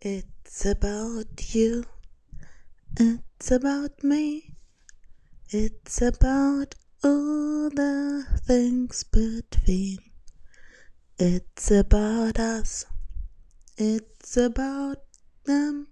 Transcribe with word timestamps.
It's 0.00 0.64
about 0.64 1.52
you. 1.56 1.84
It's 3.00 3.50
about 3.50 4.04
me. 4.04 4.54
It's 5.50 6.00
about 6.00 6.76
all 7.02 7.68
the 7.68 8.24
things 8.46 9.02
between. 9.02 9.98
It's 11.18 11.72
about 11.72 12.38
us. 12.38 12.86
It's 13.76 14.36
about 14.36 14.98
them. 15.46 15.88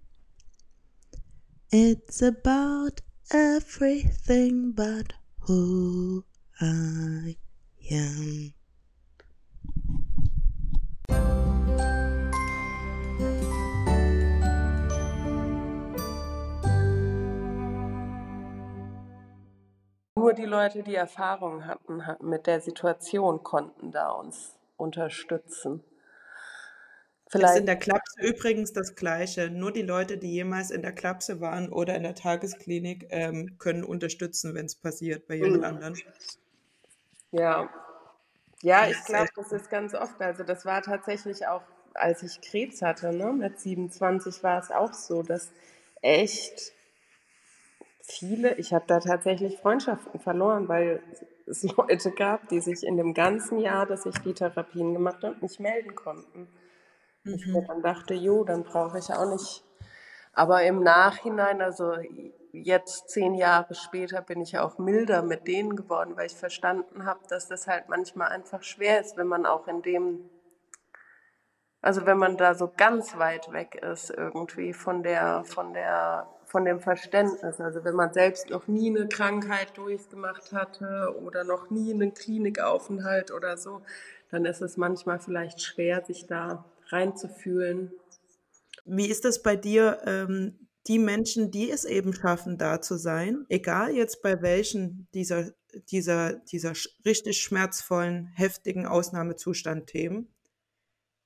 It's 1.72 2.22
about 2.22 3.00
everything 3.32 4.70
but 4.70 5.14
who 5.40 6.24
I 6.60 7.36
am. 7.90 8.54
Nur 20.26 20.34
die 20.34 20.44
Leute, 20.44 20.82
die 20.82 20.96
Erfahrung 20.96 21.66
hatten 21.66 22.02
mit 22.20 22.48
der 22.48 22.60
Situation, 22.60 23.44
konnten 23.44 23.92
da 23.92 24.10
uns 24.10 24.56
unterstützen. 24.76 25.84
Vielleicht. 27.28 27.54
Ist 27.54 27.60
in 27.60 27.66
der 27.66 27.76
Klapse 27.76 28.20
übrigens 28.22 28.72
das 28.72 28.96
Gleiche. 28.96 29.50
Nur 29.50 29.70
die 29.70 29.82
Leute, 29.82 30.18
die 30.18 30.32
jemals 30.32 30.72
in 30.72 30.82
der 30.82 30.90
Klapse 30.90 31.40
waren 31.40 31.72
oder 31.72 31.94
in 31.94 32.02
der 32.02 32.16
Tagesklinik, 32.16 33.06
ähm, 33.10 33.56
können 33.60 33.84
unterstützen, 33.84 34.52
wenn 34.56 34.66
es 34.66 34.74
passiert 34.74 35.28
bei 35.28 35.36
jemand 35.36 35.58
mhm. 35.58 35.64
anderen. 35.64 35.98
Ja, 37.30 37.70
ja, 38.62 38.88
ich 38.88 39.04
glaube, 39.04 39.28
das 39.36 39.52
ist 39.52 39.70
ganz 39.70 39.94
oft. 39.94 40.20
Also 40.20 40.42
das 40.42 40.64
war 40.64 40.82
tatsächlich 40.82 41.46
auch, 41.46 41.62
als 41.94 42.24
ich 42.24 42.40
Krebs 42.40 42.82
hatte, 42.82 43.14
ne, 43.14 43.32
mit 43.32 43.60
27 43.60 44.42
war 44.42 44.58
es 44.58 44.72
auch 44.72 44.92
so, 44.92 45.22
dass 45.22 45.52
echt 46.02 46.72
viele, 48.06 48.54
ich 48.54 48.72
habe 48.72 48.84
da 48.86 49.00
tatsächlich 49.00 49.58
Freundschaften 49.58 50.20
verloren, 50.20 50.68
weil 50.68 51.02
es 51.46 51.62
Leute 51.76 52.12
gab, 52.12 52.48
die 52.48 52.60
sich 52.60 52.84
in 52.84 52.96
dem 52.96 53.14
ganzen 53.14 53.58
Jahr, 53.58 53.86
dass 53.86 54.06
ich 54.06 54.18
die 54.18 54.34
Therapien 54.34 54.94
gemacht 54.94 55.22
habe, 55.22 55.36
nicht 55.40 55.60
melden 55.60 55.94
konnten. 55.94 56.48
Mhm. 57.24 57.34
Ich 57.34 57.46
mir 57.46 57.64
dann 57.66 57.82
dachte, 57.82 58.14
jo, 58.14 58.44
dann 58.44 58.64
brauche 58.64 58.98
ich 58.98 59.12
auch 59.12 59.30
nicht. 59.30 59.64
Aber 60.32 60.62
im 60.62 60.82
Nachhinein, 60.82 61.62
also 61.62 61.94
jetzt 62.52 63.08
zehn 63.08 63.34
Jahre 63.34 63.74
später, 63.74 64.20
bin 64.20 64.40
ich 64.40 64.58
auch 64.58 64.78
milder 64.78 65.22
mit 65.22 65.46
denen 65.46 65.76
geworden, 65.76 66.16
weil 66.16 66.26
ich 66.26 66.36
verstanden 66.36 67.06
habe, 67.06 67.20
dass 67.28 67.48
das 67.48 67.66
halt 67.66 67.88
manchmal 67.88 68.28
einfach 68.28 68.62
schwer 68.62 69.00
ist, 69.00 69.16
wenn 69.16 69.26
man 69.26 69.46
auch 69.46 69.66
in 69.66 69.82
dem, 69.82 70.28
also 71.80 72.04
wenn 72.04 72.18
man 72.18 72.36
da 72.36 72.54
so 72.54 72.70
ganz 72.76 73.16
weit 73.16 73.50
weg 73.52 73.76
ist 73.76 74.10
irgendwie 74.10 74.74
von 74.74 75.02
der, 75.02 75.44
von 75.44 75.72
der, 75.72 76.28
von 76.56 76.64
dem 76.64 76.80
Verständnis. 76.80 77.60
Also 77.60 77.84
wenn 77.84 77.94
man 77.94 78.14
selbst 78.14 78.48
noch 78.48 78.66
nie 78.66 78.88
eine 78.88 79.06
Krankheit 79.08 79.76
durchgemacht 79.76 80.52
hatte 80.52 81.14
oder 81.22 81.44
noch 81.44 81.68
nie 81.68 81.92
einen 81.92 82.14
Klinikaufenthalt 82.14 83.30
oder 83.30 83.58
so, 83.58 83.82
dann 84.30 84.46
ist 84.46 84.62
es 84.62 84.78
manchmal 84.78 85.20
vielleicht 85.20 85.60
schwer, 85.60 86.02
sich 86.02 86.24
da 86.24 86.64
reinzufühlen. 86.88 87.92
Wie 88.86 89.06
ist 89.06 89.26
das 89.26 89.42
bei 89.42 89.54
dir, 89.54 90.00
ähm, 90.06 90.66
die 90.86 90.98
Menschen, 90.98 91.50
die 91.50 91.70
es 91.70 91.84
eben 91.84 92.14
schaffen, 92.14 92.56
da 92.56 92.80
zu 92.80 92.96
sein, 92.96 93.44
egal 93.50 93.94
jetzt 93.94 94.22
bei 94.22 94.40
welchen 94.40 95.08
dieser, 95.12 95.50
dieser, 95.90 96.36
dieser 96.36 96.72
richtig 97.04 97.42
schmerzvollen, 97.42 98.32
heftigen 98.34 98.86
Ausnahmezustand-Themen, 98.86 100.26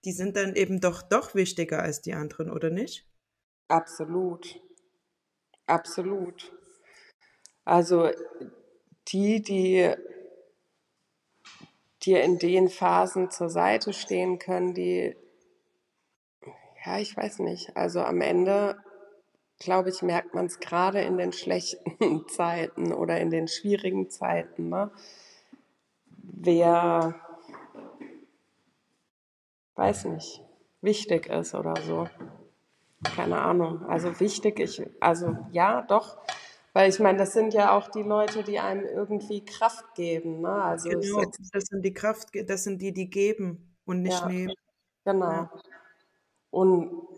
die 0.05 0.13
sind 0.13 0.37
dann 0.37 0.57
eben 0.57 0.81
doch, 0.81 1.03
doch 1.03 1.37
wichtiger 1.37 1.81
als 1.81 2.01
die 2.01 2.15
anderen, 2.15 2.51
oder 2.51 2.71
nicht? 2.71 3.07
Absolut. 3.69 4.61
Absolut. 5.71 6.53
Also 7.65 8.11
die, 9.09 9.43
die 9.43 9.95
dir 12.03 12.23
in 12.23 12.39
den 12.39 12.69
Phasen 12.69 13.31
zur 13.31 13.51
Seite 13.51 13.93
stehen 13.93 14.39
können, 14.39 14.75
die 14.75 15.17
ja, 16.85 16.99
ich 16.99 17.17
weiß 17.17 17.41
nicht. 17.41 17.77
Also 17.77 18.01
am 18.01 18.21
Ende, 18.21 18.83
glaube 19.59 19.91
ich, 19.91 20.03
merkt 20.03 20.35
man 20.35 20.47
es 20.47 20.61
gerade 20.61 21.03
in 21.03 21.19
den 21.19 21.33
schlechten 21.33 22.27
Zeiten 22.29 22.93
oder 22.93 23.21
in 23.21 23.31
den 23.31 23.49
schwierigen 23.49 24.09
Zeiten, 24.11 24.71
ne? 24.71 24.91
wer, 26.07 27.21
weiß 29.75 30.07
nicht, 30.07 30.43
wichtig 30.81 31.27
ist 31.27 31.55
oder 31.55 31.77
so. 31.83 32.09
Keine 33.05 33.41
Ahnung. 33.41 33.83
Also 33.87 34.21
wichtig, 34.21 34.61
ich, 34.61 34.83
also 35.01 35.37
ja, 35.53 35.83
doch. 35.83 36.19
Weil 36.73 36.89
ich 36.89 37.01
meine, 37.01 37.19
das 37.19 37.33
sind 37.33 37.53
ja 37.53 37.77
auch 37.77 37.89
die 37.89 38.03
Leute, 38.03 38.45
die 38.45 38.61
einem 38.61 38.85
irgendwie 38.85 39.45
Kraft 39.45 39.95
geben. 39.95 40.43
Ne? 40.43 40.53
Also 40.53 40.89
genau, 40.89 41.23
das 41.53 41.65
sind 41.67 41.85
die 41.85 41.93
Kraft, 41.93 42.29
das 42.47 42.65
sind 42.65 42.81
die, 42.81 42.93
die 42.93 43.11
geben 43.11 43.77
und 43.87 44.03
nicht 44.03 44.21
ja, 44.21 44.29
nehmen. 44.29 44.55
Genau. 45.05 45.31
Ja. 45.31 45.51
Und 46.51 47.09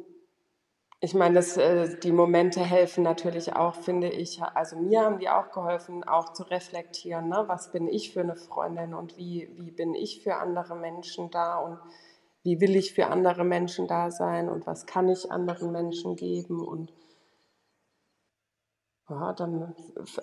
ich 1.01 1.15
meine, 1.15 1.35
das, 1.35 1.57
äh, 1.57 1.99
die 1.99 2.13
Momente 2.13 2.61
helfen 2.61 3.03
natürlich 3.03 3.55
auch, 3.55 3.75
finde 3.75 4.09
ich. 4.09 4.41
Also 4.41 4.77
mir 4.77 5.03
haben 5.03 5.19
die 5.19 5.29
auch 5.29 5.51
geholfen, 5.51 6.05
auch 6.05 6.33
zu 6.33 6.45
reflektieren, 6.45 7.29
ne? 7.29 7.45
was 7.49 7.73
bin 7.73 7.89
ich 7.89 8.13
für 8.13 8.21
eine 8.21 8.37
Freundin 8.37 8.95
und 8.95 9.17
wie, 9.17 9.51
wie 9.57 9.73
bin 9.73 9.95
ich 9.95 10.23
für 10.23 10.37
andere 10.37 10.77
Menschen 10.77 11.31
da 11.31 11.59
und 11.59 11.79
wie 12.43 12.61
will 12.61 12.77
ich 12.77 12.93
für 12.93 13.07
andere 13.07 13.45
Menschen 13.45 13.87
da 13.87 14.11
sein 14.11 14.49
und 14.49 14.67
was 14.67 14.87
kann 14.87 15.09
ich 15.09 15.31
anderen 15.31 15.73
Menschen 15.73 16.17
geben 16.17 16.67
und 16.67 16.93
ja, 19.09 19.33
dann, 19.35 19.75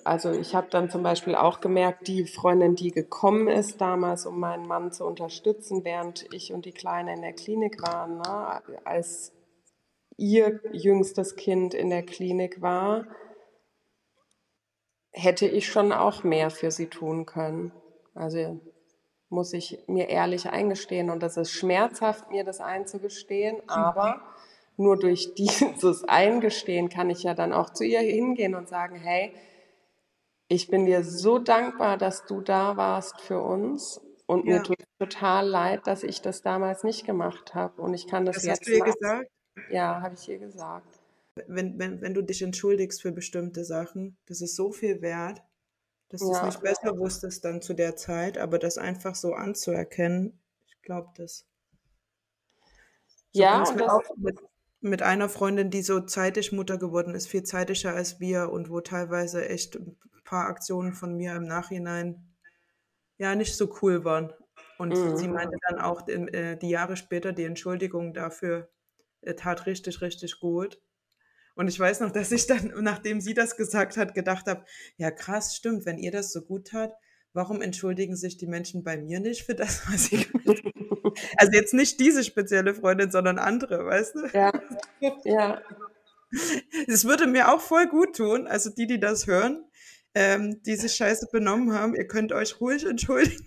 also 0.04 0.32
ich 0.32 0.56
habe 0.56 0.68
dann 0.72 0.90
zum 0.90 1.04
Beispiel 1.04 1.36
auch 1.36 1.60
gemerkt, 1.60 2.08
die 2.08 2.26
Freundin, 2.26 2.76
die 2.76 2.92
gekommen 2.92 3.48
ist 3.48 3.82
damals, 3.82 4.26
um 4.26 4.40
meinen 4.40 4.68
Mann 4.68 4.92
zu 4.92 5.06
unterstützen, 5.06 5.84
während 5.84 6.34
ich 6.34 6.54
und 6.54 6.66
die 6.66 6.72
Kleine 6.72 7.14
in 7.14 7.22
der 7.22 7.34
Klinik 7.34 7.82
waren, 7.84 8.18
ne, 8.18 8.64
als 8.86 9.34
ihr 10.18 10.60
jüngstes 10.72 11.36
Kind 11.36 11.74
in 11.74 11.90
der 11.90 12.04
Klinik 12.04 12.62
war, 12.62 13.06
hätte 15.12 15.48
ich 15.48 15.68
schon 15.68 15.92
auch 15.92 16.24
mehr 16.24 16.50
für 16.50 16.72
sie 16.72 16.88
tun 16.88 17.26
können. 17.26 17.72
Also 18.16 18.60
muss 19.30 19.54
ich 19.54 19.80
mir 19.88 20.10
ehrlich 20.10 20.50
eingestehen 20.50 21.10
und 21.10 21.22
das 21.22 21.38
ist 21.38 21.52
schmerzhaft, 21.52 22.32
mir 22.32 22.44
das 22.44 22.60
einzugestehen, 22.60 23.58
aber 23.68 24.22
nur 24.78 24.98
durch 24.98 25.34
dieses 25.38 26.04
Eingestehen 26.06 26.90
kann 26.90 27.10
ich 27.10 27.24
ja 27.24 27.34
dann 27.34 27.54
auch 27.54 27.72
zu 27.72 27.84
ihr 27.84 28.00
hingehen 28.00 28.56
und 28.56 28.68
sagen, 28.68 28.96
hey, 28.96 29.34
ich 30.48 30.68
bin 30.68 30.86
dir 30.86 31.04
so 31.04 31.38
dankbar, 31.38 31.98
dass 31.98 32.26
du 32.26 32.42
da 32.42 32.76
warst 32.76 33.22
für 33.22 33.40
uns 33.40 34.02
und 34.26 34.46
ja. 34.46 34.56
mir 34.56 34.64
tut 34.64 34.78
total 34.98 35.48
leid, 35.48 35.86
dass 35.86 36.04
ich 36.04 36.22
das 36.22 36.42
damals 36.42 36.84
nicht 36.84 37.06
gemacht 37.06 37.54
habe 37.54 37.82
und 37.82 37.94
ich 37.94 38.08
kann 38.08 38.26
das, 38.26 38.38
das 38.38 38.46
jetzt. 38.46 38.62
Hast 38.62 38.68
du 38.68 38.74
ihr 38.74 38.84
gesagt? 38.84 39.32
Ja, 39.70 40.02
habe 40.02 40.16
ich 40.16 40.28
ihr 40.28 40.40
gesagt. 40.40 41.00
Wenn, 41.48 41.78
wenn, 41.78 42.02
wenn 42.02 42.14
du 42.14 42.22
dich 42.22 42.42
entschuldigst 42.42 43.02
für 43.02 43.12
bestimmte 43.12 43.64
Sachen, 43.64 44.18
das 44.28 44.42
ist 44.42 44.56
so 44.56 44.72
viel 44.72 45.02
wert, 45.02 45.42
dass 46.10 46.22
du 46.22 46.32
es 46.32 46.44
nicht 46.44 46.62
besser 46.62 46.98
wusstest 46.98 47.46
dann 47.46 47.62
zu 47.62 47.74
der 47.74 47.96
Zeit, 47.96 48.38
aber 48.38 48.60
das 48.60 48.78
einfach 48.78 49.16
so 49.16 49.34
anzuerkennen, 49.34 50.42
ich 50.66 50.82
glaube 50.82 51.10
das. 51.16 51.46
So 53.32 53.42
ja, 53.42 53.60
und 53.60 53.80
das, 53.80 53.94
mit, 54.18 54.40
mit 54.82 55.02
einer 55.04 55.30
Freundin, 55.30 55.70
die 55.70 55.84
so 55.84 56.02
zeitig 56.02 56.52
Mutter 56.52 56.78
geworden 56.78 57.14
ist, 57.14 57.28
viel 57.28 57.44
zeitiger 57.44 57.94
als 57.94 58.20
wir 58.20 58.52
und 58.52 58.70
wo 58.70 58.82
teilweise 58.82 59.48
echt 59.48 59.76
ein 59.76 59.98
paar 60.24 60.48
Aktionen 60.48 60.94
von 60.94 61.16
mir 61.16 61.36
im 61.36 61.44
Nachhinein 61.44 62.36
ja 63.18 63.36
nicht 63.36 63.56
so 63.56 63.76
cool 63.82 64.04
waren. 64.04 64.34
Und 64.78 64.98
mhm. 64.98 65.18
sie 65.18 65.28
meinte 65.28 65.58
dann 65.68 65.80
auch 65.80 66.08
äh, 66.08 66.56
die 66.56 66.70
Jahre 66.70 66.98
später, 66.98 67.34
die 67.34 67.44
Entschuldigung 67.44 68.14
dafür 68.14 68.70
äh, 69.22 69.36
tat 69.36 69.66
richtig, 69.66 70.02
richtig 70.02 70.40
gut. 70.40 70.82
Und 71.60 71.68
ich 71.68 71.78
weiß 71.78 72.00
noch, 72.00 72.12
dass 72.14 72.32
ich 72.32 72.48
dann, 72.48 72.74
nachdem 72.80 73.20
sie 73.20 73.34
das 73.34 73.58
gesagt 73.58 73.98
hat, 73.98 74.16
gedacht 74.16 74.48
habe, 74.48 74.64
ja 74.96 75.12
krass, 75.12 75.56
stimmt, 75.56 75.86
wenn 75.86 75.98
ihr 75.98 76.12
das 76.12 76.32
so 76.32 76.42
gut 76.42 76.68
tat, 76.68 76.94
warum 77.34 77.62
entschuldigen 77.62 78.16
sich 78.16 78.38
die 78.38 78.48
Menschen 78.48 78.82
bei 78.84 78.96
mir 78.96 79.20
nicht 79.20 79.44
für 79.44 79.56
das, 79.56 79.82
was 79.92 80.06
sie 80.06 80.24
gemacht 80.24 80.64
haben? 80.64 81.14
Also 81.36 81.52
jetzt 81.52 81.74
nicht 81.74 82.00
diese 82.00 82.24
spezielle 82.24 82.74
Freundin, 82.74 83.12
sondern 83.12 83.40
andere, 83.40 83.86
weißt 83.86 84.16
du? 84.16 84.28
Ja, 84.34 84.54
ja. 85.26 85.62
Es 86.88 87.04
würde 87.06 87.28
mir 87.28 87.52
auch 87.52 87.60
voll 87.60 87.88
gut 87.88 88.16
tun, 88.16 88.48
also 88.48 88.70
die, 88.70 88.88
die 88.88 89.00
das 89.00 89.28
hören, 89.28 89.66
ähm, 90.14 90.62
die 90.64 90.76
sich 90.76 90.94
scheiße 90.94 91.28
benommen 91.32 91.74
haben, 91.74 91.94
ihr 91.94 92.08
könnt 92.08 92.32
euch 92.32 92.62
ruhig 92.62 92.86
entschuldigen. 92.86 93.46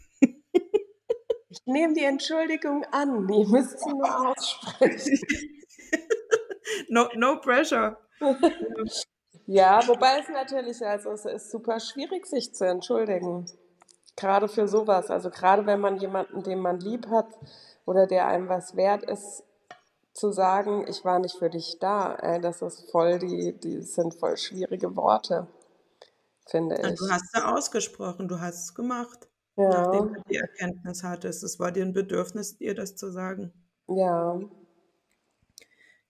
Ich 1.49 1.61
nehme 1.67 1.94
die 1.94 2.05
Entschuldigung 2.05 2.85
an, 2.91 3.26
die 3.26 3.47
müsst 3.47 3.76
ihr 3.87 3.94
nur 3.94 4.31
aussprechen. 4.31 5.19
No, 6.93 7.09
no 7.17 7.41
pressure. 7.41 7.97
Ja, 9.47 9.87
wobei 9.89 10.19
es 10.21 10.29
natürlich, 10.29 10.85
also 10.87 11.11
es 11.12 11.25
ist 11.25 11.50
super 11.50 11.81
schwierig, 11.81 12.27
sich 12.27 12.55
zu 12.55 12.65
entschuldigen. 12.67 13.47
Gerade 14.17 14.49
für 14.49 14.69
sowas. 14.69 15.11
Also 15.11 15.31
gerade 15.31 15.67
wenn 15.67 15.81
man 15.81 15.99
jemanden, 15.99 16.43
den 16.43 16.61
man 16.61 16.81
lieb 16.81 17.09
hat 17.09 17.29
oder 17.87 18.06
der 18.06 18.27
einem 18.29 18.49
was 18.49 18.77
wert 18.77 19.05
ist, 19.05 19.44
zu 20.15 20.33
sagen, 20.33 20.87
ich 20.89 21.05
war 21.05 21.19
nicht 21.21 21.37
für 21.39 21.50
dich 21.50 21.79
da, 21.81 22.15
ey, 22.17 22.41
das 22.41 22.62
ist 22.62 22.91
voll 22.91 23.19
die, 23.19 23.59
die 23.61 23.83
sind 23.83 24.15
voll 24.15 24.37
schwierige 24.37 24.97
Worte, 24.97 25.49
finde 26.47 26.77
Und 26.81 26.94
ich. 26.94 27.00
du 27.00 27.09
hast 27.11 27.35
ja 27.35 27.53
ausgesprochen, 27.55 28.29
du 28.29 28.39
hast 28.41 28.62
es 28.65 28.75
gemacht, 28.75 29.29
Ja, 29.56 29.67
nachdem 29.67 30.12
du 30.12 30.21
die 30.29 30.37
Erkenntnis 30.37 31.03
hattest. 31.03 31.43
Es 31.43 31.59
war 31.59 31.73
dir 31.73 31.85
ein 31.85 31.93
Bedürfnis, 31.93 32.56
ihr 32.61 32.75
das 32.75 32.94
zu 32.97 33.11
sagen. 33.11 33.53
ja, 33.89 34.39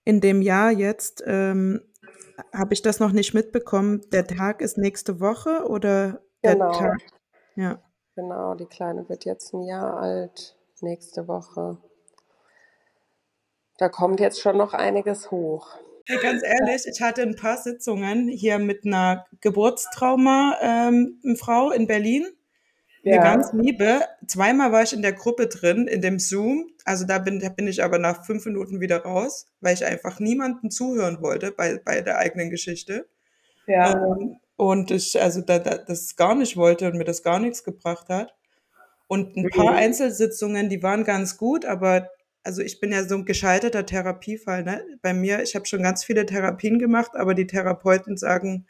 In 0.05 0.21
dem 0.21 0.41
Jahr 0.41 0.71
jetzt 0.71 1.23
ähm, 1.25 1.81
habe 2.53 2.73
ich 2.73 2.81
das 2.81 2.99
noch 2.99 3.11
nicht 3.11 3.33
mitbekommen. 3.33 4.01
Der 4.11 4.27
Tag 4.27 4.61
ist 4.61 4.77
nächste 4.77 5.19
Woche 5.19 5.65
oder 5.67 6.21
der 6.43 6.53
genau, 6.53 6.71
Tag? 6.71 7.01
Ja. 7.55 7.81
genau. 8.15 8.55
Die 8.55 8.65
Kleine 8.65 9.07
wird 9.07 9.25
jetzt 9.25 9.53
ein 9.53 9.63
Jahr 9.63 9.97
alt, 9.97 10.57
nächste 10.81 11.27
Woche. 11.27 11.77
Da 13.77 13.89
kommt 13.89 14.19
jetzt 14.19 14.41
schon 14.41 14.57
noch 14.57 14.73
einiges 14.73 15.29
hoch. 15.31 15.77
Hey, 16.05 16.17
ganz 16.21 16.43
ehrlich, 16.43 16.85
ich 16.85 17.01
hatte 17.01 17.21
ein 17.21 17.37
paar 17.37 17.55
Sitzungen 17.57 18.27
hier 18.27 18.59
mit 18.59 18.85
einer 18.85 19.25
Geburtstrauma-Frau 19.39 21.71
in 21.71 21.87
Berlin. 21.87 22.27
Eine 23.05 23.19
ganz 23.19 23.51
Ja, 23.51 23.59
liebe. 23.59 24.01
Zweimal 24.27 24.71
war 24.71 24.83
ich 24.83 24.93
in 24.93 25.01
der 25.01 25.13
Gruppe 25.13 25.47
drin, 25.47 25.87
in 25.87 26.01
dem 26.01 26.19
Zoom. 26.19 26.69
Also 26.85 27.05
da 27.05 27.19
bin, 27.19 27.39
da 27.39 27.49
bin 27.49 27.67
ich 27.67 27.83
aber 27.83 27.99
nach 27.99 28.25
fünf 28.25 28.45
Minuten 28.45 28.79
wieder 28.79 28.99
raus, 29.03 29.47
weil 29.59 29.73
ich 29.73 29.85
einfach 29.85 30.19
niemanden 30.19 30.71
zuhören 30.71 31.21
wollte 31.21 31.51
bei, 31.51 31.79
bei 31.83 32.01
der 32.01 32.17
eigenen 32.17 32.49
Geschichte. 32.49 33.07
ja, 33.67 33.93
Ähm, 33.93 34.37
und 34.55 34.91
ich 34.91 35.21
also 35.21 35.41
da, 35.41 35.59
da, 35.59 35.77
das 35.77 36.15
gar 36.15 36.35
nicht 36.35 36.55
wollte 36.55 36.87
und 36.87 36.97
mir 36.97 37.03
das 37.03 37.23
gar 37.23 37.39
nichts 37.39 37.63
gebracht 37.63 38.07
hat. 38.09 38.33
Und 39.07 39.35
ein 39.35 39.49
paar 39.49 39.71
mhm. 39.71 39.77
Einzelsitzungen, 39.77 40.69
die 40.69 40.81
waren 40.81 41.03
ganz 41.03 41.37
gut, 41.37 41.65
aber 41.65 42.09
also 42.43 42.61
ich 42.61 42.79
bin 42.79 42.91
ja 42.91 43.03
so 43.03 43.15
ein 43.15 43.25
gescheiterter 43.25 43.85
Therapiefall. 43.85 44.63
Ne? 44.63 44.83
Bei 45.01 45.13
mir, 45.13 45.41
ich 45.43 45.55
habe 45.55 45.65
schon 45.65 45.83
ganz 45.83 46.03
viele 46.03 46.25
Therapien 46.25 46.79
gemacht, 46.79 47.11
aber 47.15 47.33
die 47.33 47.47
Therapeuten 47.47 48.17
sagen, 48.17 48.67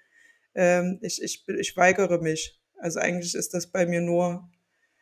ähm, 0.56 1.00
ich, 1.01 1.21
ich, 1.21 1.45
ich 1.47 1.77
weigere 1.77 2.19
mich. 2.19 2.59
Also 2.80 3.00
eigentlich 3.00 3.36
ist 3.36 3.54
das 3.54 3.68
bei 3.68 3.86
mir 3.86 4.02
nur 4.02 4.50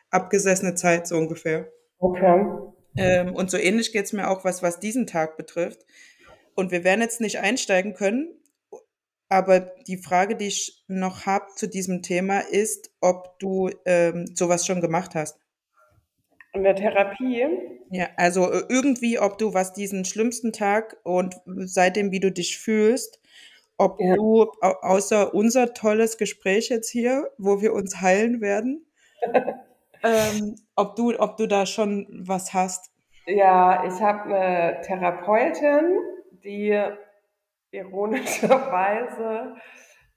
abgesessene 0.09 0.75
Zeit 0.75 1.07
so 1.07 1.17
ungefähr. 1.17 1.71
Okay. 1.99 2.45
Ähm, 2.97 3.33
und 3.33 3.49
so 3.49 3.57
ähnlich 3.57 3.91
geht's 3.93 4.13
mir 4.13 4.29
auch, 4.29 4.43
was, 4.43 4.61
was 4.61 4.79
diesen 4.79 5.07
Tag 5.07 5.37
betrifft. 5.37 5.85
Und 6.55 6.71
wir 6.71 6.83
werden 6.83 7.01
jetzt 7.01 7.21
nicht 7.21 7.39
einsteigen 7.39 7.93
können, 7.93 8.27
aber 9.29 9.61
die 9.87 9.97
Frage, 9.97 10.35
die 10.35 10.47
ich 10.47 10.83
noch 10.87 11.25
habe 11.25 11.45
zu 11.55 11.67
diesem 11.67 12.01
Thema, 12.01 12.39
ist, 12.39 12.91
ob 12.99 13.39
du 13.39 13.69
ähm, 13.85 14.27
sowas 14.35 14.65
schon 14.65 14.81
gemacht 14.81 15.15
hast. 15.15 15.39
In 16.53 16.63
der 16.63 16.75
Therapie? 16.75 17.47
Ja, 17.91 18.09
also 18.17 18.51
äh, 18.51 18.63
irgendwie, 18.67 19.19
ob 19.19 19.37
du 19.37 19.53
was 19.53 19.71
diesen 19.71 20.03
schlimmsten 20.03 20.51
Tag 20.51 20.97
und 21.03 21.35
seitdem, 21.45 22.11
wie 22.11 22.19
du 22.19 22.29
dich 22.29 22.57
fühlst, 22.57 23.20
ob 23.81 23.99
Ja. 23.99 24.15
du 24.15 24.43
au- 24.61 24.79
außer 24.81 25.33
unser 25.33 25.73
tolles 25.73 26.17
Gespräch 26.17 26.69
jetzt 26.69 26.89
hier, 26.89 27.29
wo 27.37 27.61
wir 27.61 27.73
uns 27.73 27.99
heilen 28.01 28.39
werden, 28.41 28.85
ähm, 30.03 30.55
ob 30.75 30.95
du, 30.95 31.17
ob 31.19 31.37
du 31.37 31.47
da 31.47 31.65
schon 31.65 32.07
was 32.25 32.53
hast. 32.53 32.91
Ja, 33.25 33.83
ich 33.85 34.01
habe 34.01 34.33
eine 34.35 34.81
Therapeutin, 34.81 35.97
die 36.43 36.79
ironischerweise 37.71 39.55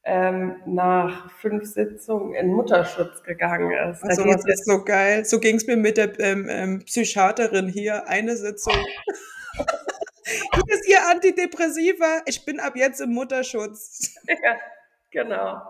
ähm, 0.05 0.57
nach 0.67 1.31
fünf 1.41 1.65
Sitzungen 1.65 2.35
in 2.35 2.49
Mutterschutz 2.49 3.23
gegangen 3.23 3.71
ist. 3.91 4.03
Also 4.05 4.25
was 4.27 4.45
ist 4.47 4.67
so 4.67 4.85
geil. 4.85 5.25
So 5.25 5.39
ging 5.41 5.57
es 5.57 5.67
mir 5.67 5.77
mit 5.77 5.97
der 5.97 6.19
ähm, 6.21 6.47
ähm, 6.51 6.79
Psychiaterin 6.85 7.69
hier. 7.69 8.07
Eine 8.09 8.37
Sitzung. 8.37 8.75
Hier 10.55 10.65
ist 10.75 10.89
ihr 10.89 10.99
Antidepressiva. 11.11 12.23
Ich 12.27 12.45
bin 12.45 12.61
ab 12.61 12.75
jetzt 12.77 13.01
im 13.01 13.13
Mutterschutz. 13.15 14.15
Ja, 14.27 14.57
genau. 15.11 15.63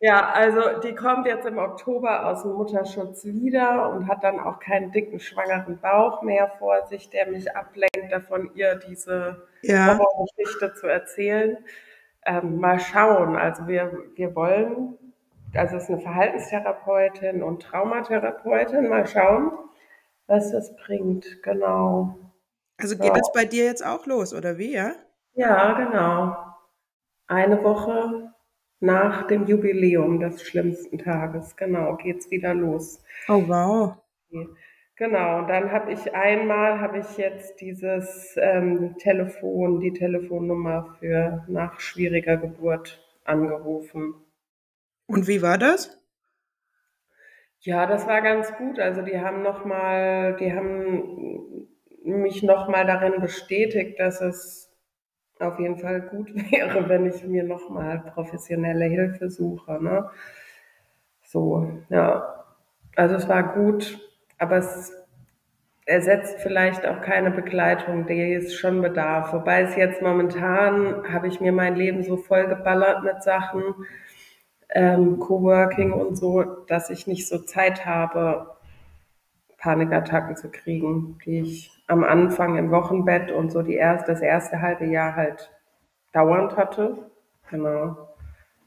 Ja, 0.00 0.30
also 0.32 0.80
die 0.80 0.94
kommt 0.94 1.26
jetzt 1.26 1.46
im 1.46 1.56
Oktober 1.58 2.26
aus 2.26 2.42
dem 2.42 2.52
Mutterschutz 2.52 3.24
wieder 3.24 3.88
und 3.90 4.06
hat 4.06 4.22
dann 4.22 4.38
auch 4.38 4.58
keinen 4.60 4.92
dicken, 4.92 5.18
schwangeren 5.18 5.80
Bauch 5.80 6.20
mehr 6.22 6.52
vor 6.58 6.86
sich, 6.86 7.08
der 7.08 7.26
mich 7.30 7.56
ablenkt 7.56 8.10
davon, 8.10 8.50
ihr 8.54 8.74
diese 8.74 9.46
Ja, 9.62 9.96
Horrorgeschichte 9.98 10.74
zu 10.74 10.86
erzählen. 10.88 11.58
Ähm, 12.26 12.58
mal 12.58 12.78
schauen. 12.80 13.36
Also 13.36 13.66
wir, 13.66 13.92
wir 14.14 14.34
wollen, 14.34 14.98
also 15.54 15.76
es 15.76 15.84
ist 15.84 15.90
eine 15.90 16.00
Verhaltenstherapeutin 16.00 17.42
und 17.42 17.62
Traumatherapeutin. 17.62 18.88
Mal 18.88 19.06
schauen, 19.06 19.52
was 20.26 20.50
das 20.52 20.76
bringt. 20.76 21.42
Genau. 21.42 22.25
Also 22.78 22.96
geht 22.96 23.16
das 23.16 23.32
bei 23.32 23.44
dir 23.44 23.64
jetzt 23.64 23.84
auch 23.84 24.06
los, 24.06 24.34
oder 24.34 24.58
wie, 24.58 24.74
ja? 24.74 24.92
ja 25.34 25.72
genau. 25.72 26.36
Eine 27.26 27.62
Woche 27.62 28.32
nach 28.80 29.26
dem 29.26 29.46
Jubiläum 29.46 30.20
des 30.20 30.42
schlimmsten 30.42 30.98
Tages, 30.98 31.56
genau, 31.56 31.96
geht's 31.96 32.30
wieder 32.30 32.54
los. 32.54 33.02
Oh, 33.28 33.42
wow. 33.46 33.96
Genau, 34.96 35.40
und 35.40 35.48
dann 35.48 35.72
habe 35.72 35.92
ich 35.92 36.14
einmal, 36.14 36.80
habe 36.80 36.98
ich 36.98 37.16
jetzt 37.18 37.60
dieses 37.60 38.34
ähm, 38.38 38.96
Telefon, 38.98 39.80
die 39.80 39.92
Telefonnummer 39.92 40.96
für 40.98 41.44
nach 41.48 41.80
schwieriger 41.80 42.38
Geburt 42.38 43.02
angerufen. 43.24 44.14
Und 45.06 45.28
wie 45.28 45.42
war 45.42 45.58
das? 45.58 45.98
Ja, 47.60 47.86
das 47.86 48.06
war 48.06 48.22
ganz 48.22 48.54
gut. 48.56 48.78
Also 48.78 49.02
die 49.02 49.18
haben 49.20 49.42
noch 49.42 49.64
mal, 49.64 50.36
die 50.36 50.52
haben 50.52 51.68
mich 52.14 52.42
noch 52.42 52.68
mal 52.68 52.86
darin 52.86 53.20
bestätigt, 53.20 53.98
dass 53.98 54.20
es 54.20 54.72
auf 55.38 55.58
jeden 55.58 55.78
Fall 55.78 56.02
gut 56.02 56.34
wäre, 56.50 56.88
wenn 56.88 57.06
ich 57.06 57.24
mir 57.24 57.44
noch 57.44 57.68
mal 57.68 57.98
professionelle 58.14 58.86
Hilfe 58.86 59.30
suche. 59.30 59.82
Ne? 59.82 60.08
So, 61.24 61.82
ja. 61.88 62.44
Also 62.94 63.16
es 63.16 63.28
war 63.28 63.54
gut, 63.54 63.98
aber 64.38 64.56
es 64.56 64.92
ersetzt 65.84 66.40
vielleicht 66.40 66.86
auch 66.86 67.00
keine 67.00 67.30
Begleitung, 67.30 68.06
die 68.06 68.34
es 68.34 68.54
schon 68.54 68.82
bedarf. 68.82 69.32
Wobei 69.32 69.62
es 69.62 69.76
jetzt 69.76 70.02
momentan 70.02 71.12
habe 71.12 71.28
ich 71.28 71.40
mir 71.40 71.52
mein 71.52 71.76
Leben 71.76 72.02
so 72.02 72.16
vollgeballert 72.16 73.04
mit 73.04 73.22
Sachen, 73.22 73.62
ähm, 74.70 75.20
Coworking 75.20 75.92
und 75.92 76.16
so, 76.16 76.42
dass 76.66 76.90
ich 76.90 77.06
nicht 77.06 77.28
so 77.28 77.38
Zeit 77.38 77.86
habe, 77.86 78.56
Panikattacken 79.58 80.36
zu 80.36 80.50
kriegen, 80.50 81.18
die 81.24 81.40
ich 81.40 81.75
am 81.86 82.04
Anfang 82.04 82.56
im 82.56 82.70
Wochenbett 82.70 83.30
und 83.30 83.50
so 83.50 83.62
die 83.62 83.74
erst, 83.74 84.08
das 84.08 84.20
erste 84.20 84.60
halbe 84.60 84.86
Jahr 84.86 85.14
halt 85.14 85.50
dauernd 86.12 86.56
hatte. 86.56 87.10
Genau. 87.50 87.96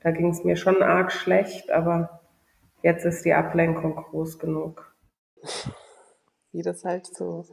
Da 0.01 0.11
ging 0.11 0.29
es 0.29 0.43
mir 0.43 0.55
schon 0.55 0.81
arg 0.81 1.11
schlecht, 1.11 1.71
aber 1.71 2.21
jetzt 2.81 3.05
ist 3.05 3.25
die 3.25 3.33
Ablenkung 3.33 3.95
groß 3.95 4.39
genug. 4.39 4.95
Wie 6.51 6.61
das 6.61 6.85
halt 6.85 7.07
so 7.07 7.45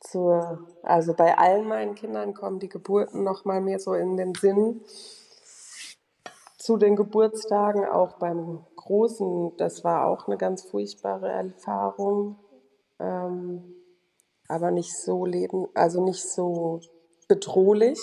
zur, 0.00 0.66
also 0.82 1.14
bei 1.14 1.36
allen 1.36 1.68
meinen 1.68 1.94
Kindern 1.94 2.34
kommen 2.34 2.58
die 2.58 2.68
Geburten 2.68 3.22
noch 3.22 3.44
mal 3.44 3.60
mehr 3.60 3.78
so 3.78 3.94
in 3.94 4.16
den 4.16 4.34
Sinn 4.34 4.80
zu 6.56 6.76
den 6.76 6.96
Geburtstagen, 6.96 7.84
auch 7.84 8.18
beim 8.18 8.64
Großen, 8.76 9.56
das 9.56 9.82
war 9.82 10.06
auch 10.06 10.28
eine 10.28 10.36
ganz 10.36 10.62
furchtbare 10.62 11.28
Erfahrung, 11.28 12.36
ähm, 13.00 13.81
aber 14.52 14.70
nicht 14.70 14.94
so 14.94 15.24
leben, 15.24 15.66
also 15.72 16.04
nicht 16.04 16.28
so 16.28 16.80
bedrohlich, 17.26 17.98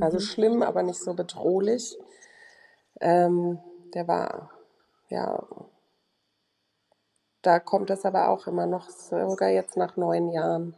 also 0.00 0.16
Mhm. 0.18 0.20
schlimm, 0.22 0.62
aber 0.62 0.82
nicht 0.82 1.00
so 1.00 1.14
bedrohlich. 1.14 1.96
Ähm, 3.00 3.60
der 3.94 4.08
war, 4.08 4.50
ja, 5.08 5.46
da 7.42 7.60
kommt 7.60 7.90
es 7.90 8.04
aber 8.04 8.30
auch 8.30 8.48
immer 8.48 8.66
noch, 8.66 8.90
sogar 8.90 9.50
jetzt 9.50 9.76
nach 9.76 9.96
neun 9.96 10.30
Jahren, 10.30 10.74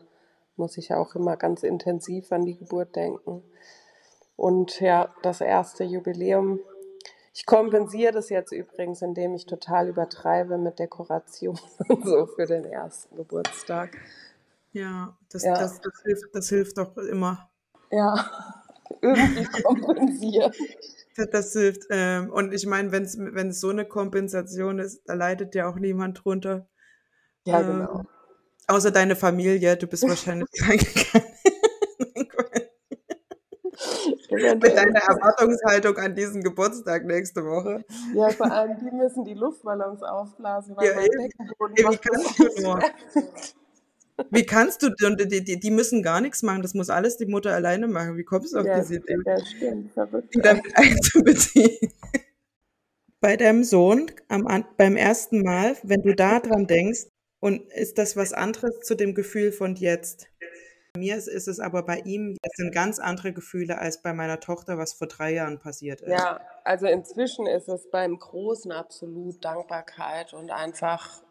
muss 0.57 0.77
ich 0.77 0.93
auch 0.93 1.15
immer 1.15 1.39
ganz 1.39 1.63
intensiv 1.63 2.31
an 2.31 2.45
die 2.45 2.59
Geburt 2.59 2.95
denken. 2.95 3.43
Und 4.37 4.79
ja, 4.81 5.15
das 5.23 5.41
erste 5.41 5.85
Jubiläum. 5.85 6.61
Ich 7.33 7.47
kompensiere 7.47 8.13
das 8.13 8.29
jetzt 8.29 8.53
übrigens, 8.53 9.01
indem 9.01 9.35
ich 9.35 9.47
total 9.47 9.89
übertreibe 9.89 10.59
mit 10.59 10.79
Dekoration 10.79 11.59
und 11.89 12.05
so 12.05 12.27
für 12.27 12.45
den 12.47 12.65
ersten 12.65 13.17
Geburtstag. 13.17 13.97
Ja, 14.79 15.17
das, 15.33 15.43
Ja, 15.43 15.55
das, 15.55 15.81
das, 15.81 15.93
hilft, 16.05 16.25
das 16.33 16.49
hilft 16.49 16.79
doch 16.79 16.97
immer. 16.97 17.51
ja, 17.91 18.31
irgendwie 19.03 19.45
kompensieren. 19.63 20.53
Das, 21.33 21.53
hilft. 21.53 21.83
Ähm, 21.91 22.31
und 22.31 22.55
ich 22.55 22.65
meine, 22.65 22.93
wenn 22.93 23.49
es 23.49 23.61
so 23.61 23.71
eine 23.71 23.85
Kompensation 23.87 24.79
ist, 24.79 25.03
da 25.07 25.15
leidet 25.15 25.55
ja 25.57 25.69
auch 25.69 25.77
niemand 25.77 26.25
drunter. 26.25 26.69
Ja, 27.45 27.61
genau. 27.63 28.01
Ähm, 28.01 28.07
außer 28.69 28.93
deine 28.93 29.17
Familie. 29.17 29.77
Du 29.77 29.89
bist 29.89 30.07
wahrscheinlich 30.07 30.49
kein, 30.61 30.79
mit 34.31 34.41
Eventuell. 34.41 34.75
deiner 34.75 35.01
Erwartungshaltung 35.01 35.97
an 35.97 36.15
diesen 36.15 36.43
Geburtstag 36.43 37.05
nächste 37.05 37.45
Woche. 37.45 37.85
Ja, 38.15 38.29
vor 38.31 38.51
allem 38.51 38.79
die 38.79 38.95
müssen 38.95 39.25
die 39.25 39.35
Luftballons 39.35 40.03
aufblasen, 40.03 40.77
weil 40.77 40.87
Ja, 40.87 40.95
mein. 40.95 41.09
Beckenboden 41.09 41.85
macht 41.85 42.01
das 42.07 43.55
Wie 44.31 44.45
kannst 44.45 44.83
du, 44.83 44.91
die, 44.91 45.45
die, 45.45 45.61
die 45.61 45.71
müssen 45.71 46.03
gar 46.03 46.21
nichts 46.21 46.43
machen, 46.43 46.63
das 46.63 46.75
muss 46.75 46.91
alles 46.91 47.17
die 47.17 47.27
Mutter 47.27 47.55
alleine 47.55 47.87
machen. 47.87 48.17
Wie 48.17 48.25
kommst 48.25 48.53
du 48.55 48.59
auf 48.59 48.67
Ja, 48.67 48.81
diese 48.81 48.97
Idee, 48.97 49.17
ja 49.25 49.45
stimmt, 49.45 49.93
verrückt. 49.93 50.35
die 50.35 50.41
damit 50.41 50.65
einzubeziehen? 50.75 51.93
Bei 53.21 53.37
deinem 53.37 53.65
Sohn 53.65 54.11
am, 54.29 54.65
beim 54.77 54.97
ersten 54.97 55.43
Mal, 55.43 55.77
wenn 55.83 56.03
du 56.03 56.15
da 56.15 56.41
dran 56.41 56.67
denkst, 56.67 57.07
und 57.41 57.73
ist 57.73 57.99
das 57.99 58.17
was 58.17 58.33
anderes 58.33 58.81
zu 58.81 58.95
dem 58.95 59.15
Gefühl 59.15 59.53
von 59.53 59.77
jetzt? 59.77 60.27
Bei 60.93 61.01
mir 61.01 61.17
ist, 61.17 61.29
ist 61.29 61.47
es 61.47 61.61
aber 61.61 61.85
bei 61.85 62.01
ihm, 62.01 62.37
das 62.43 62.53
sind 62.57 62.75
ganz 62.75 62.99
andere 62.99 63.33
Gefühle 63.33 63.79
als 63.79 64.03
bei 64.03 64.13
meiner 64.13 64.41
Tochter, 64.41 64.79
was 64.79 64.95
vor 64.95 65.07
drei 65.07 65.35
Jahren 65.35 65.59
passiert 65.61 66.01
ist. 66.01 66.11
Ja, 66.11 66.41
also 66.65 66.87
inzwischen 66.87 67.47
ist 67.47 67.69
es 67.69 67.89
beim 67.91 68.19
Großen 68.19 68.73
absolut 68.73 69.45
Dankbarkeit 69.45 70.33
und 70.35 70.51
einfach, 70.51 71.23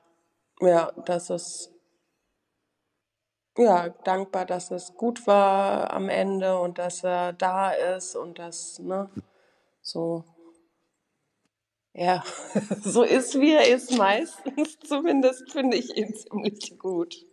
ja, 0.62 0.92
dass 1.06 1.30
es, 1.30 1.74
ja, 3.58 3.90
dankbar, 4.04 4.46
dass 4.46 4.72
es 4.72 4.96
gut 4.96 5.26
war 5.28 5.92
am 5.92 6.10
Ende 6.10 6.60
und 6.60 6.78
dass 6.78 7.04
er 7.04 7.34
da 7.34 7.72
ist 7.72 8.16
und 8.16 8.40
dass, 8.40 8.80
ne, 8.80 9.10
so, 9.82 10.24
ja, 11.94 12.24
so 12.84 13.04
ist, 13.04 13.40
wie 13.40 13.54
er 13.54 13.68
ist 13.68 13.98
meistens. 13.98 14.78
Zumindest 14.88 15.52
finde 15.52 15.78
ich 15.78 15.98
ihn 15.98 16.14
ziemlich 16.14 16.78
gut. 16.78 17.26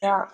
Ja, 0.00 0.28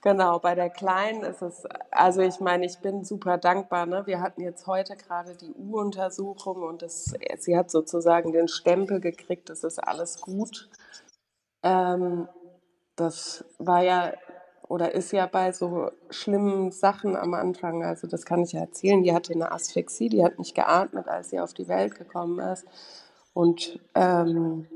genau. 0.00 0.38
Bei 0.38 0.54
der 0.54 0.70
Kleinen 0.70 1.22
ist 1.24 1.42
es, 1.42 1.64
also 1.90 2.22
ich 2.22 2.40
meine, 2.40 2.64
ich 2.64 2.78
bin 2.78 3.04
super 3.04 3.36
dankbar. 3.36 3.84
Ne? 3.86 4.06
Wir 4.06 4.20
hatten 4.20 4.40
jetzt 4.42 4.66
heute 4.66 4.96
gerade 4.96 5.36
die 5.36 5.52
U-Untersuchung 5.52 6.62
und 6.62 6.80
das, 6.82 7.14
sie 7.38 7.56
hat 7.56 7.70
sozusagen 7.70 8.32
den 8.32 8.48
Stempel 8.48 9.00
gekriegt, 9.00 9.50
es 9.50 9.64
ist 9.64 9.78
alles 9.78 10.20
gut. 10.22 10.70
Ähm, 11.62 12.28
das 12.96 13.44
war 13.58 13.82
ja 13.82 14.12
oder 14.68 14.92
ist 14.94 15.12
ja 15.12 15.26
bei 15.26 15.52
so 15.52 15.90
schlimmen 16.10 16.72
Sachen 16.72 17.16
am 17.16 17.34
Anfang, 17.34 17.84
also 17.84 18.06
das 18.06 18.24
kann 18.24 18.42
ich 18.42 18.52
ja 18.52 18.60
erzählen, 18.60 19.02
die 19.02 19.12
hatte 19.12 19.34
eine 19.34 19.52
Asphyxie, 19.52 20.08
die 20.08 20.24
hat 20.24 20.38
nicht 20.38 20.54
geatmet, 20.54 21.06
als 21.08 21.30
sie 21.30 21.40
auf 21.40 21.52
die 21.54 21.68
Welt 21.68 21.94
gekommen 21.96 22.38
ist. 22.38 22.66
Und 23.34 23.78
ähm, 23.94 24.68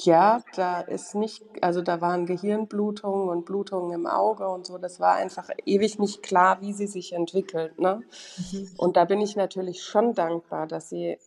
ja, 0.00 0.42
da 0.54 0.80
ist 0.80 1.14
nicht, 1.14 1.44
also 1.60 1.82
da 1.82 2.00
waren 2.00 2.26
Gehirnblutungen 2.26 3.28
und 3.28 3.44
Blutungen 3.44 3.92
im 3.92 4.06
Auge 4.06 4.48
und 4.48 4.66
so. 4.66 4.78
Das 4.78 5.00
war 5.00 5.14
einfach 5.14 5.50
ewig 5.66 5.98
nicht 5.98 6.22
klar, 6.22 6.60
wie 6.60 6.72
sie 6.72 6.86
sich 6.86 7.12
entwickelt. 7.12 7.78
Ne? 7.78 8.02
Mhm. 8.36 8.70
Und 8.76 8.96
da 8.96 9.04
bin 9.04 9.20
ich 9.20 9.34
natürlich 9.36 9.82
schon 9.82 10.14
dankbar, 10.14 10.66
dass 10.68 10.88
sie, 10.88 11.18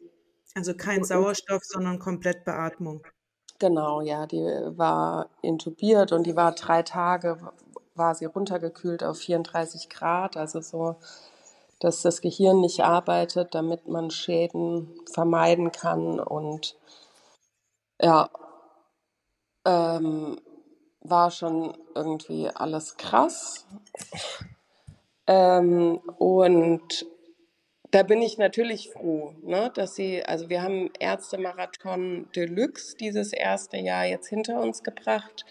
Also 0.56 0.74
kein 0.75 1.04
Sauerstoff, 1.04 1.63
sondern 1.66 2.00
komplett 2.00 2.46
Beatmung. 2.46 3.06
Genau, 3.62 4.01
ja, 4.01 4.25
die 4.25 4.44
war 4.77 5.30
intubiert 5.41 6.12
und 6.12 6.24
die 6.25 6.36
war 6.36 6.51
drei 6.51 6.82
Tage, 6.84 7.38
war 7.96 8.15
sie 8.15 8.25
runtergekühlt 8.25 9.03
auf 9.03 9.20
34 9.20 9.89
Grad, 9.89 10.36
also 10.36 10.60
so, 10.60 10.96
dass 11.80 12.01
das 12.01 12.22
Gehirn 12.22 12.60
nicht 12.60 12.82
arbeitet, 12.84 13.56
damit 13.56 13.88
man 13.88 14.12
Schäden 14.12 14.89
vermeiden 15.13 15.72
kann 15.72 16.20
und 16.20 16.75
ja, 18.01 18.30
ähm, 19.65 20.41
war 21.01 21.32
schon 21.32 21.77
irgendwie 21.96 22.50
alles 22.50 22.98
krass. 22.98 23.65
Ähm, 25.27 26.00
und 26.18 27.06
da 27.91 28.03
bin 28.03 28.21
ich 28.21 28.38
natürlich 28.38 28.89
froh, 28.91 29.36
ne, 29.43 29.71
dass 29.74 29.95
sie, 29.95 30.24
also 30.25 30.50
wir 30.50 30.62
haben 30.63 30.89
Ärztemarathon 31.00 32.27
Deluxe 32.36 32.95
dieses 32.98 33.33
erste 33.33 33.77
Jahr 33.77 34.05
jetzt 34.05 34.27
hinter 34.29 34.62
uns 34.62 34.83
gebracht 34.83 35.45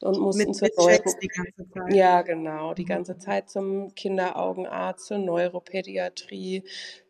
und 0.00 0.18
mussten 0.20 0.52
Mit, 0.52 0.54
zur 0.54 0.68
mit 0.74 0.74
Checks 0.76 1.16
die 1.18 1.28
ganze 1.28 1.68
Zeit. 1.70 1.96
ja, 1.96 2.22
genau, 2.22 2.74
die 2.74 2.84
Mhm. 2.84 2.86
ganze 2.86 3.18
Zeit 3.18 3.48
zum 3.50 3.94
Kinderaugenarzt, 3.94 5.06
zur 5.06 5.18
Neuropädiatrie, 5.18 6.64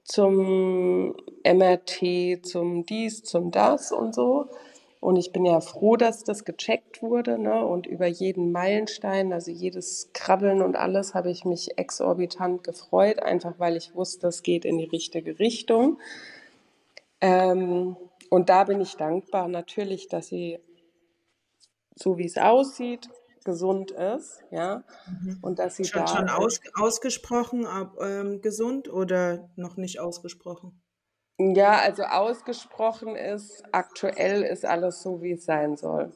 zum 0.05 1.15
MRT, 1.45 2.41
zum 2.45 2.85
dies, 2.87 3.23
zum 3.25 3.51
das 3.51 3.93
und 3.93 4.15
so. 4.15 4.49
Und 5.07 5.15
ich 5.15 5.31
bin 5.31 5.45
ja 5.45 5.61
froh, 5.61 5.95
dass 5.95 6.25
das 6.25 6.45
gecheckt 6.45 7.01
wurde, 7.01 7.39
ne? 7.39 7.65
Und 7.65 7.87
über 7.87 8.09
jeden 8.09 8.51
Meilenstein, 8.51 9.33
also 9.33 9.53
jedes 9.53 10.11
Krabbeln 10.13 10.63
und 10.63 10.75
alles, 10.75 11.15
habe 11.15 11.31
ich 11.31 11.45
mich 11.45 11.79
exorbitant 11.79 12.65
gefreut, 12.65 13.21
einfach 13.21 13.61
weil 13.61 13.77
ich 13.77 13.95
wusste, 13.95 14.27
es 14.27 14.43
geht 14.43 14.65
in 14.65 14.79
die 14.79 14.85
richtige 14.87 15.39
Richtung. 15.39 16.01
Ähm, 17.21 17.97
und 18.31 18.49
da 18.49 18.65
bin 18.65 18.81
ich 18.81 18.97
dankbar 18.97 19.47
natürlich, 19.47 20.09
dass 20.09 20.27
sie, 20.27 20.59
so 21.95 22.19
wie 22.19 22.27
es 22.27 22.37
aussieht, 22.37 23.09
gesund 23.45 23.93
ist, 23.93 24.43
ja, 24.51 24.83
Mhm. 25.07 25.39
und 25.41 25.61
dass 25.61 25.77
sie 25.77 25.85
Schon, 25.85 26.05
da 26.05 26.17
schon 26.17 26.25
ist. 26.27 26.35
aus, 26.35 26.61
ausgesprochen 26.75 27.65
ähm, 28.01 28.43
gesund 28.43 28.93
oder 28.93 29.51
noch 29.55 29.77
nicht 29.77 30.01
ausgesprochen? 30.01 30.83
Ja, 31.39 31.81
also 31.81 32.03
ausgesprochen 32.05 33.15
ist, 33.15 33.63
aktuell 33.73 34.43
ist 34.43 34.65
alles 34.65 35.03
so, 35.03 35.21
wie 35.23 35.33
es 35.33 35.45
sein 35.45 35.77
soll. 35.77 36.13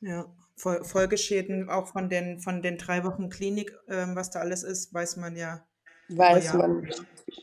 Ja, 0.00 0.26
Fol 0.56 0.84
Folgeschäden 0.84 1.68
auch 1.68 1.88
von 1.88 2.08
den, 2.08 2.38
von 2.38 2.62
den 2.62 2.78
drei 2.78 3.02
Wochen 3.04 3.28
Klinik, 3.28 3.72
ähm, 3.88 4.14
was 4.14 4.30
da 4.30 4.40
alles 4.40 4.62
ist, 4.62 4.94
weiß 4.94 5.16
man 5.16 5.34
ja 5.34 5.64
Weiß 6.08 6.54
man 6.54 6.86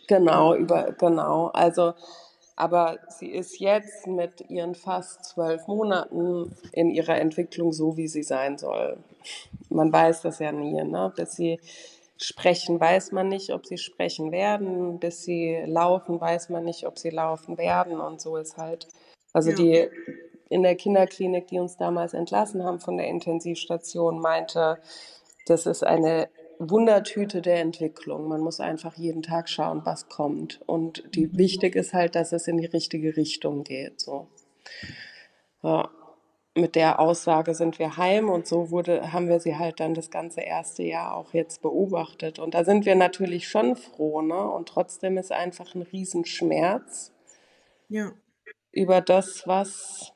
genau 0.08 0.56
über, 0.56 0.94
genau. 0.94 1.48
Also, 1.48 1.94
aber 2.56 3.00
sie 3.08 3.32
ist 3.32 3.60
jetzt 3.60 4.06
mit 4.08 4.50
ihren 4.50 4.76
fast 4.76 5.26
zwölf 5.26 5.68
Monaten 5.68 6.56
in 6.72 6.90
ihrer 6.92 7.20
Entwicklung 7.20 7.74
so, 7.74 7.98
wie 7.98 8.08
sie 8.08 8.24
sein 8.24 8.58
soll. 8.58 8.98
Man 9.70 9.92
weiß 9.92 10.22
das 10.22 10.40
ja 10.40 10.52
nie, 10.52 10.84
ne? 10.84 11.12
Bis 11.16 11.34
sie 11.34 11.60
sprechen, 12.22 12.80
weiß 12.80 13.12
man 13.12 13.30
nicht, 13.30 13.52
ob 13.52 13.66
sie 13.66 13.78
sprechen 13.78 14.32
werden. 14.32 15.00
Bis 15.00 15.24
sie 15.24 15.64
laufen, 15.66 16.20
weiß 16.22 16.50
man 16.50 16.64
nicht, 16.64 16.86
ob 16.86 17.00
sie 17.00 17.10
laufen 17.10 17.58
werden. 17.58 18.00
Und 18.00 18.22
so 18.22 18.38
ist 18.38 18.58
halt, 18.58 18.88
also 19.34 19.50
Ja. 19.52 19.56
die 19.56 19.88
in 20.50 20.64
der 20.64 20.76
Kinderklinik, 20.76 21.48
die 21.48 21.60
uns 21.60 21.78
damals 21.78 22.14
entlassen 22.14 22.64
haben 22.64 22.80
von 22.80 22.98
der 22.98 23.08
Intensivstation, 23.08 24.20
meinte, 24.20 24.78
das 25.48 25.66
ist 25.66 25.84
eine 25.86 26.30
Wundertüte 26.60 27.42
der 27.42 27.62
Entwicklung. 27.62 28.28
Man 28.28 28.42
muss 28.42 28.60
einfach 28.60 28.96
jeden 28.96 29.24
Tag 29.24 29.50
schauen, 29.50 29.82
was 29.86 30.10
kommt. 30.10 30.60
Und 30.68 31.04
die 31.16 31.28
Mhm. 31.28 31.38
wichtig 31.38 31.76
ist 31.76 31.94
halt, 31.94 32.16
dass 32.16 32.34
es 32.34 32.48
in 32.48 32.58
die 32.58 32.66
richtige 32.68 33.16
Richtung 33.18 33.64
geht. 33.64 34.00
So. 34.00 34.28
Ja. 35.64 35.90
Mit 36.56 36.76
der 36.76 37.00
Aussage 37.00 37.56
sind 37.56 37.80
wir 37.80 37.98
heim 37.98 38.30
und 38.30 38.46
so 38.48 38.72
wurde, 38.72 39.14
haben 39.14 39.28
wir 39.30 39.40
sie 39.40 39.58
halt 39.58 39.80
dann 39.80 39.94
das 39.94 40.10
ganze 40.12 40.42
erste 40.42 40.84
Jahr 40.84 41.16
auch 41.16 41.34
jetzt 41.34 41.62
beobachtet. 41.62 42.40
Und 42.40 42.54
da 42.54 42.64
sind 42.66 42.86
wir 42.86 42.96
natürlich 42.96 43.48
schon 43.48 43.76
froh, 43.78 44.22
ne? 44.22 44.50
Und 44.50 44.68
trotzdem 44.70 45.18
ist 45.18 45.32
einfach 45.32 45.76
ein 45.76 45.82
Riesenschmerz 45.82 47.14
Ja. 47.90 48.14
über 48.74 49.00
das, 49.02 49.48
was 49.48 50.14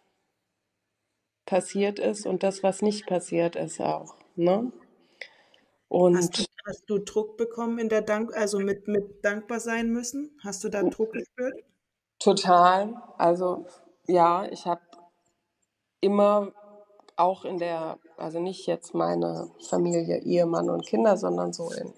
passiert 1.48 1.98
ist 1.98 2.28
und 2.28 2.44
das, 2.44 2.62
was 2.62 2.84
nicht 2.84 3.08
passiert 3.08 3.56
ist 3.56 3.82
auch, 3.82 4.16
ne? 4.36 4.72
Hast 6.12 6.40
du, 6.40 6.44
Und 6.44 6.48
hast 6.66 6.90
du 6.90 6.98
Druck 6.98 7.38
bekommen 7.38 7.78
in 7.78 7.90
der 7.90 8.02
Dank, 8.02 8.36
also 8.36 8.58
mit, 8.60 8.88
mit 8.88 9.24
dankbar 9.24 9.60
sein 9.60 9.92
müssen? 9.92 10.36
Hast 10.44 10.64
du 10.64 10.70
da 10.70 10.82
Druck 10.82 11.14
gespürt? 11.14 11.54
total, 12.20 12.94
also 13.18 13.66
ja, 14.08 14.46
ich 14.52 14.66
habe 14.66 14.82
immer 16.02 16.52
auch 17.16 17.46
in 17.46 17.58
der, 17.58 17.98
also 18.18 18.40
nicht 18.40 18.68
jetzt 18.68 18.94
meine 18.94 19.50
Familie, 19.70 20.22
Ehemann 20.24 20.70
und 20.70 20.86
Kinder, 20.86 21.18
sondern 21.18 21.54
so 21.54 21.72
in 21.72 21.94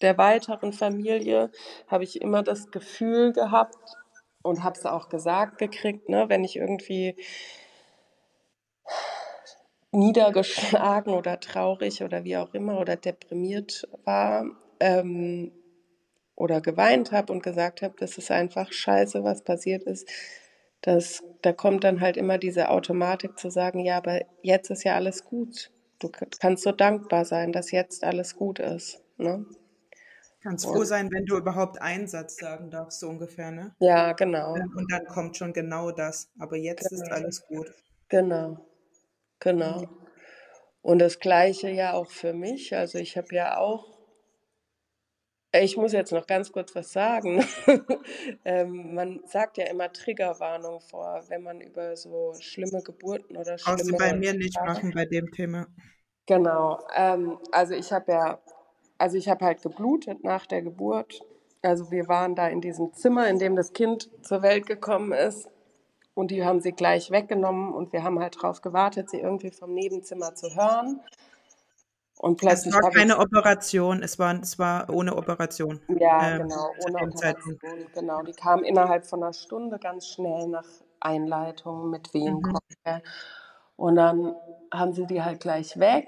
der 0.00 0.18
weiteren 0.18 0.72
Familie 0.72 1.50
habe 1.86 2.04
ich 2.04 2.20
immer 2.20 2.42
das 2.42 2.70
Gefühl 2.70 3.32
gehabt 3.32 3.78
und 4.42 4.64
habe 4.64 4.76
es 4.76 4.84
auch 4.84 5.08
gesagt 5.08 5.58
gekriegt, 5.58 6.08
ne, 6.08 6.28
wenn 6.28 6.44
ich 6.44 6.56
irgendwie 6.56 7.16
niedergeschlagen 9.92 11.12
oder 11.14 11.38
traurig 11.38 12.02
oder 12.02 12.24
wie 12.24 12.36
auch 12.36 12.54
immer 12.54 12.80
oder 12.80 12.96
deprimiert 12.96 13.86
war 14.04 14.46
ähm, 14.80 15.52
oder 16.34 16.60
geweint 16.60 17.12
habe 17.12 17.32
und 17.32 17.42
gesagt 17.42 17.82
habe, 17.82 17.94
das 17.98 18.18
ist 18.18 18.30
einfach 18.30 18.72
scheiße, 18.72 19.22
was 19.22 19.44
passiert 19.44 19.84
ist. 19.84 20.08
Das, 20.82 21.22
da 21.42 21.52
kommt 21.52 21.84
dann 21.84 22.00
halt 22.00 22.16
immer 22.16 22.38
diese 22.38 22.68
Automatik 22.68 23.38
zu 23.38 23.50
sagen, 23.50 23.80
ja, 23.80 23.96
aber 23.96 24.22
jetzt 24.42 24.70
ist 24.70 24.84
ja 24.84 24.96
alles 24.96 25.24
gut. 25.24 25.70
Du 26.00 26.10
kannst 26.10 26.64
so 26.64 26.72
dankbar 26.72 27.24
sein, 27.24 27.52
dass 27.52 27.70
jetzt 27.70 28.02
alles 28.02 28.34
gut 28.34 28.58
ist. 28.58 29.00
Ne? 29.16 29.46
Kannst 30.42 30.66
froh 30.66 30.82
sein, 30.82 31.08
wenn 31.12 31.24
du 31.24 31.36
überhaupt 31.36 31.80
einen 31.80 32.08
Satz 32.08 32.36
sagen 32.36 32.68
darfst, 32.68 32.98
so 32.98 33.08
ungefähr, 33.08 33.52
ne? 33.52 33.76
ja, 33.78 34.12
genau, 34.12 34.54
Und 34.54 34.90
dann 34.90 35.06
kommt 35.06 35.36
schon 35.36 35.52
genau 35.52 35.92
das. 35.92 36.30
Aber 36.40 36.56
jetzt 36.56 36.90
ist 36.90 37.04
genau, 37.04 37.14
alles 37.14 37.46
gut. 37.46 37.72
genau, 38.08 38.58
genau. 39.38 39.88
Und 40.80 40.98
das 40.98 41.20
Gleiche 41.20 41.70
ja 41.70 41.92
auch 41.92 42.10
für 42.10 42.32
mich. 42.32 42.74
Also 42.74 42.98
ich 42.98 43.16
habe 43.16 43.28
ja 43.30 43.56
auch 43.58 43.91
Ich 45.54 45.76
muss 45.76 45.92
jetzt 45.92 46.12
noch 46.12 46.26
ganz 46.26 46.50
kurz 46.50 46.74
was 46.74 46.92
sagen. 46.92 47.44
ähm, 48.44 48.94
man 48.94 49.20
sagt 49.26 49.58
ja 49.58 49.66
immer 49.66 49.92
Triggerwarnung 49.92 50.80
vor, 50.80 51.22
wenn 51.28 51.42
man 51.42 51.60
über 51.60 51.94
so 51.94 52.32
schlimme 52.40 52.82
Geburten 52.82 53.36
oder 53.36 53.58
schlimme... 53.58 53.76
Brauchst 53.76 53.90
du 53.90 53.96
bei 53.96 54.14
mir 54.14 54.32
nicht 54.32 54.58
machen 54.64 54.92
bei 54.94 55.04
dem 55.04 55.30
Thema. 55.30 55.66
Genau. 56.24 56.78
Ähm, 56.96 57.38
also 57.50 57.74
ich 57.74 57.92
habe 57.92 58.12
ja, 58.12 58.40
also 58.96 59.18
ich 59.18 59.28
habe 59.28 59.44
halt 59.44 59.60
geblutet 59.60 60.24
nach 60.24 60.46
der 60.46 60.62
Geburt. 60.62 61.20
Also 61.60 61.90
wir 61.90 62.08
waren 62.08 62.34
da 62.34 62.48
in 62.48 62.62
diesem 62.62 62.94
Zimmer, 62.94 63.28
in 63.28 63.38
dem 63.38 63.54
das 63.54 63.74
Kind 63.74 64.10
zur 64.22 64.42
Welt 64.42 64.66
gekommen 64.66 65.12
ist. 65.12 65.48
Und 66.14 66.30
die 66.30 66.44
haben 66.44 66.60
sie 66.60 66.72
gleich 66.72 67.10
weggenommen 67.10 67.72
und 67.72 67.92
wir 67.92 68.04
haben 68.04 68.18
halt 68.18 68.36
darauf 68.36 68.60
gewartet, 68.60 69.10
sie 69.10 69.20
irgendwie 69.20 69.50
vom 69.50 69.72
Nebenzimmer 69.74 70.34
zu 70.34 70.54
hören. 70.54 71.00
Und 72.22 72.36
plötzlich 72.36 72.72
es 72.72 72.80
war 72.80 72.88
keine 72.92 73.18
Operation, 73.18 74.00
es 74.00 74.16
war, 74.16 74.40
es 74.40 74.56
war 74.56 74.88
ohne 74.90 75.16
Operation. 75.16 75.80
Ja, 75.88 76.36
ähm, 76.36 76.42
genau, 76.42 76.70
ohne 76.86 77.08
Operation. 77.08 77.58
Genau, 77.94 78.22
die 78.22 78.32
kam 78.32 78.62
innerhalb 78.62 79.04
von 79.04 79.24
einer 79.24 79.32
Stunde 79.32 79.80
ganz 79.80 80.06
schnell 80.06 80.46
nach 80.46 80.64
Einleitung 81.00 81.90
mit 81.90 82.14
Wehenkocher. 82.14 82.60
Mhm. 82.86 83.00
Und 83.74 83.96
dann 83.96 84.36
haben 84.72 84.92
sie 84.92 85.04
die 85.06 85.20
halt 85.20 85.40
gleich 85.40 85.80
weg. 85.80 86.06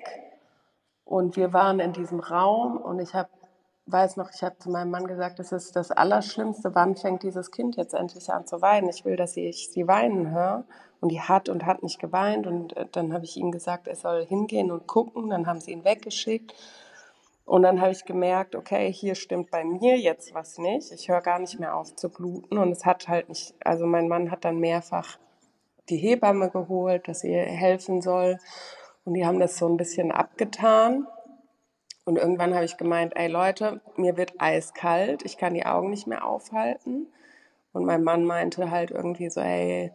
Und 1.04 1.34
wir 1.34 1.52
waren 1.52 1.80
in 1.80 1.92
diesem 1.92 2.20
Raum 2.20 2.76
und 2.76 3.00
ich 3.00 3.12
habe 3.12 3.30
weiß 3.86 4.16
noch, 4.16 4.30
ich 4.32 4.42
habe 4.42 4.58
zu 4.58 4.70
meinem 4.70 4.90
Mann 4.90 5.06
gesagt, 5.06 5.38
das 5.38 5.52
ist 5.52 5.76
das 5.76 5.90
Allerschlimmste. 5.90 6.74
Wann 6.74 6.96
fängt 6.96 7.22
dieses 7.22 7.50
Kind 7.50 7.76
jetzt 7.76 7.94
endlich 7.94 8.30
an 8.30 8.46
zu 8.46 8.62
weinen? 8.62 8.88
Ich 8.88 9.04
will, 9.04 9.16
dass 9.16 9.36
ich 9.36 9.70
sie 9.70 9.86
weinen 9.86 10.30
höre. 10.30 10.64
Und 11.00 11.10
die 11.10 11.20
hat 11.20 11.50
und 11.50 11.66
hat 11.66 11.82
nicht 11.82 11.98
geweint. 11.98 12.46
Und 12.46 12.76
äh, 12.76 12.86
dann 12.90 13.12
habe 13.12 13.24
ich 13.24 13.36
ihm 13.36 13.50
gesagt, 13.50 13.86
er 13.86 13.96
soll 13.96 14.24
hingehen 14.24 14.70
und 14.70 14.86
gucken. 14.86 15.28
Dann 15.28 15.46
haben 15.46 15.60
sie 15.60 15.72
ihn 15.72 15.84
weggeschickt. 15.84 16.54
Und 17.44 17.62
dann 17.62 17.82
habe 17.82 17.92
ich 17.92 18.06
gemerkt, 18.06 18.56
okay, 18.56 18.90
hier 18.90 19.14
stimmt 19.14 19.50
bei 19.50 19.64
mir 19.64 19.98
jetzt 19.98 20.34
was 20.34 20.56
nicht. 20.56 20.90
Ich 20.92 21.10
höre 21.10 21.20
gar 21.20 21.38
nicht 21.38 21.60
mehr 21.60 21.76
auf 21.76 21.94
zu 21.94 22.08
bluten. 22.08 22.56
Und 22.56 22.72
es 22.72 22.86
hat 22.86 23.06
halt 23.08 23.28
nicht, 23.28 23.54
also 23.62 23.84
mein 23.84 24.08
Mann 24.08 24.30
hat 24.30 24.46
dann 24.46 24.60
mehrfach 24.60 25.18
die 25.90 25.98
Hebamme 25.98 26.48
geholt, 26.48 27.06
dass 27.06 27.22
ihr 27.22 27.42
helfen 27.42 28.00
soll. 28.00 28.38
Und 29.04 29.12
die 29.12 29.26
haben 29.26 29.40
das 29.40 29.58
so 29.58 29.68
ein 29.68 29.76
bisschen 29.76 30.10
abgetan. 30.10 31.06
Und 32.04 32.16
irgendwann 32.16 32.54
habe 32.54 32.64
ich 32.64 32.76
gemeint, 32.76 33.14
ey 33.16 33.28
Leute, 33.28 33.80
mir 33.96 34.16
wird 34.16 34.34
eiskalt, 34.38 35.24
ich 35.24 35.38
kann 35.38 35.54
die 35.54 35.64
Augen 35.64 35.90
nicht 35.90 36.06
mehr 36.06 36.26
aufhalten. 36.26 37.06
Und 37.72 37.86
mein 37.86 38.04
Mann 38.04 38.24
meinte 38.24 38.70
halt 38.70 38.90
irgendwie 38.90 39.30
so, 39.30 39.40
ey, 39.40 39.90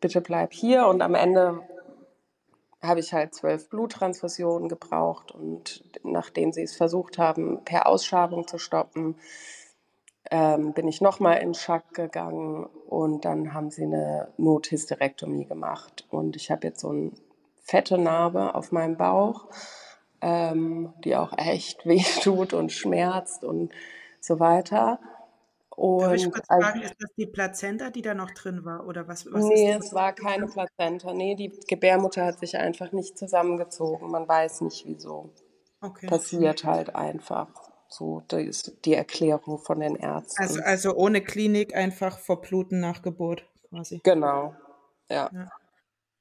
bitte 0.00 0.20
bleib 0.20 0.52
hier. 0.52 0.86
Und 0.86 1.02
am 1.02 1.14
Ende 1.14 1.60
habe 2.82 3.00
ich 3.00 3.12
halt 3.12 3.34
zwölf 3.34 3.68
Bluttransfusionen 3.68 4.68
gebraucht. 4.68 5.32
Und 5.32 5.84
nachdem 6.02 6.52
sie 6.52 6.62
es 6.62 6.76
versucht 6.76 7.18
haben, 7.18 7.64
per 7.64 7.86
Ausschabung 7.86 8.48
zu 8.48 8.58
stoppen, 8.58 9.16
ähm, 10.30 10.72
bin 10.72 10.88
ich 10.88 11.00
nochmal 11.02 11.38
in 11.38 11.54
Schack 11.54 11.92
gegangen 11.92 12.64
und 12.88 13.26
dann 13.26 13.52
haben 13.52 13.70
sie 13.70 13.84
eine 13.84 14.28
Nothysterektomie 14.38 15.44
gemacht. 15.44 16.06
Und 16.10 16.36
ich 16.36 16.50
habe 16.50 16.66
jetzt 16.68 16.80
so 16.80 16.88
eine 16.88 17.12
fette 17.62 17.98
Narbe 17.98 18.54
auf 18.54 18.72
meinem 18.72 18.96
Bauch 18.96 19.46
ähm, 20.24 20.94
die 21.04 21.14
auch 21.14 21.36
echt 21.36 21.86
weh 21.86 22.02
tut 22.22 22.54
und 22.54 22.72
schmerzt 22.72 23.44
und 23.44 23.72
so 24.20 24.40
weiter. 24.40 24.98
Und 25.76 26.02
Darf 26.02 26.14
ich 26.14 26.30
kurz 26.30 26.46
fragen, 26.46 26.82
ist 26.82 26.94
das 27.00 27.10
die 27.16 27.26
Plazenta, 27.26 27.90
die 27.90 28.00
da 28.00 28.14
noch 28.14 28.30
drin 28.30 28.64
war? 28.64 28.86
Oder 28.86 29.08
was, 29.08 29.26
was 29.32 29.44
nee, 29.44 29.72
es 29.72 29.92
war 29.92 30.12
keine 30.12 30.46
Plazenta. 30.46 31.12
Nee, 31.12 31.34
die 31.34 31.52
Gebärmutter 31.68 32.24
hat 32.24 32.38
sich 32.38 32.56
einfach 32.56 32.92
nicht 32.92 33.18
zusammengezogen. 33.18 34.10
Man 34.10 34.26
weiß 34.28 34.60
nicht 34.60 34.86
wieso. 34.86 35.30
Okay. 35.80 36.06
Passiert 36.06 36.64
halt 36.64 36.94
einfach. 36.94 37.48
So, 37.88 38.22
das 38.28 38.42
ist 38.42 38.84
die 38.84 38.94
Erklärung 38.94 39.58
von 39.58 39.80
den 39.80 39.96
Ärzten. 39.96 40.42
Also, 40.42 40.60
also 40.62 40.94
ohne 40.94 41.20
Klinik 41.20 41.74
einfach 41.74 42.18
verbluten 42.18 42.80
nach 42.80 43.02
Geburt 43.02 43.44
quasi. 43.68 44.00
Genau. 44.04 44.54
Ja. 45.10 45.28
ja. 45.32 45.48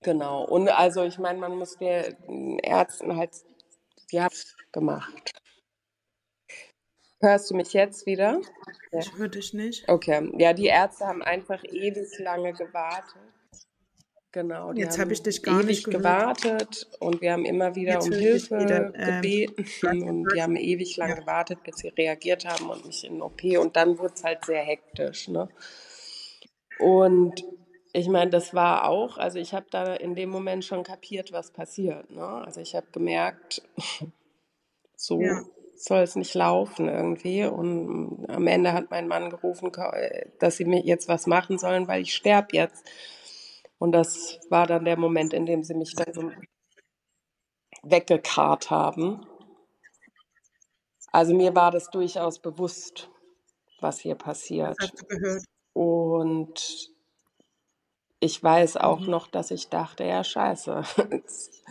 Genau. 0.01 0.43
Und 0.43 0.67
also 0.69 1.03
ich 1.03 1.19
meine, 1.19 1.39
man 1.39 1.55
muss 1.55 1.77
den 1.77 2.59
Ärzten 2.59 3.15
halt 3.15 3.31
ja 4.11 4.27
gemacht. 4.71 5.31
Hörst 7.21 7.49
du 7.49 7.55
mich 7.55 7.71
jetzt 7.71 8.05
wieder? 8.05 8.41
Ich 8.91 9.15
höre 9.17 9.29
dich 9.29 9.53
nicht. 9.53 9.87
Okay. 9.87 10.29
Ja, 10.37 10.51
die 10.51 10.65
Ärzte 10.65 11.07
haben 11.07 11.23
einfach 11.23 11.63
ewig 11.63 12.19
lange 12.19 12.51
gewartet. 12.53 13.21
Genau. 14.33 14.73
Jetzt 14.73 14.97
habe 14.99 15.13
ich 15.13 15.21
dich 15.21 15.43
gar 15.43 15.59
ewig 15.59 15.67
nicht 15.67 15.85
gehört. 15.85 16.41
gewartet 16.41 16.87
und 16.99 17.21
wir 17.21 17.33
haben 17.33 17.45
immer 17.45 17.75
wieder 17.75 17.93
jetzt 17.93 18.07
um 18.07 18.13
Hilfe 18.13 18.59
wieder, 18.59 18.93
ähm, 18.95 19.21
gebeten 19.21 20.03
und 20.09 20.33
die 20.33 20.41
haben 20.41 20.55
ewig 20.55 20.97
lange 20.97 21.13
ja. 21.13 21.19
gewartet, 21.19 21.63
bis 21.63 21.77
sie 21.77 21.89
reagiert 21.89 22.43
haben 22.43 22.69
und 22.69 22.83
mich 22.83 23.05
in 23.05 23.21
OP 23.21 23.43
und 23.59 23.75
dann 23.75 23.99
wurde 23.99 24.15
es 24.15 24.23
halt 24.23 24.43
sehr 24.43 24.63
hektisch. 24.63 25.27
Ne? 25.27 25.47
Und 26.79 27.45
ich 27.95 28.09
meine, 28.09 28.31
das 28.31 28.55
war 28.55 28.89
auch, 28.89 29.17
also 29.19 29.37
ich 29.37 29.53
habe 29.53 29.67
da 29.69 29.93
in 29.93 30.15
dem 30.15 30.29
Moment 30.29 30.65
schon 30.65 30.83
kapiert, 30.83 31.31
was 31.31 31.51
passiert. 31.51 32.09
Ne? 32.09 32.25
Also 32.25 32.59
ich 32.59 32.75
habe 32.75 32.87
gemerkt, 32.91 33.61
so 34.95 35.21
ja. 35.21 35.43
soll 35.75 36.01
es 36.01 36.15
nicht 36.15 36.33
laufen 36.33 36.89
irgendwie. 36.89 37.45
Und 37.45 38.25
am 38.29 38.47
Ende 38.47 38.73
hat 38.73 38.89
mein 38.89 39.07
Mann 39.07 39.29
gerufen, 39.29 39.71
dass 40.39 40.57
sie 40.57 40.65
mir 40.65 40.81
jetzt 40.81 41.07
was 41.07 41.27
machen 41.27 41.59
sollen, 41.59 41.87
weil 41.87 42.01
ich 42.01 42.15
sterbe 42.15 42.57
jetzt. 42.57 42.83
Und 43.77 43.91
das 43.91 44.39
war 44.49 44.65
dann 44.65 44.85
der 44.85 44.97
Moment, 44.97 45.33
in 45.33 45.45
dem 45.45 45.63
sie 45.63 45.75
mich 45.75 45.93
dann 45.93 46.13
so 46.13 46.31
weggekarrt 47.83 48.71
haben. 48.71 49.23
Also 51.11 51.35
mir 51.35 51.55
war 51.55 51.69
das 51.69 51.91
durchaus 51.91 52.39
bewusst, 52.39 53.11
was 53.81 53.99
hier 53.99 54.15
passiert. 54.15 54.75
Hast 54.81 54.99
du 54.99 55.05
gehört. 55.05 55.43
Und 55.73 56.92
ich 58.23 58.41
weiß 58.41 58.77
auch 58.77 59.01
mhm. 59.01 59.09
noch, 59.09 59.27
dass 59.27 59.51
ich 59.51 59.67
dachte, 59.67 60.05
ja, 60.05 60.23
scheiße. 60.23 60.83
Jetzt 61.11 61.61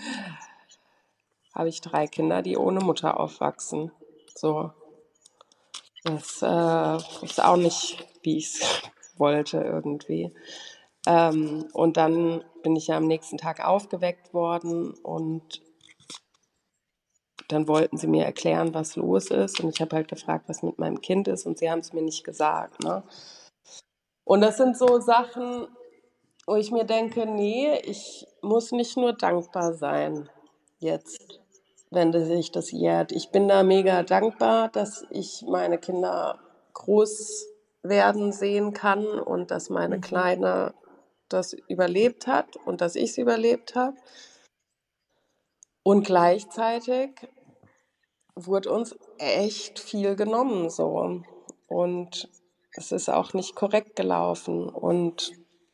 habe 1.55 1.69
ich 1.69 1.81
drei 1.81 2.07
Kinder, 2.07 2.43
die 2.43 2.59
ohne 2.59 2.81
Mutter 2.81 3.19
aufwachsen. 3.19 3.91
So. 4.35 4.71
Das 6.05 6.43
äh, 6.43 7.25
ist 7.25 7.43
auch 7.43 7.57
nicht, 7.57 8.07
wie 8.23 8.37
ich 8.39 8.55
es 8.55 8.83
wollte 9.17 9.59
irgendwie. 9.59 10.35
Ähm, 11.07 11.69
und 11.73 11.97
dann 11.97 12.45
bin 12.63 12.77
ich 12.77 12.89
ja 12.89 12.99
am 12.99 13.07
nächsten 13.07 13.39
Tag 13.39 13.65
aufgeweckt 13.65 14.35
worden 14.35 14.93
und 15.03 15.63
dann 17.49 17.67
wollten 17.67 17.97
sie 17.97 18.07
mir 18.07 18.25
erklären, 18.25 18.75
was 18.75 18.97
los 18.97 19.31
ist. 19.31 19.61
Und 19.61 19.71
ich 19.71 19.81
habe 19.81 19.97
halt 19.97 20.09
gefragt, 20.09 20.49
was 20.49 20.63
mit 20.63 20.79
meinem 20.79 21.01
Kind 21.01 21.29
ist 21.29 21.47
und 21.47 21.59
sie 21.59 21.71
haben 21.71 21.81
es 21.81 21.93
mir 21.93 22.03
nicht 22.03 22.25
gesagt. 22.25 22.83
Ne? 22.85 23.03
Und 24.25 24.43
das 24.43 24.59
sind 24.59 24.77
so 24.77 25.01
Sachen, 25.01 25.69
wo 26.47 26.57
ich 26.57 26.71
mir 26.71 26.85
denke, 26.85 27.27
nee, 27.27 27.79
ich 27.85 28.27
muss 28.41 28.73
nicht 28.73 28.97
nur 28.97 29.13
dankbar 29.13 29.75
sein 29.75 30.29
jetzt, 30.79 31.41
wenn 31.91 32.13
sich 32.13 32.51
das 32.51 32.71
jährt. 32.73 33.13
Ich 33.13 33.31
bin 33.31 33.49
da 33.49 33.63
mega 33.63 34.03
dankbar, 34.03 34.69
dass 34.69 35.05
ich 35.11 35.45
meine 35.47 35.79
Kinder 35.79 36.39
groß 36.75 37.47
werden 37.83 38.33
sehen 38.33 38.73
kann 38.73 39.07
und 39.07 39.51
dass 39.51 39.71
meine 39.71 39.99
mhm. 39.99 40.01
Kleine 40.01 40.75
das 41.29 41.53
überlebt 41.53 42.27
hat 42.27 42.57
und 42.57 42.81
dass 42.81 42.95
ich 42.95 43.11
es 43.11 43.19
überlebt 43.19 43.75
habe. 43.75 43.97
Und 45.83 46.05
gleichzeitig 46.05 47.11
wurde 48.35 48.71
uns 48.71 48.97
echt 49.19 49.79
viel 49.79 50.15
genommen 50.17 50.71
so. 50.71 51.23
Und 51.67 52.29
es 52.73 52.93
ist 52.93 53.09
auch 53.09 53.33
nicht 53.35 53.55
korrekt 53.55 53.97
gelaufen. 53.97 54.69
Und 54.69 55.33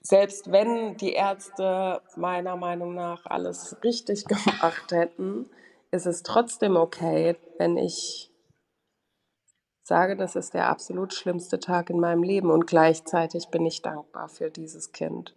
selbst 0.08 0.50
wenn 0.50 0.96
die 0.96 1.12
Ärzte 1.12 2.00
meiner 2.16 2.56
Meinung 2.56 2.94
nach 2.94 3.26
alles 3.26 3.76
richtig 3.84 4.24
gemacht 4.26 4.90
hätten, 4.90 5.50
ist 5.90 6.06
es 6.06 6.22
trotzdem 6.22 6.76
okay, 6.76 7.36
wenn 7.58 7.76
ich 7.76 8.32
sage, 9.82 10.16
das 10.16 10.34
ist 10.34 10.54
der 10.54 10.70
absolut 10.70 11.12
schlimmste 11.12 11.60
Tag 11.60 11.90
in 11.90 12.00
meinem 12.00 12.22
Leben 12.22 12.50
und 12.50 12.66
gleichzeitig 12.66 13.48
bin 13.48 13.66
ich 13.66 13.82
dankbar 13.82 14.30
für 14.30 14.50
dieses 14.50 14.92
Kind. 14.92 15.34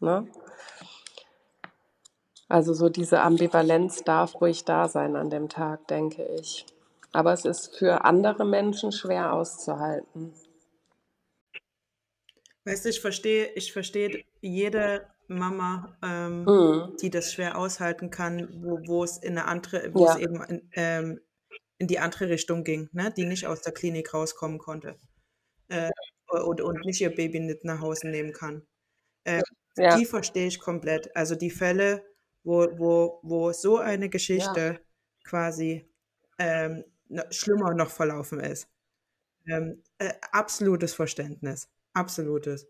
Ne? 0.00 0.26
Also 2.48 2.72
so 2.72 2.88
diese 2.88 3.20
Ambivalenz 3.20 4.04
darf 4.04 4.40
ruhig 4.40 4.64
da 4.64 4.88
sein 4.88 5.16
an 5.16 5.28
dem 5.28 5.50
Tag, 5.50 5.86
denke 5.88 6.24
ich. 6.24 6.64
Aber 7.12 7.34
es 7.34 7.44
ist 7.44 7.76
für 7.76 8.06
andere 8.06 8.46
Menschen 8.46 8.90
schwer 8.90 9.34
auszuhalten. 9.34 10.32
Weißt 12.64 12.84
du, 12.84 12.88
ich 12.88 13.00
verstehe, 13.00 13.46
ich 13.54 13.72
verstehe 13.72 14.24
jede 14.40 15.06
Mama, 15.28 15.96
ähm, 16.02 16.44
mhm. 16.44 16.96
die 17.00 17.10
das 17.10 17.32
schwer 17.32 17.58
aushalten 17.58 18.10
kann, 18.10 18.48
wo, 18.62 18.78
wo 18.86 19.04
es 19.04 19.18
in 19.18 19.38
eine 19.38 19.46
andere, 19.46 19.92
wo 19.94 20.06
ja. 20.06 20.14
es 20.14 20.18
eben 20.18 20.42
in, 20.44 20.70
ähm, 20.72 21.20
in 21.78 21.88
die 21.88 21.98
andere 21.98 22.28
Richtung 22.28 22.64
ging, 22.64 22.88
ne? 22.92 23.12
die 23.16 23.26
nicht 23.26 23.46
aus 23.46 23.62
der 23.62 23.72
Klinik 23.72 24.14
rauskommen 24.14 24.58
konnte 24.58 24.98
äh, 25.68 25.90
und, 26.28 26.60
und 26.60 26.84
nicht 26.84 27.00
ihr 27.00 27.14
Baby 27.14 27.40
mit 27.40 27.64
nach 27.64 27.80
Hause 27.80 28.08
nehmen 28.08 28.32
kann. 28.32 28.66
Äh, 29.24 29.42
ja. 29.76 29.96
Die 29.96 30.04
verstehe 30.04 30.46
ich 30.46 30.60
komplett. 30.60 31.14
Also 31.16 31.34
die 31.34 31.50
Fälle, 31.50 32.04
wo, 32.44 32.68
wo, 32.78 33.20
wo 33.22 33.52
so 33.52 33.78
eine 33.78 34.08
Geschichte 34.08 34.60
ja. 34.60 34.80
quasi 35.24 35.90
ähm, 36.38 36.84
schlimmer 37.30 37.74
noch 37.74 37.90
verlaufen 37.90 38.40
ist. 38.40 38.68
ähm, 39.46 39.82
äh, 39.98 40.12
absolutes 40.32 40.94
Verständnis, 40.94 41.68
absolutes. 41.94 42.68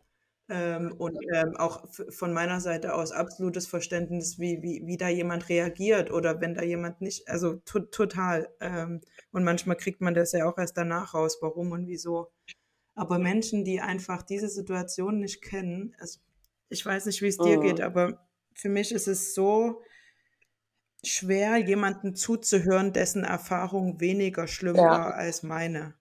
Ähm, 0.48 0.94
und 0.98 1.18
ähm, 1.34 1.56
auch 1.56 1.86
von 2.10 2.32
meiner 2.34 2.60
Seite 2.60 2.94
aus 2.94 3.12
absolutes 3.12 3.66
Verständnis, 3.66 4.38
wie, 4.38 4.60
wie, 4.62 4.82
wie 4.86 4.98
da 4.98 5.08
jemand 5.08 5.48
reagiert 5.48 6.10
oder 6.10 6.40
wenn 6.42 6.54
da 6.54 6.62
jemand 6.62 7.00
nicht, 7.00 7.28
also 7.28 7.56
to 7.64 7.80
total. 7.80 8.50
Ähm, 8.60 9.00
und 9.32 9.44
manchmal 9.44 9.76
kriegt 9.76 10.02
man 10.02 10.14
das 10.14 10.32
ja 10.32 10.46
auch 10.46 10.58
erst 10.58 10.76
danach 10.76 11.14
raus, 11.14 11.38
warum 11.40 11.72
und 11.72 11.86
wieso. 11.88 12.30
Aber 12.94 13.18
Menschen, 13.18 13.64
die 13.64 13.80
einfach 13.80 14.22
diese 14.22 14.48
Situation 14.48 15.20
nicht 15.20 15.42
kennen, 15.42 15.94
also 16.00 16.20
ich 16.70 16.84
weiß 16.86 17.06
nicht, 17.06 17.22
wie 17.22 17.28
es 17.28 17.40
dir 17.40 17.58
geht, 17.58 17.80
Mhm. 17.80 17.82
aber 17.82 18.28
für 18.54 18.68
mich 18.70 18.92
ist 18.92 19.08
es 19.08 19.34
so 19.34 19.82
schwer, 21.04 21.56
jemanden 21.58 22.16
zuzuhören, 22.16 22.92
dessen 22.92 23.22
Erfahrung 23.22 24.00
weniger 24.00 24.48
schlimm 24.48 24.88
Ja. 24.88 24.90
war 24.90 25.14
als 25.14 25.44
meine. 25.44 25.94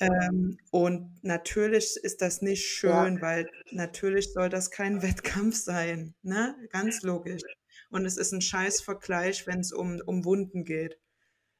Ähm, 0.00 0.58
und 0.70 1.18
natürlich 1.22 1.96
ist 2.02 2.20
das 2.22 2.42
nicht 2.42 2.82
Ja. 2.82 3.04
schön, 3.04 3.20
weil 3.22 3.48
natürlich 3.72 4.32
soll 4.32 4.48
das 4.48 4.70
kein 4.70 5.02
Wettkampf 5.02 5.56
sein, 5.56 6.14
ne? 6.22 6.54
Ganz 6.70 7.02
logisch. 7.02 7.42
Und 7.90 8.04
es 8.04 8.16
ist 8.16 8.32
ein 8.32 8.40
Scheiß-Vergleich, 8.42 9.46
wenn 9.46 9.60
es 9.60 9.72
um, 9.72 10.00
um 10.06 10.24
Wunden 10.24 10.64
geht. 10.64 10.98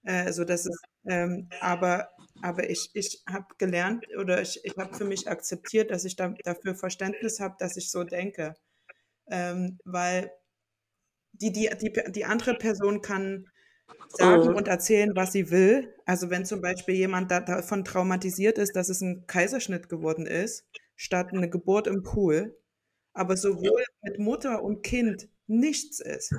Äh, 0.04 0.24
also 0.24 0.44
das 0.44 0.66
ist, 0.66 0.80
ähm, 1.08 1.48
aber, 1.60 2.10
aber 2.42 2.70
ich, 2.70 2.90
ich 2.94 3.22
habe 3.28 3.46
gelernt 3.58 4.06
oder 4.18 4.42
ich, 4.42 4.60
ich 4.64 4.76
habe 4.78 4.94
für 4.96 5.04
mich 5.04 5.28
akzeptiert, 5.28 5.90
dass 5.90 6.04
ich 6.04 6.16
da, 6.16 6.34
dafür 6.44 6.74
Verständnis 6.74 7.40
habe, 7.40 7.56
dass 7.58 7.76
ich 7.76 7.90
so 7.90 8.04
denke. 8.04 8.54
Ähm, 9.30 9.78
weil 9.84 10.30
die, 11.32 11.52
die, 11.52 11.70
die, 11.80 11.92
die 12.12 12.24
andere 12.24 12.54
Person 12.54 13.00
kann 13.02 13.46
sagen 14.08 14.54
und 14.54 14.68
erzählen, 14.68 15.12
was 15.14 15.32
sie 15.32 15.50
will. 15.50 15.94
Also 16.06 16.30
wenn 16.30 16.44
zum 16.44 16.60
Beispiel 16.60 16.94
jemand 16.94 17.30
da, 17.30 17.40
davon 17.40 17.84
traumatisiert 17.84 18.58
ist, 18.58 18.76
dass 18.76 18.88
es 18.88 19.00
ein 19.00 19.26
Kaiserschnitt 19.26 19.88
geworden 19.88 20.26
ist, 20.26 20.66
statt 20.96 21.28
eine 21.32 21.50
Geburt 21.50 21.86
im 21.86 22.02
Pool, 22.02 22.56
aber 23.14 23.36
sowohl 23.36 23.84
mit 24.02 24.18
Mutter 24.18 24.62
und 24.64 24.82
Kind 24.82 25.28
nichts 25.46 26.00
ist. 26.00 26.32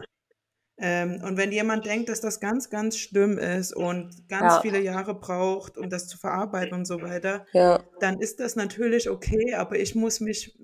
Ähm, 0.79 1.21
und 1.23 1.37
wenn 1.37 1.51
jemand 1.51 1.85
denkt, 1.85 2.09
dass 2.09 2.21
das 2.21 2.39
ganz, 2.39 2.69
ganz 2.69 2.97
schlimm 2.97 3.37
ist 3.39 3.73
und 3.75 4.27
ganz 4.29 4.57
Ja. 4.57 4.61
viele 4.61 4.79
Jahre 4.79 5.19
braucht, 5.19 5.77
um 5.77 5.89
das 5.89 6.07
zu 6.07 6.17
verarbeiten 6.19 6.77
und 6.77 6.85
so 6.85 7.01
weiter, 7.01 7.45
Ja. 7.53 7.83
dann 7.99 8.19
ist 8.21 8.39
das 8.39 8.55
natürlich 8.55 9.09
okay, 9.09 9.55
aber 9.55 9.79
ich 9.79 9.95
muss 9.95 10.19
mich 10.19 10.57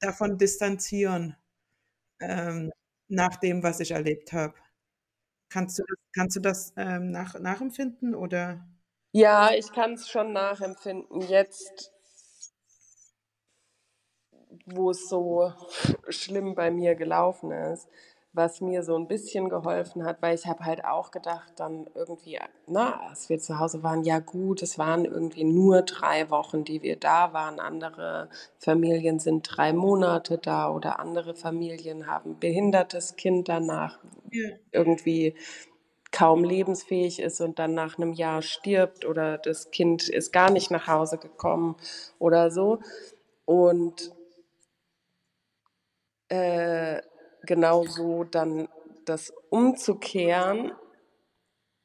davon 0.00 0.38
distanzieren, 0.38 1.36
ähm, 2.20 2.70
nach 3.08 3.36
dem, 3.36 3.62
was 3.62 3.80
ich 3.80 3.92
erlebt 3.92 4.32
habe. 4.32 4.54
Kannst 5.50 5.78
du 5.78 5.82
das, 5.86 5.98
kannst 6.14 6.36
du 6.36 6.40
das 6.40 6.72
ähm, 6.76 7.10
nach, 7.10 7.38
nachempfinden 7.38 8.14
oder? 8.14 8.66
Ja, 9.12 9.52
ich 9.52 9.70
kann 9.72 9.92
es 9.94 10.08
schon 10.08 10.32
nachempfinden. 10.32 11.20
Jetzt, 11.20 11.92
wo 14.66 14.90
es 14.90 15.08
so 15.08 15.52
schlimm 16.08 16.54
bei 16.54 16.70
mir 16.70 16.94
gelaufen 16.94 17.50
ist, 17.52 17.88
was 18.32 18.60
mir 18.60 18.82
so 18.84 18.96
ein 18.96 19.08
bisschen 19.08 19.48
geholfen 19.48 20.04
hat, 20.04 20.22
weil 20.22 20.34
ich 20.34 20.46
habe 20.46 20.64
halt 20.64 20.84
auch 20.84 21.10
gedacht, 21.10 21.52
dann 21.56 21.88
irgendwie, 21.94 22.38
na, 22.68 23.00
als 23.08 23.28
wir 23.28 23.40
zu 23.40 23.58
Hause 23.58 23.82
waren, 23.82 24.04
ja 24.04 24.20
gut, 24.20 24.62
es 24.62 24.78
waren 24.78 25.04
irgendwie 25.04 25.44
nur 25.44 25.82
drei 25.82 26.30
Wochen, 26.30 26.64
die 26.64 26.82
wir 26.82 26.96
da 26.96 27.32
waren. 27.32 27.58
Andere 27.58 28.28
Familien 28.58 29.18
sind 29.18 29.42
drei 29.42 29.72
Monate 29.72 30.38
da 30.38 30.70
oder 30.70 31.00
andere 31.00 31.34
Familien 31.34 32.06
haben 32.06 32.32
ein 32.32 32.38
behindertes 32.38 33.16
Kind 33.16 33.48
danach 33.48 33.98
Ja. 34.30 34.50
irgendwie 34.70 35.34
kaum 36.12 36.44
lebensfähig 36.44 37.20
ist 37.20 37.40
und 37.40 37.58
dann 37.58 37.74
nach 37.74 37.98
einem 37.98 38.12
Jahr 38.12 38.42
stirbt 38.42 39.04
oder 39.04 39.38
das 39.38 39.70
Kind 39.70 40.08
ist 40.08 40.32
gar 40.32 40.50
nicht 40.50 40.70
nach 40.70 40.86
Hause 40.86 41.18
gekommen 41.18 41.76
oder 42.18 42.50
so. 42.50 42.80
Und 43.44 44.12
äh, 46.28 47.00
genauso 47.42 48.24
dann 48.24 48.68
das 49.04 49.32
umzukehren 49.50 50.72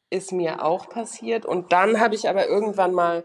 ist 0.10 0.32
mir 0.32 0.63
auch 0.63 0.89
passiert. 0.89 1.46
Und 1.46 1.72
dann 1.72 2.00
habe 2.00 2.15
ich 2.15 2.30
aber 2.30 2.48
irgendwann 2.48 2.94
mal 2.94 3.24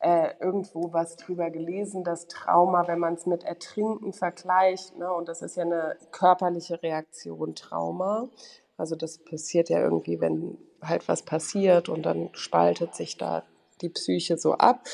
äh, 0.00 0.30
irgendwo 0.40 0.92
was 0.92 1.16
drüber 1.16 1.50
gelesen, 1.50 2.04
das 2.04 2.26
Trauma, 2.28 2.86
wenn 2.86 2.98
man 2.98 3.14
es 3.14 3.26
mit 3.26 3.44
Ertrinken 3.44 4.12
vergleicht, 4.12 4.96
ne, 4.96 5.12
und 5.12 5.28
das 5.28 5.42
ist 5.42 5.56
ja 5.56 5.64
eine 5.64 5.96
körperliche 6.12 6.82
Reaktion, 6.82 7.54
Trauma. 7.54 8.28
Also 8.76 8.94
das 8.94 9.18
passiert 9.18 9.68
ja 9.70 9.80
irgendwie, 9.80 10.20
wenn 10.20 10.56
halt 10.82 11.08
was 11.08 11.22
passiert 11.22 11.88
und 11.88 12.02
dann 12.02 12.30
spaltet 12.34 12.94
sich 12.94 13.16
da 13.16 13.42
die 13.80 13.88
Psyche 13.88 14.38
so 14.38 14.54
ab. 14.54 14.84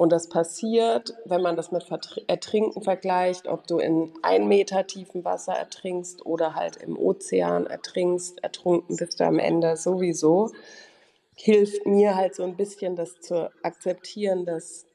Und 0.00 0.12
das 0.12 0.30
passiert, 0.30 1.12
wenn 1.26 1.42
man 1.42 1.56
das 1.56 1.72
mit 1.72 1.86
Ertrinken 2.26 2.80
vergleicht, 2.80 3.46
ob 3.46 3.66
du 3.66 3.80
in 3.80 4.14
ein 4.22 4.48
Meter 4.48 4.86
tiefem 4.86 5.26
Wasser 5.26 5.52
ertrinkst 5.52 6.24
oder 6.24 6.54
halt 6.54 6.76
im 6.78 6.98
Ozean 6.98 7.66
ertrinkst, 7.66 8.42
ertrunken 8.42 8.96
bist 8.96 9.20
du 9.20 9.24
am 9.24 9.38
Ende 9.38 9.76
sowieso, 9.76 10.52
hilft 11.34 11.84
mir 11.84 12.16
halt 12.16 12.34
so 12.34 12.44
ein 12.44 12.56
bisschen 12.56 12.96
das 12.96 13.20
zu 13.20 13.50
akzeptieren, 13.62 14.46
dass 14.46 14.86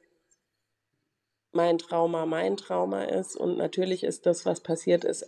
mein 1.52 1.78
Trauma 1.78 2.26
mein 2.26 2.56
Trauma 2.56 3.04
ist. 3.04 3.36
Und 3.36 3.58
natürlich 3.58 4.02
ist 4.02 4.26
das, 4.26 4.44
was 4.44 4.58
passiert 4.58 5.04
ist, 5.04 5.24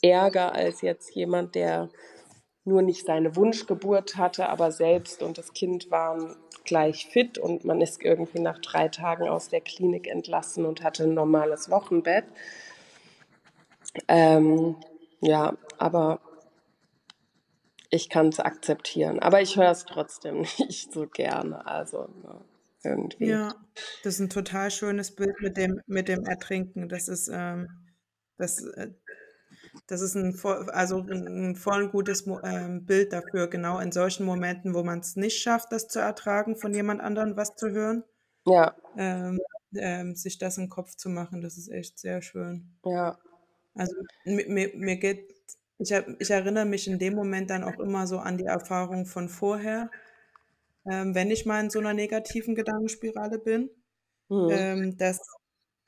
ärger 0.00 0.54
als 0.54 0.80
jetzt 0.80 1.14
jemand, 1.14 1.54
der 1.54 1.90
nur 2.68 2.82
nicht 2.82 3.06
seine 3.06 3.34
Wunschgeburt 3.34 4.16
hatte, 4.16 4.48
aber 4.48 4.70
selbst 4.70 5.22
und 5.22 5.38
das 5.38 5.52
Kind 5.52 5.90
waren 5.90 6.36
gleich 6.64 7.06
fit 7.06 7.38
und 7.38 7.64
man 7.64 7.80
ist 7.80 8.02
irgendwie 8.02 8.40
nach 8.40 8.58
drei 8.58 8.88
Tagen 8.88 9.28
aus 9.28 9.48
der 9.48 9.62
Klinik 9.62 10.06
entlassen 10.06 10.66
und 10.66 10.82
hatte 10.82 11.04
ein 11.04 11.14
normales 11.14 11.70
Wochenbett. 11.70 12.24
Ähm, 14.06 14.76
ja, 15.20 15.54
aber 15.78 16.20
ich 17.90 18.08
kann 18.10 18.28
es 18.28 18.40
akzeptieren. 18.40 19.18
Aber 19.18 19.40
ich 19.40 19.56
höre 19.56 19.70
es 19.70 19.84
trotzdem 19.84 20.40
nicht 20.58 20.92
so 20.92 21.06
gerne. 21.06 21.66
Also 21.66 22.08
ne, 22.22 22.40
irgendwie. 22.84 23.28
Ja, 23.28 23.54
das 24.04 24.14
ist 24.14 24.20
ein 24.20 24.30
total 24.30 24.70
schönes 24.70 25.14
Bild 25.14 25.40
mit 25.40 25.56
dem, 25.56 25.80
mit 25.86 26.08
dem 26.08 26.24
Ertrinken. 26.24 26.88
Das 26.88 27.08
ist, 27.08 27.30
ähm, 27.32 27.68
das, 28.36 28.62
äh, 28.62 28.90
das 29.86 30.00
ist 30.00 30.14
ein, 30.16 30.34
voll- 30.34 30.68
also 30.70 31.00
ein, 31.00 31.56
voll 31.56 31.88
gutes 31.90 32.26
ähm, 32.44 32.84
Bild 32.86 33.12
dafür, 33.12 33.48
genau 33.48 33.78
in 33.78 33.92
solchen 33.92 34.24
Momenten, 34.26 34.74
wo 34.74 34.82
man 34.84 35.00
es 35.00 35.16
nicht 35.16 35.40
schafft, 35.40 35.72
das 35.72 35.88
zu 35.88 35.98
ertragen, 36.00 36.56
von 36.56 36.74
jemand 36.74 37.00
anderem 37.00 37.36
was 37.36 37.54
zu 37.56 37.70
hören, 37.70 38.04
Ja, 38.44 38.76
ähm, 38.96 39.38
ähm, 39.76 40.16
sich 40.16 40.38
das 40.38 40.58
im 40.58 40.68
Kopf 40.70 40.96
zu 40.96 41.10
machen. 41.10 41.42
Das 41.42 41.58
ist 41.58 41.68
echt 41.70 41.98
sehr 42.00 42.22
schön. 42.22 42.78
ja, 42.84 43.18
Also 43.74 43.94
mir, 44.24 44.76
mir, 44.76 44.96
geht, 44.96 45.34
ich, 45.78 45.92
hab, 45.92 46.06
ich 46.20 46.30
erinnere 46.30 46.64
mich 46.66 46.88
in 46.88 46.98
dem 46.98 47.14
Moment 47.14 47.50
dann 47.50 47.64
auch 47.64 47.78
immer 47.78 48.06
so 48.06 48.18
an 48.18 48.36
die 48.38 48.44
Erfahrung 48.46 49.06
von 49.06 49.28
vorher, 49.28 49.90
ähm, 50.90 51.14
wenn 51.14 51.30
ich 51.30 51.46
mal 51.46 51.62
in 51.64 51.70
so 51.70 51.78
einer 51.80 51.94
negativen 51.94 52.54
Gedankenspirale 52.54 53.38
bin, 53.38 53.70
hm, 54.30 54.58
ähm, 54.58 54.96
dass 54.98 55.20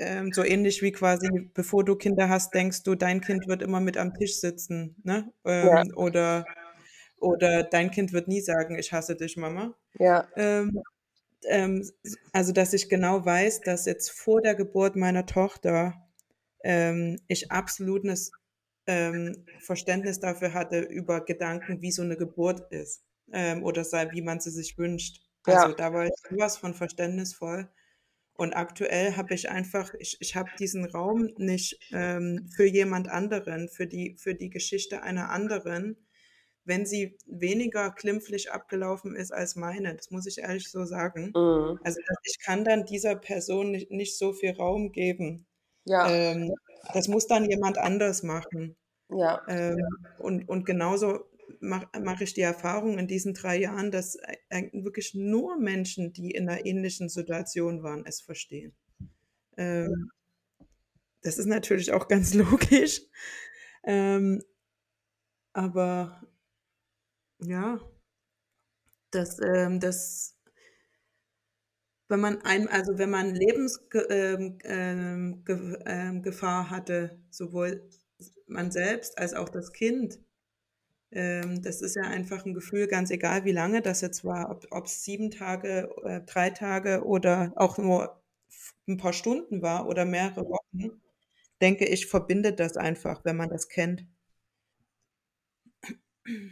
ähm, 0.01 0.33
so 0.33 0.45
ähnlich 0.45 0.83
wie 0.83 0.93
quasi, 0.93 1.51
bevor 1.55 1.85
du 1.85 1.97
Kinder 1.97 2.29
hast, 2.29 2.55
denkst 2.55 2.83
du, 2.85 2.95
dein 2.97 3.21
Kind 3.21 3.47
wird 3.49 3.63
immer 3.63 3.81
mit 3.81 3.97
am 3.99 4.15
Tisch 4.15 4.41
sitzen, 4.41 4.97
ne? 5.05 5.33
ja, 5.61 5.83
Ähm, 5.85 5.93
oder, 5.97 6.45
oder 7.19 7.65
dein 7.65 7.91
Kind 7.91 8.13
wird 8.13 8.29
nie 8.29 8.41
sagen, 8.41 8.79
ich 8.79 8.93
hasse 8.93 9.17
dich, 9.17 9.37
Mama. 9.37 9.77
ja, 9.99 10.29
Ähm, 10.37 10.83
ähm, 11.49 11.89
also, 12.33 12.53
dass 12.53 12.73
ich 12.75 12.89
genau 12.89 13.25
weiß, 13.25 13.63
dass 13.63 13.87
jetzt 13.87 14.11
vor 14.11 14.43
der 14.43 14.55
Geburt 14.55 14.97
meiner 14.97 15.27
Tochter 15.27 15.95
ähm, 16.65 17.19
ich 17.29 17.51
absolutes 17.53 18.33
ähm, 18.87 19.47
Verständnis 19.61 20.21
dafür 20.21 20.55
hatte 20.55 20.81
über 20.81 21.25
Gedanken, 21.25 21.83
wie 21.83 21.93
so 21.93 22.03
eine 22.03 22.17
Geburt 22.17 22.73
ist 22.73 23.05
ähm, 23.33 23.63
oder 23.65 23.85
sei, 23.85 24.11
wie 24.13 24.23
man 24.23 24.41
sie 24.41 24.51
sich 24.51 24.79
wünscht. 24.79 25.23
Also 25.45 25.73
ja, 25.73 25.75
da 25.75 25.93
war 25.93 26.07
ich 26.07 26.13
sowas 26.29 26.57
von 26.59 26.75
verständnisvoll. 26.75 27.71
Und 28.41 28.55
aktuell 28.55 29.17
habe 29.17 29.35
ich 29.35 29.51
einfach, 29.51 29.93
ich, 29.99 30.17
ich 30.21 30.35
habe 30.37 30.51
diesen 30.59 30.87
Raum 30.87 31.29
nicht 31.37 31.79
ähm, 31.93 32.49
für 32.57 32.65
jemand 32.65 33.09
anderen, 33.09 33.69
für 33.69 33.87
die, 33.87 34.17
für 34.19 34.35
die 34.35 34.49
Geschichte 34.51 35.03
einer 35.03 35.29
anderen, 35.31 36.07
wenn 36.65 36.87
sie 36.87 37.19
weniger 37.27 37.91
klimpflich 37.93 38.53
abgelaufen 38.53 39.15
ist 39.17 39.33
als 39.33 39.57
meine. 39.57 39.95
Das 39.97 40.11
muss 40.11 40.27
ich 40.27 40.39
ehrlich 40.39 40.71
so 40.71 40.85
sagen. 40.87 41.35
hm, 41.35 41.77
Also 41.83 42.01
ich 42.25 42.39
kann 42.41 42.65
dann 42.65 42.87
dieser 42.87 43.17
Person 43.17 43.73
nicht, 43.73 43.91
nicht 43.91 44.17
so 44.19 44.33
viel 44.33 44.53
Raum 44.53 44.93
geben. 44.93 45.47
ja, 45.85 46.03
Ähm, 46.03 46.53
das 46.95 47.09
muss 47.09 47.27
dann 47.29 47.51
jemand 47.51 47.79
anders 47.79 48.23
machen. 48.23 48.77
ja, 49.09 49.41
Ähm, 49.47 49.79
und, 50.19 50.49
und 50.49 50.65
genauso 50.67 51.30
mache 51.61 51.89
mach 52.01 52.21
ich 52.21 52.35
die 52.35 52.41
Erfahrung 52.41 52.99
in 52.99 53.09
diesen 53.09 53.35
drei 53.35 53.59
Jahren, 53.59 53.91
dass 53.91 54.17
äh, 54.49 54.71
wirklich 54.73 55.15
nur 55.15 55.59
Menschen, 55.59 56.13
die 56.13 56.31
in 56.31 56.49
einer 56.49 56.65
ähnlichen 56.67 57.09
Situation 57.09 57.83
waren, 57.83 58.05
es 58.07 58.21
verstehen. 58.21 58.75
Ähm, 59.57 60.11
das 61.23 61.39
ist 61.39 61.47
natürlich 61.47 61.93
auch 61.93 62.09
ganz 62.09 62.35
logisch. 62.35 63.03
Ähm, 63.85 64.43
aber 65.53 66.23
ja, 67.41 67.81
das, 69.11 69.39
ähm, 69.41 69.81
das, 69.81 70.37
wenn 72.09 72.21
man 72.21 72.43
ein, 72.43 72.69
also 72.69 72.99
wenn 72.99 73.11
man 73.11 73.35
Lebensgefahr 73.35 74.11
ähm, 74.11 74.59
ähm, 74.65 75.77
ähm, 75.87 76.23
Gefahr 76.23 76.71
hatte, 76.71 77.19
sowohl 77.31 77.89
man 78.47 78.71
selbst 78.71 79.19
als 79.19 79.35
auch 79.35 79.49
das 79.49 79.73
Kind, 79.73 80.19
ähm, 81.13 81.63
das 81.63 81.83
ist 81.83 81.97
ja 81.97 82.03
einfach 82.03 82.45
ein 82.45 82.55
Gefühl, 82.55 82.87
ganz 82.87 83.11
egal 83.11 83.45
wie 83.45 83.53
lange 83.53 83.83
das 83.83 84.01
jetzt 84.01 84.25
war, 84.25 84.51
ob 84.71 84.87
es 84.87 85.05
sieben 85.05 85.31
Tage, 85.31 85.91
äh, 86.05 86.21
drei 86.23 86.51
Tage 86.51 87.05
oder 87.05 87.53
auch 87.57 87.79
nur 87.79 88.21
ein 88.89 88.97
paar 88.97 89.13
Stunden 89.13 89.63
war 89.63 89.89
oder 89.89 90.05
mehrere 90.05 90.49
Wochen, 90.49 91.01
denke 91.61 91.87
ich, 91.87 92.07
verbindet 92.07 92.61
das 92.61 92.77
einfach, 92.77 93.25
wenn 93.25 93.37
man 93.37 93.49
das 93.49 93.69
kennt. 93.69 94.07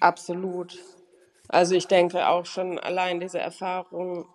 Absolut. 0.01 0.79
Also 1.49 1.75
ich 1.75 1.87
denke 1.87 2.29
auch 2.29 2.47
schon 2.47 2.79
allein 2.79 3.21
diese 3.21 3.39
Erfahrung 3.39 4.27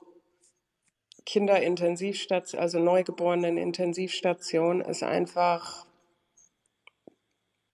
Kinderintensivstation, 1.26 2.60
also 2.60 2.80
Neugeborenen-Intensivstation 2.80 4.82
ist 4.82 5.04
einfach, 5.04 5.86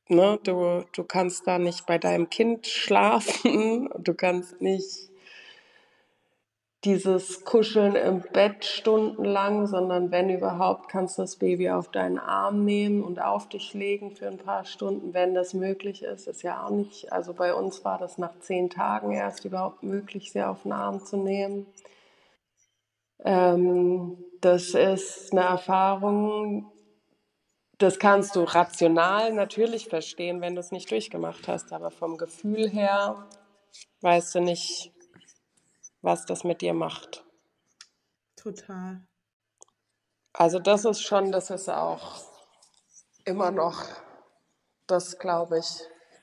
ne, 0.09 0.39
du, 0.43 0.83
du 0.93 1.03
kannst 1.03 1.47
da 1.47 1.57
nicht 1.59 1.85
bei 1.85 1.97
deinem 1.97 2.29
Kind 2.29 2.67
schlafen, 2.67 3.89
du 3.97 4.13
kannst 4.13 4.61
nicht 4.61 5.09
dieses 6.85 7.43
Kuscheln 7.43 7.95
im 7.95 8.21
Bett 8.21 8.63
stundenlang, 8.63 9.67
sondern 9.67 10.11
wenn 10.11 10.29
überhaupt, 10.29 10.89
kannst 10.89 11.17
du 11.17 11.23
das 11.23 11.35
Baby 11.35 11.69
auf 11.69 11.91
deinen 11.91 12.17
Arm 12.17 12.63
nehmen 12.63 13.03
und 13.03 13.21
auf 13.21 13.49
dich 13.49 13.73
legen 13.73 14.11
für 14.11 14.27
ein 14.27 14.37
paar 14.37 14.63
Stunden, 14.63 15.13
wenn 15.13 15.33
das 15.33 15.53
möglich 15.53 16.03
ist. 16.03 16.27
Ist 16.27 16.41
ja 16.41 16.65
auch 16.65 16.69
nicht, 16.69 17.11
also 17.11 17.33
bei 17.33 17.53
uns 17.53 17.83
war 17.83 17.97
das 17.97 18.17
nach 18.17 18.39
zehn 18.39 18.69
Tagen 18.69 19.11
erst 19.11 19.43
überhaupt 19.43 19.83
möglich, 19.83 20.31
sie 20.31 20.41
auf 20.41 20.63
den 20.63 20.71
Arm 20.71 21.03
zu 21.03 21.17
nehmen. 21.17 21.65
Ähm, 23.25 24.17
das 24.39 24.69
ist 24.69 25.33
eine 25.33 25.41
Erfahrung, 25.41 26.71
das 27.79 27.97
kannst 27.97 28.35
du 28.35 28.43
rational 28.43 29.33
natürlich 29.33 29.87
verstehen, 29.87 30.41
wenn 30.41 30.53
du 30.53 30.59
es 30.59 30.71
nicht 30.71 30.91
durchgemacht 30.91 31.47
hast, 31.47 31.71
aber 31.73 31.91
vom 31.91 32.17
Gefühl 32.17 32.69
her 32.69 33.27
weißt 34.01 34.35
du 34.35 34.41
nicht, 34.41 34.93
was 36.01 36.25
das 36.25 36.43
mit 36.43 36.61
dir 36.61 36.73
macht. 36.73 37.25
Total. 38.35 39.01
Also 40.33 40.59
das 40.59 40.85
ist 40.85 41.01
schon, 41.01 41.31
das 41.31 41.49
ist 41.49 41.69
auch 41.69 42.21
immer 43.25 43.51
noch 43.51 43.83
das, 44.87 45.17
glaube 45.17 45.59
ich, 45.59 45.81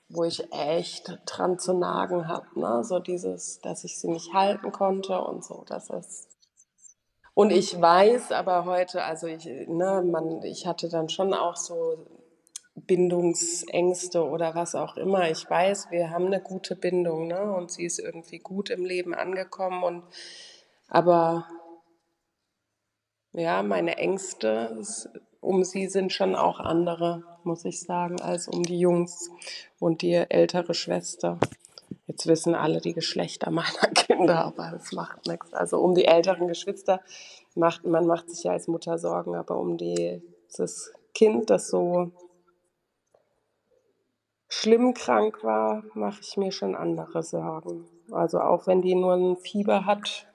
wo 0.08 0.24
ich 0.24 0.52
echt 0.52 1.18
dran 1.24 1.58
zu 1.58 1.72
nagen 1.72 2.28
habe. 2.28 2.46
Ne? 2.58 2.84
So 2.84 2.98
dieses, 2.98 3.60
dass 3.60 3.84
ich 3.84 3.98
sie 3.98 4.08
nicht 4.08 4.32
halten 4.32 4.72
konnte 4.72 5.20
und 5.20 5.44
so. 5.44 5.64
Das 5.66 5.90
ist 5.90 6.35
und 7.36 7.50
ich 7.50 7.78
weiß 7.78 8.32
aber 8.32 8.64
heute, 8.64 9.02
also 9.02 9.26
ich, 9.26 9.44
ne, 9.44 10.02
man, 10.10 10.42
ich 10.42 10.66
hatte 10.66 10.88
dann 10.88 11.10
schon 11.10 11.34
auch 11.34 11.56
so 11.56 11.98
Bindungsängste 12.74 14.24
oder 14.24 14.54
was 14.54 14.74
auch 14.74 14.96
immer. 14.96 15.30
Ich 15.30 15.48
weiß, 15.48 15.90
wir 15.90 16.08
haben 16.08 16.28
eine 16.28 16.40
gute 16.40 16.76
Bindung, 16.76 17.26
ne? 17.26 17.52
Und 17.52 17.70
sie 17.70 17.84
ist 17.84 17.98
irgendwie 17.98 18.38
gut 18.38 18.70
im 18.70 18.86
Leben 18.86 19.12
angekommen 19.14 19.82
und 19.82 20.04
aber 20.88 21.46
ja, 23.32 23.62
meine 23.62 23.98
Ängste 23.98 24.82
um 25.42 25.62
sie 25.62 25.88
sind 25.88 26.14
schon 26.14 26.34
auch 26.34 26.58
andere, 26.58 27.22
muss 27.44 27.66
ich 27.66 27.82
sagen, 27.82 28.18
als 28.18 28.48
um 28.48 28.62
die 28.62 28.80
Jungs 28.80 29.30
und 29.78 30.00
die 30.00 30.14
ältere 30.14 30.72
Schwester. 30.72 31.38
Jetzt 32.06 32.26
wissen 32.26 32.54
alle 32.54 32.80
die 32.80 32.94
Geschlechter 32.94 33.50
meiner 33.50 33.66
Kinder, 33.94 34.44
aber 34.44 34.70
das 34.72 34.92
macht 34.92 35.26
nichts. 35.26 35.52
Also 35.52 35.78
um 35.80 35.94
die 35.94 36.04
älteren 36.04 36.48
Geschwister 36.48 37.00
macht 37.54 37.84
man 37.84 38.06
macht 38.06 38.30
sich 38.30 38.44
ja 38.44 38.52
als 38.52 38.68
Mutter 38.68 38.98
Sorgen, 38.98 39.34
aber 39.34 39.58
um 39.58 39.76
die, 39.76 40.22
das 40.56 40.92
Kind, 41.14 41.50
das 41.50 41.68
so 41.68 42.12
schlimm 44.48 44.94
krank 44.94 45.42
war, 45.42 45.84
mache 45.94 46.20
ich 46.20 46.36
mir 46.36 46.52
schon 46.52 46.76
andere 46.76 47.22
Sorgen. 47.22 47.86
Also 48.12 48.40
auch 48.40 48.66
wenn 48.66 48.82
die 48.82 48.94
nur 48.94 49.14
ein 49.14 49.36
Fieber 49.36 49.86
hat, 49.86 50.28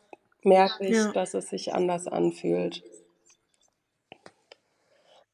merke 0.44 0.86
ich, 0.86 0.98
ja. 0.98 1.12
dass 1.12 1.34
es 1.34 1.50
sich 1.50 1.74
anders 1.74 2.08
anfühlt. 2.08 2.84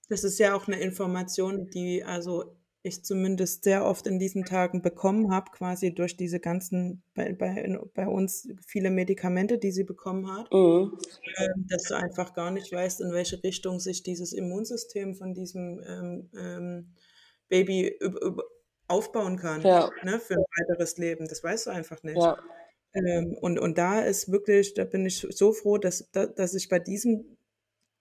Das 0.09 0.23
ist 0.23 0.37
ja 0.39 0.55
auch 0.55 0.67
eine 0.67 0.79
Information, 0.79 1.69
die 1.69 2.03
also 2.03 2.56
ich 2.87 3.03
zumindest 3.03 3.63
sehr 3.63 3.85
oft 3.85 4.07
in 4.07 4.19
diesen 4.19 4.45
Tagen 4.45 4.81
bekommen 4.81 5.31
habe, 5.31 5.51
quasi 5.51 5.93
durch 5.93 6.17
diese 6.17 6.39
ganzen, 6.39 7.03
bei, 7.13 7.33
bei, 7.33 7.79
bei 7.93 8.07
uns 8.07 8.49
viele 8.65 8.89
Medikamente, 8.89 9.57
die 9.57 9.71
sie 9.71 9.83
bekommen 9.83 10.31
hat, 10.31 10.51
mhm. 10.51 10.97
ähm, 11.37 11.67
dass 11.67 11.83
du 11.83 11.95
einfach 11.95 12.33
gar 12.33 12.51
nicht 12.51 12.71
weißt, 12.71 13.01
in 13.01 13.11
welche 13.11 13.43
Richtung 13.43 13.79
sich 13.79 14.03
dieses 14.03 14.33
Immunsystem 14.33 15.15
von 15.15 15.33
diesem 15.33 15.81
ähm, 15.87 16.29
ähm, 16.37 16.93
Baby 17.49 17.97
aufbauen 18.87 19.37
kann 19.37 19.61
ja. 19.61 19.89
ne, 20.03 20.19
für 20.19 20.35
ein 20.35 20.45
weiteres 20.59 20.97
Leben. 20.97 21.27
Das 21.27 21.43
weißt 21.43 21.67
du 21.67 21.71
einfach 21.71 22.03
nicht. 22.03 22.17
Ja. 22.17 22.37
Ähm, 22.93 23.37
und, 23.39 23.59
und 23.59 23.77
da 23.77 24.01
ist 24.01 24.31
wirklich, 24.31 24.73
da 24.73 24.85
bin 24.85 25.05
ich 25.05 25.27
so 25.29 25.53
froh, 25.53 25.77
dass, 25.77 26.09
dass 26.11 26.53
ich 26.53 26.69
bei 26.69 26.79
diesem 26.79 27.37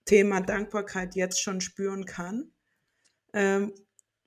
Thema 0.05 0.41
Dankbarkeit 0.41 1.15
jetzt 1.17 1.41
schon 1.41 1.61
spüren 1.61 2.05
kann. 2.05 2.53
Ähm, 3.33 3.75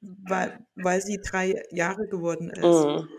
weil, 0.01 0.65
weil 0.75 1.01
sie 1.01 1.19
drei 1.21 1.63
Jahre 1.71 2.07
geworden 2.07 2.49
ist. 2.49 2.63
Mhm. 2.63 3.09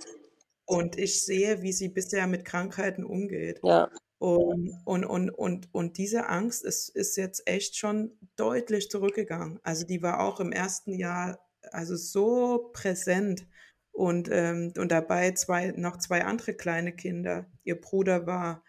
Und 0.65 0.99
ich 0.99 1.25
sehe, 1.25 1.63
wie 1.63 1.73
sie 1.73 1.89
bisher 1.89 2.27
mit 2.27 2.45
Krankheiten 2.45 3.05
umgeht. 3.05 3.61
Ja. 3.63 3.91
Und, 4.19 4.73
und, 4.85 5.05
und, 5.05 5.31
und, 5.31 5.69
und 5.73 5.99
diese 5.99 6.29
Angst 6.29 6.63
ist, 6.65 6.91
ist 6.91 7.17
jetzt 7.17 7.47
echt 7.47 7.77
schon 7.77 8.19
deutlich 8.37 8.91
zurückgegangen. 8.91 9.59
Also 9.63 9.87
die 9.87 10.03
war 10.03 10.21
auch 10.21 10.41
im 10.41 10.53
ersten 10.53 10.93
Jahr 10.93 11.41
also 11.73 11.97
so 11.97 12.71
präsent. 12.73 13.47
Und, 13.93 14.29
ähm, 14.31 14.73
und 14.79 14.93
dabei 14.93 15.33
zwei, 15.33 15.73
noch 15.73 15.99
zwei 15.99 16.25
andere 16.25 16.55
kleine 16.55 16.95
Kinder. 16.95 17.51
Ihr 17.65 17.81
Bruder 17.81 18.27
war 18.27 18.63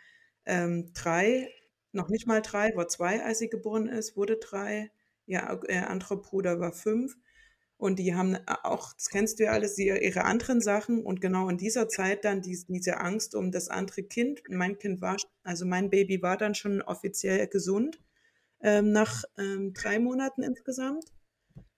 ähm, 0.46 0.92
drei, 0.94 1.50
noch 1.92 2.10
nicht 2.10 2.28
mal 2.28 2.42
drei, 2.42 2.76
war 2.76 2.88
zwei, 2.88 3.24
als 3.24 3.40
sie 3.40 3.50
geboren 3.50 3.88
ist, 3.88 4.18
wurde 4.18 4.38
drei. 4.38 4.92
Ihr 5.28 5.62
äh, 5.68 5.78
anderer 5.80 6.18
Bruder 6.18 6.60
war 6.60 6.74
fünf. 6.74 7.16
Und 7.82 7.98
die 7.98 8.14
haben 8.14 8.36
äh, 8.36 8.42
auch, 8.62 8.94
das 8.94 9.10
kennst 9.10 9.40
du 9.40 9.46
ja 9.46 9.54
alles, 9.54 9.76
ihre 9.80 10.24
anderen 10.24 10.62
Sachen. 10.62 11.04
Und 11.04 11.20
genau 11.20 11.50
in 11.50 11.58
dieser 11.58 11.90
Zeit 11.90 12.26
dann 12.26 12.44
die, 12.44 12.56
diese 12.68 13.00
Angst 13.00 13.34
um 13.34 13.52
das 13.52 13.70
andere 13.70 14.04
Kind. 14.04 14.44
Mein 14.50 14.78
Kind 14.78 15.02
war, 15.02 15.18
also 15.42 15.66
mein 15.66 15.90
Baby 15.90 16.22
war 16.22 16.38
dann 16.38 16.54
schon 16.54 16.84
offiziell 16.84 17.48
gesund 17.48 18.00
ähm, 18.62 18.92
nach 18.92 19.24
ähm, 19.40 19.74
drei 19.74 19.98
Monaten 19.98 20.44
insgesamt. 20.44 21.06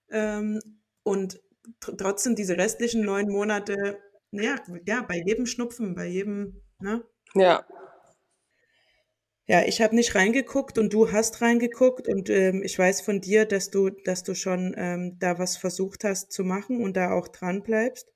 Ähm, 0.09 0.59
und 1.03 1.41
tr 1.79 1.95
trotzdem 1.95 2.35
diese 2.35 2.57
restlichen 2.57 3.05
neun 3.05 3.29
Monate, 3.29 3.97
ja, 4.31 4.57
ja, 4.85 5.03
bei 5.03 5.23
jedem 5.25 5.45
Schnupfen, 5.45 5.95
bei 5.95 6.07
jedem, 6.07 6.61
ne? 6.79 7.05
Ja, 7.33 7.65
ja, 9.45 9.61
ich 9.63 9.81
habe 9.81 9.95
nicht 9.95 10.15
reingeguckt 10.15 10.77
und 10.77 10.93
du 10.93 11.11
hast 11.11 11.41
reingeguckt 11.41 12.07
und 12.07 12.29
ähm, 12.29 12.63
ich 12.63 12.79
weiß 12.79 13.01
von 13.01 13.19
dir, 13.19 13.45
dass 13.45 13.69
du, 13.69 13.89
dass 13.89 14.23
du 14.23 14.35
schon 14.35 14.73
ähm, 14.77 15.17
da 15.19 15.37
was 15.37 15.57
versucht 15.57 16.05
hast 16.05 16.31
zu 16.31 16.43
machen 16.43 16.81
und 16.81 16.95
da 16.95 17.11
auch 17.11 17.27
dran 17.27 17.61
bleibst. 17.61 18.07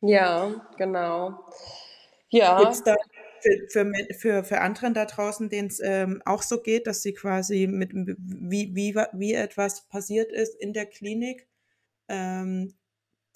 Ja, 0.00 0.66
genau. 0.78 1.44
Ja. 2.30 2.58
Gibt's 2.62 2.82
da 2.82 2.96
für, 3.40 3.68
für, 3.68 3.92
für, 4.14 4.44
für 4.44 4.60
anderen 4.60 4.94
da 4.94 5.04
draußen, 5.04 5.50
denen 5.50 5.68
es 5.68 5.80
ähm, 5.82 6.22
auch 6.24 6.42
so 6.42 6.60
geht, 6.60 6.86
dass 6.86 7.02
sie 7.02 7.12
quasi 7.12 7.66
mit 7.66 7.92
wie, 7.92 8.74
wie, 8.74 8.94
wie 8.94 9.34
etwas 9.34 9.86
passiert 9.88 10.32
ist 10.32 10.54
in 10.54 10.72
der 10.72 10.86
Klinik, 10.86 11.46
ähm, 12.08 12.74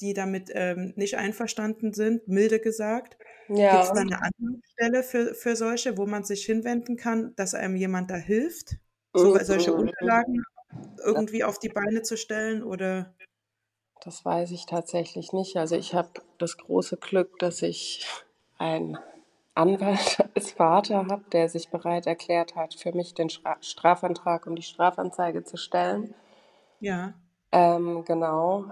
die 0.01 0.15
damit 0.15 0.51
ähm, 0.53 0.95
nicht 0.97 1.17
einverstanden 1.17 1.93
sind, 1.93 2.27
milde 2.27 2.61
gesagt? 2.61 3.19
Ja. 3.49 3.73
Gibt 3.73 3.85
es 3.85 3.93
da 3.93 4.01
eine 4.01 4.23
andere 4.23 4.61
Stelle 4.73 5.03
für, 5.03 5.35
für 5.35 5.57
solche, 5.57 5.99
wo 5.99 6.07
man 6.07 6.25
sich 6.25 6.45
hinwenden 6.45 6.97
kann, 6.97 7.35
dass 7.37 7.55
einem 7.55 7.77
jemand 7.77 8.11
da 8.11 8.17
hilft, 8.17 8.77
so, 9.13 9.39
solche 9.39 9.73
Unterlagen 9.73 10.45
irgendwie 11.05 11.45
auf 11.45 11.59
die 11.59 11.69
Beine 11.69 12.03
zu 12.03 12.17
stellen 12.17 12.63
oder? 12.63 13.15
Das 14.03 14.25
weiß 14.25 14.51
ich 14.51 14.67
tatsächlich 14.67 15.33
nicht. 15.33 15.57
Also 15.57 15.77
ich 15.77 15.95
habe 15.95 16.11
das 16.39 16.57
große 16.57 16.97
Glück, 16.97 17.39
dass 17.39 17.63
ich 17.63 18.07
einen 18.59 18.99
Anwalt 19.55 20.19
als 20.35 20.53
Vater 20.53 21.07
habe, 21.07 21.25
der 21.33 21.49
sich 21.49 21.71
bereit 21.71 22.07
erklärt 22.07 22.57
hat, 22.57 22.75
für 22.75 22.93
mich 22.93 23.15
den 23.15 23.31
Strafantrag 23.31 24.47
und 24.47 24.57
die 24.57 24.63
Strafanzeige 24.63 25.45
zu 25.45 25.57
stellen. 25.57 26.15
Ja. 26.81 27.15
Ähm, 27.53 28.05
genau. 28.05 28.67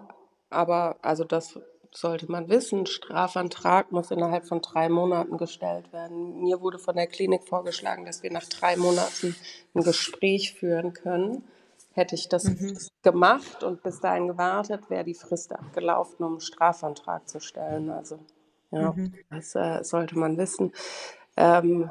Aber 0.51 0.97
also 1.03 1.25
das 1.25 1.59
sollte 1.93 2.31
man 2.31 2.49
wissen, 2.49 2.87
Strafantrag 2.87 3.93
muss 3.93 4.11
innerhalb 4.11 4.47
von 4.47 4.61
drei 4.61 4.89
Monaten 4.89 5.37
gestellt 5.37 5.93
werden. 5.93 6.41
Mir 6.43 6.61
wurde 6.61 6.79
von 6.79 6.97
der 6.97 7.07
Klinik 7.07 7.45
vorgeschlagen, 7.45 8.05
dass 8.05 8.23
wir 8.23 8.33
nach 8.33 8.47
drei 8.47 8.77
Monaten 8.77 9.37
ein 9.75 9.83
Gespräch 9.83 10.55
führen 10.55 10.93
können. 10.95 11.45
Hätte 11.93 12.15
ich 12.15 12.29
das 12.29 12.45
mhm. 12.45 12.79
gemacht 13.03 13.63
und 13.63 13.83
bis 13.83 14.01
dahin 14.01 14.29
gewartet, 14.29 14.89
wäre 14.89 15.05
die 15.05 15.15
Frist 15.15 15.53
abgelaufen, 15.53 16.25
um 16.25 16.33
einen 16.33 16.41
Strafantrag 16.41 17.29
zu 17.29 17.39
stellen. 17.41 17.91
Also 17.91 18.19
ja, 18.71 18.93
mhm. 18.93 19.15
das 19.31 19.55
äh, 19.55 19.85
sollte 19.85 20.19
man 20.19 20.39
wissen. 20.39 20.73
Ähm, 21.37 21.91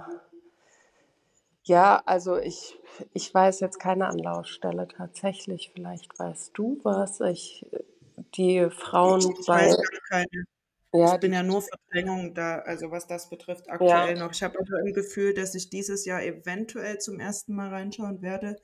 Ja, 1.64 2.02
also 2.08 2.38
ich, 2.38 2.80
ich 3.14 3.32
weiß 3.32 3.60
jetzt 3.60 3.80
keine 3.80 4.08
Anlaufstelle 4.08 4.88
tatsächlich. 4.88 5.70
Vielleicht 5.74 6.18
weißt 6.18 6.52
du 6.56 6.80
was. 6.84 7.22
Ich, 7.22 7.68
die 8.36 8.70
Frauen 8.70 9.20
Ich 9.20 9.46
bei, 9.46 9.76
keine. 10.10 10.28
ja, 10.94 11.14
Ich 11.14 11.20
bin 11.20 11.34
ja 11.34 11.44
nur 11.44 11.62
Verdrängung 11.62 12.34
da, 12.34 12.60
also 12.60 12.92
was 12.92 13.08
das 13.08 13.30
betrifft, 13.30 13.68
ja, 13.68 13.74
aktuell 13.74 14.16
noch. 14.18 14.32
Ich 14.32 14.44
habe 14.44 14.60
aber 14.60 14.78
ein 14.86 14.94
Gefühl, 14.94 15.34
dass 15.34 15.56
ich 15.56 15.70
dieses 15.70 16.06
Jahr 16.06 16.24
eventuell 16.24 17.00
zum 17.00 17.20
ersten 17.20 17.54
Mal 17.56 17.70
reinschauen 17.70 18.22
werde. 18.22 18.58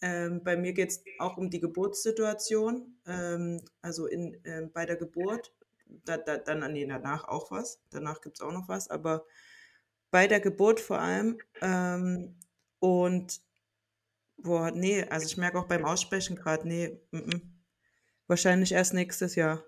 Ähm, 0.00 0.42
bei 0.42 0.56
mir 0.56 0.72
geht 0.72 0.90
es 0.90 1.04
auch 1.18 1.36
um 1.36 1.48
die 1.48 1.60
Geburtssituation, 1.60 2.98
ähm, 3.06 3.60
also 3.82 4.06
in, 4.06 4.40
ähm, 4.44 4.70
bei 4.72 4.84
der 4.84 4.96
Geburt. 4.96 5.52
Da, 6.04 6.16
da, 6.16 6.38
dann 6.38 6.72
nee, 6.72 6.86
danach 6.86 7.28
auch 7.28 7.50
was. 7.50 7.80
Danach 7.90 8.20
gibt 8.20 8.38
es 8.38 8.40
auch 8.40 8.52
noch 8.52 8.68
was, 8.68 8.88
aber 8.88 9.24
bei 10.10 10.26
der 10.26 10.40
Geburt 10.40 10.80
vor 10.80 10.98
allem. 10.98 11.38
Ähm, 11.60 12.36
und 12.80 13.40
boah, 14.38 14.70
nee, 14.70 15.04
also 15.04 15.26
ich 15.26 15.36
merke 15.36 15.58
auch 15.58 15.68
beim 15.68 15.84
Aussprechen 15.84 16.36
gerade, 16.36 16.66
nee, 16.66 17.00
mm, 17.12 17.16
mm. 17.18 17.51
Wahrscheinlich 18.32 18.72
erst 18.72 18.94
nächstes 18.94 19.34
Jahr. 19.34 19.62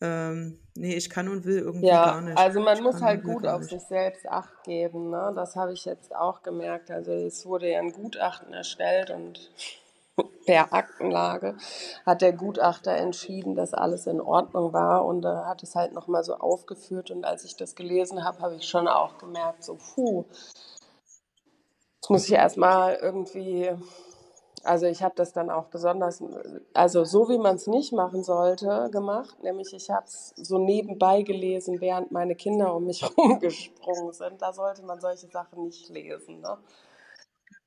Ähm, 0.00 0.58
nee, 0.74 0.94
ich 0.94 1.10
kann 1.10 1.28
und 1.28 1.44
will 1.44 1.58
irgendwie 1.58 1.86
ja, 1.86 2.04
gar 2.06 2.20
nicht. 2.22 2.38
also 2.38 2.60
man 2.60 2.76
Ich 2.76 2.82
muss 2.82 3.00
halt 3.02 3.22
gut 3.22 3.46
auf 3.46 3.60
nicht. 3.60 3.70
sich 3.70 3.82
selbst 3.82 4.26
Acht 4.28 4.64
geben, 4.64 5.10
ne? 5.10 5.32
Das 5.34 5.54
habe 5.56 5.72
ich 5.72 5.84
jetzt 5.84 6.14
auch 6.14 6.42
gemerkt. 6.42 6.90
Also 6.90 7.12
es 7.12 7.44
wurde 7.46 7.70
ja 7.70 7.78
ein 7.80 7.92
Gutachten 7.92 8.52
erstellt 8.52 9.10
und 9.10 9.50
per 10.46 10.72
Aktenlage 10.72 11.56
hat 12.04 12.22
der 12.22 12.32
Gutachter 12.32 12.92
entschieden, 12.92 13.54
dass 13.54 13.74
alles 13.74 14.06
in 14.06 14.20
Ordnung 14.20 14.72
war 14.72 15.04
und 15.04 15.24
er 15.24 15.46
hat 15.46 15.62
es 15.62 15.74
halt 15.74 15.92
nochmal 15.92 16.24
so 16.24 16.34
aufgeführt 16.34 17.10
und 17.10 17.24
als 17.24 17.44
ich 17.44 17.56
das 17.56 17.74
gelesen 17.76 18.24
habe, 18.24 18.40
habe 18.40 18.56
ich 18.56 18.68
schon 18.68 18.88
auch 18.88 19.18
gemerkt, 19.18 19.64
so 19.64 19.76
puh, 19.76 20.24
jetzt 21.96 22.10
muss 22.10 22.26
ich 22.26 22.32
erstmal 22.34 22.94
irgendwie, 22.96 23.70
also 24.64 24.86
ich 24.86 25.02
habe 25.02 25.14
das 25.16 25.32
dann 25.32 25.50
auch 25.50 25.66
besonders, 25.66 26.22
also 26.74 27.04
so 27.04 27.28
wie 27.28 27.38
man 27.38 27.56
es 27.56 27.66
nicht 27.66 27.92
machen 27.92 28.22
sollte, 28.22 28.88
gemacht, 28.92 29.42
nämlich 29.42 29.72
ich 29.74 29.90
habe 29.90 30.06
es 30.06 30.32
so 30.36 30.58
nebenbei 30.58 31.22
gelesen, 31.22 31.80
während 31.80 32.12
meine 32.12 32.34
Kinder 32.34 32.74
um 32.74 32.84
mich 32.86 33.02
rumgesprungen 33.16 34.12
sind. 34.12 34.40
Da 34.42 34.52
sollte 34.52 34.82
man 34.84 35.00
solche 35.00 35.28
Sachen 35.28 35.64
nicht 35.64 35.88
lesen. 35.88 36.40
Ne? 36.40 36.58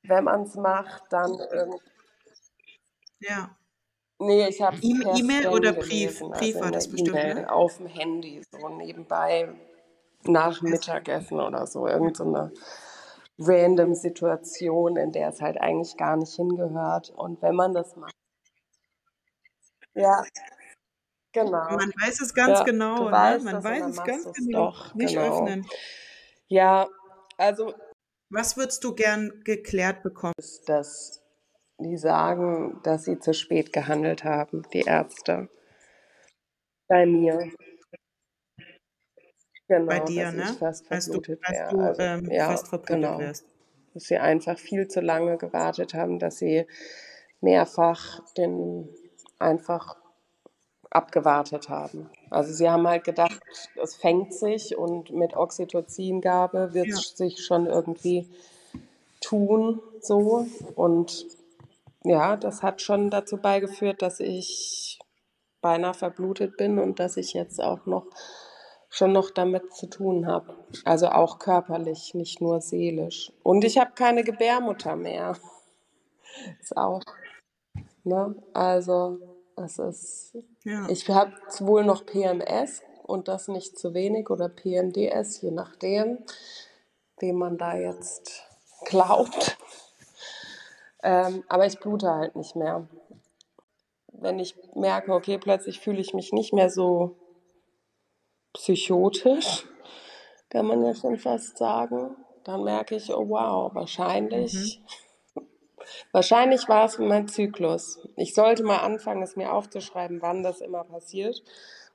Wenn 0.03 0.23
man 0.23 0.43
es 0.43 0.55
macht, 0.55 1.03
dann 1.09 1.31
irgendwie. 1.51 1.83
Ja. 3.19 3.55
Nee, 4.19 4.47
ich 4.47 4.61
habe 4.61 4.77
es 4.77 4.83
E- 4.83 5.19
E-Mail 5.19 5.47
oder 5.49 5.73
Brief? 5.73 5.89
gelesen, 5.89 6.31
Brief 6.31 6.55
also 6.55 6.65
war 6.65 6.71
das 6.71 6.87
bestimmt, 6.87 7.09
E-Mail 7.09 7.35
ne? 7.35 7.51
auf 7.51 7.77
dem 7.77 7.87
Handy, 7.87 8.41
so 8.49 8.69
nebenbei 8.69 9.53
nach 10.23 10.61
Mittagessen 10.61 11.39
oder 11.41 11.67
so. 11.67 11.87
Irgend 11.87 12.17
so 12.17 12.23
eine 12.23 12.51
random 13.37 13.93
Situation, 13.95 14.97
in 14.97 15.11
der 15.11 15.29
es 15.29 15.41
halt 15.41 15.59
eigentlich 15.59 15.97
gar 15.97 16.15
nicht 16.17 16.35
hingehört. 16.35 17.09
Und 17.09 17.41
wenn 17.41 17.55
man 17.55 17.73
das 17.73 17.95
macht, 17.95 18.13
ja, 19.93 20.23
genau. 21.33 21.69
Man 21.71 21.91
weiß 22.01 22.21
es 22.21 22.33
ganz 22.33 22.59
Ja, 22.59 22.65
genau, 22.65 23.05
ne? 23.05 23.11
weißt 23.11 23.45
Man 23.45 23.63
weiß 23.63 23.85
es 23.87 24.03
ganz 24.03 24.33
genau. 24.33 24.71
doch, 24.71 24.93
Nicht 24.95 25.15
genau. 25.15 25.41
öffnen. 25.41 25.65
Ja, 26.47 26.87
also 27.37 27.73
Was 28.29 28.57
würdest 28.57 28.83
du 28.83 28.93
gern 28.95 29.41
geklärt 29.45 30.03
bekommen? 30.03 30.33
ist 30.37 30.67
das, 30.67 31.21
die 31.77 31.97
sagen, 31.97 32.81
dass 32.83 33.03
sie 33.05 33.19
zu 33.19 33.33
spät 33.33 33.71
gehandelt 33.71 34.23
haben, 34.23 34.63
die 34.73 34.81
Ärzte. 34.81 35.49
Bei 36.87 37.05
mir. 37.05 37.51
Bei 39.67 39.77
Genau, 39.77 40.05
dir, 40.05 40.25
dass 40.25 40.33
ich 40.33 40.37
ne? 40.37 40.57
fast 40.57 40.85
Als 40.89 41.09
du, 41.09 41.21
als 41.43 41.69
du 41.69 41.79
Also 41.79 42.01
ähm, 42.01 42.29
ja, 42.31 42.47
fast 42.49 42.67
verblutet 42.67 42.97
genau. 43.01 43.17
wärst. 43.19 43.45
Dass 43.93 44.03
sie 44.03 44.17
einfach 44.17 44.57
viel 44.59 44.87
zu 44.87 45.01
lange 45.01 45.37
gewartet 45.37 45.93
haben, 45.93 46.19
dass 46.19 46.37
sie 46.37 46.65
mehrfach 47.41 48.19
den 48.37 48.89
einfach 49.39 49.95
abgewartet 50.89 51.69
haben. 51.69 52.09
Also 52.29 52.53
sie 52.53 52.69
haben 52.69 52.87
halt 52.87 53.03
gedacht, 53.03 53.39
es 53.81 53.95
fängt 53.95 54.33
sich 54.33 54.77
und 54.77 55.11
mit 55.11 55.35
Oxytocingabe 55.35 56.73
wird 56.73 56.87
Ja. 56.87 56.95
es 56.95 57.17
sich 57.17 57.43
schon 57.45 57.65
irgendwie 57.65 58.27
tun 59.21 59.81
so. 60.01 60.47
Und 60.75 61.25
ja, 62.03 62.37
das 62.37 62.63
hat 62.63 62.81
schon 62.81 63.09
dazu 63.09 63.37
beigeführt, 63.37 64.01
dass 64.01 64.19
ich 64.19 64.99
beinahe 65.61 65.93
verblutet 65.93 66.57
bin 66.57 66.79
und 66.79 66.99
dass 66.99 67.17
ich 67.17 67.33
jetzt 67.33 67.61
auch 67.61 67.85
noch 67.85 68.05
schon 68.95 69.11
noch 69.11 69.29
damit 69.29 69.73
zu 69.73 69.87
tun 69.87 70.25
habe. 70.25 70.55
Also 70.85 71.09
auch 71.09 71.37
körperlich, 71.37 72.13
nicht 72.13 72.39
nur 72.39 72.61
seelisch. 72.61 73.33
Und 73.43 73.65
ich 73.65 73.77
habe 73.77 73.91
keine 73.93 74.23
Gebärmutter 74.23 74.95
mehr. 74.95 75.37
Ist 76.61 76.77
auch, 76.77 77.01
ne? 78.05 78.35
Also 78.53 79.19
es 79.57 79.79
ist, 79.79 80.37
Ja. 80.63 80.87
ich 80.89 81.09
habe 81.09 81.33
wohl 81.59 81.83
noch 81.83 82.05
PMS 82.05 82.83
und 83.03 83.27
das 83.27 83.49
nicht 83.49 83.77
zu 83.77 83.93
wenig 83.93 84.29
oder 84.29 84.47
PMDS, 84.49 85.41
je 85.41 85.51
nachdem, 85.51 86.19
wem 87.19 87.35
man 87.37 87.57
da 87.57 87.75
jetzt 87.75 88.43
glaubt. 88.85 89.57
Ähm, 91.03 91.43
aber 91.49 91.65
ich 91.65 91.79
blute 91.79 92.09
halt 92.09 92.35
nicht 92.35 92.55
mehr. 92.55 92.87
Wenn 94.07 94.39
ich 94.39 94.55
merke, 94.73 95.13
okay, 95.13 95.37
plötzlich 95.37 95.79
fühle 95.81 95.99
ich 95.99 96.13
mich 96.13 96.31
nicht 96.33 96.53
mehr 96.53 96.69
so 96.69 97.15
psychotisch, 98.55 99.65
kann 100.49 100.65
man 100.65 100.83
ja 100.83 100.95
schon 100.95 101.17
fast 101.17 101.57
sagen, 101.57 102.15
dann 102.43 102.63
merke 102.63 102.95
ich, 102.95 103.13
oh 103.13 103.27
wow, 103.29 103.71
Mhm. 103.71 103.75
wahrscheinlich, 103.75 104.81
wahrscheinlich 106.11 106.67
war 106.67 106.85
es 106.85 106.97
mein 106.97 107.27
Zyklus. 107.27 107.99
Ich 108.15 108.33
sollte 108.33 108.63
mal 108.63 108.77
anfangen, 108.77 109.21
es 109.21 109.35
mir 109.35 109.53
aufzuschreiben, 109.53 110.21
wann 110.21 110.41
das 110.43 110.61
immer 110.61 110.83
passiert, 110.83 111.43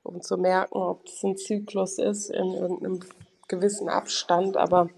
um 0.03 0.21
zu 0.21 0.37
merken, 0.37 0.77
ob 0.77 1.05
es 1.05 1.23
ein 1.23 1.37
Zyklus 1.37 1.97
ist 1.97 2.29
in 2.29 2.53
irgendeinem 2.53 2.99
gewissen 3.47 3.89
Abstand, 3.89 4.55
aber 4.55 4.89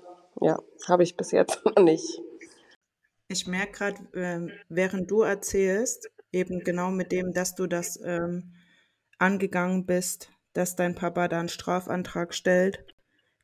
ja, 0.42 0.60
habe 0.88 1.04
ich 1.04 1.16
bis 1.16 1.32
jetzt 1.32 1.64
noch 1.66 1.82
nicht. 1.84 2.22
Ich 3.30 3.48
merke 3.48 3.72
gerade, 3.72 3.98
ähm, 4.14 4.52
während 4.70 5.10
du 5.10 5.22
erzählst, 5.22 6.12
eben 6.32 6.60
genau 6.60 6.92
mit 6.92 7.12
dem, 7.12 7.34
dass 7.34 7.56
du 7.56 7.68
das 7.68 8.00
ähm, 8.04 8.54
angegangen 9.18 9.86
bist, 9.86 10.30
dass 10.54 10.76
dein 10.76 10.96
Papa 10.96 11.28
da 11.28 11.40
einen 11.40 11.50
Strafantrag 11.50 12.34
stellt, 12.34 12.86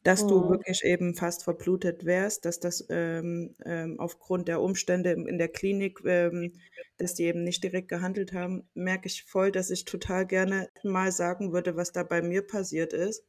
dass 0.03 0.27
du 0.27 0.47
Mhm. 0.47 0.49
wirklich 0.49 0.83
eben 0.83 1.15
fast 1.15 1.43
verblutet 1.43 2.05
wärst, 2.05 2.45
dass 2.45 2.59
das 2.59 2.85
ähm, 2.89 3.55
ähm, 3.65 3.99
aufgrund 3.99 4.47
der 4.47 4.61
Umstände 4.61 5.11
in 5.11 5.37
der 5.37 5.49
Klinik, 5.49 5.99
ähm, 6.05 6.53
dass 6.97 7.15
die 7.15 7.23
eben 7.25 7.43
nicht 7.43 7.63
direkt 7.63 7.89
gehandelt 7.89 8.33
haben, 8.33 8.69
merke 8.73 9.07
ich 9.07 9.23
voll, 9.25 9.51
dass 9.51 9.69
ich 9.71 9.85
total 9.85 10.25
gerne 10.25 10.69
mal 10.83 11.11
sagen 11.11 11.51
würde, 11.53 11.75
was 11.75 11.91
da 11.91 12.03
bei 12.03 12.21
mir 12.21 12.45
passiert 12.47 12.93
ist. 12.93 13.25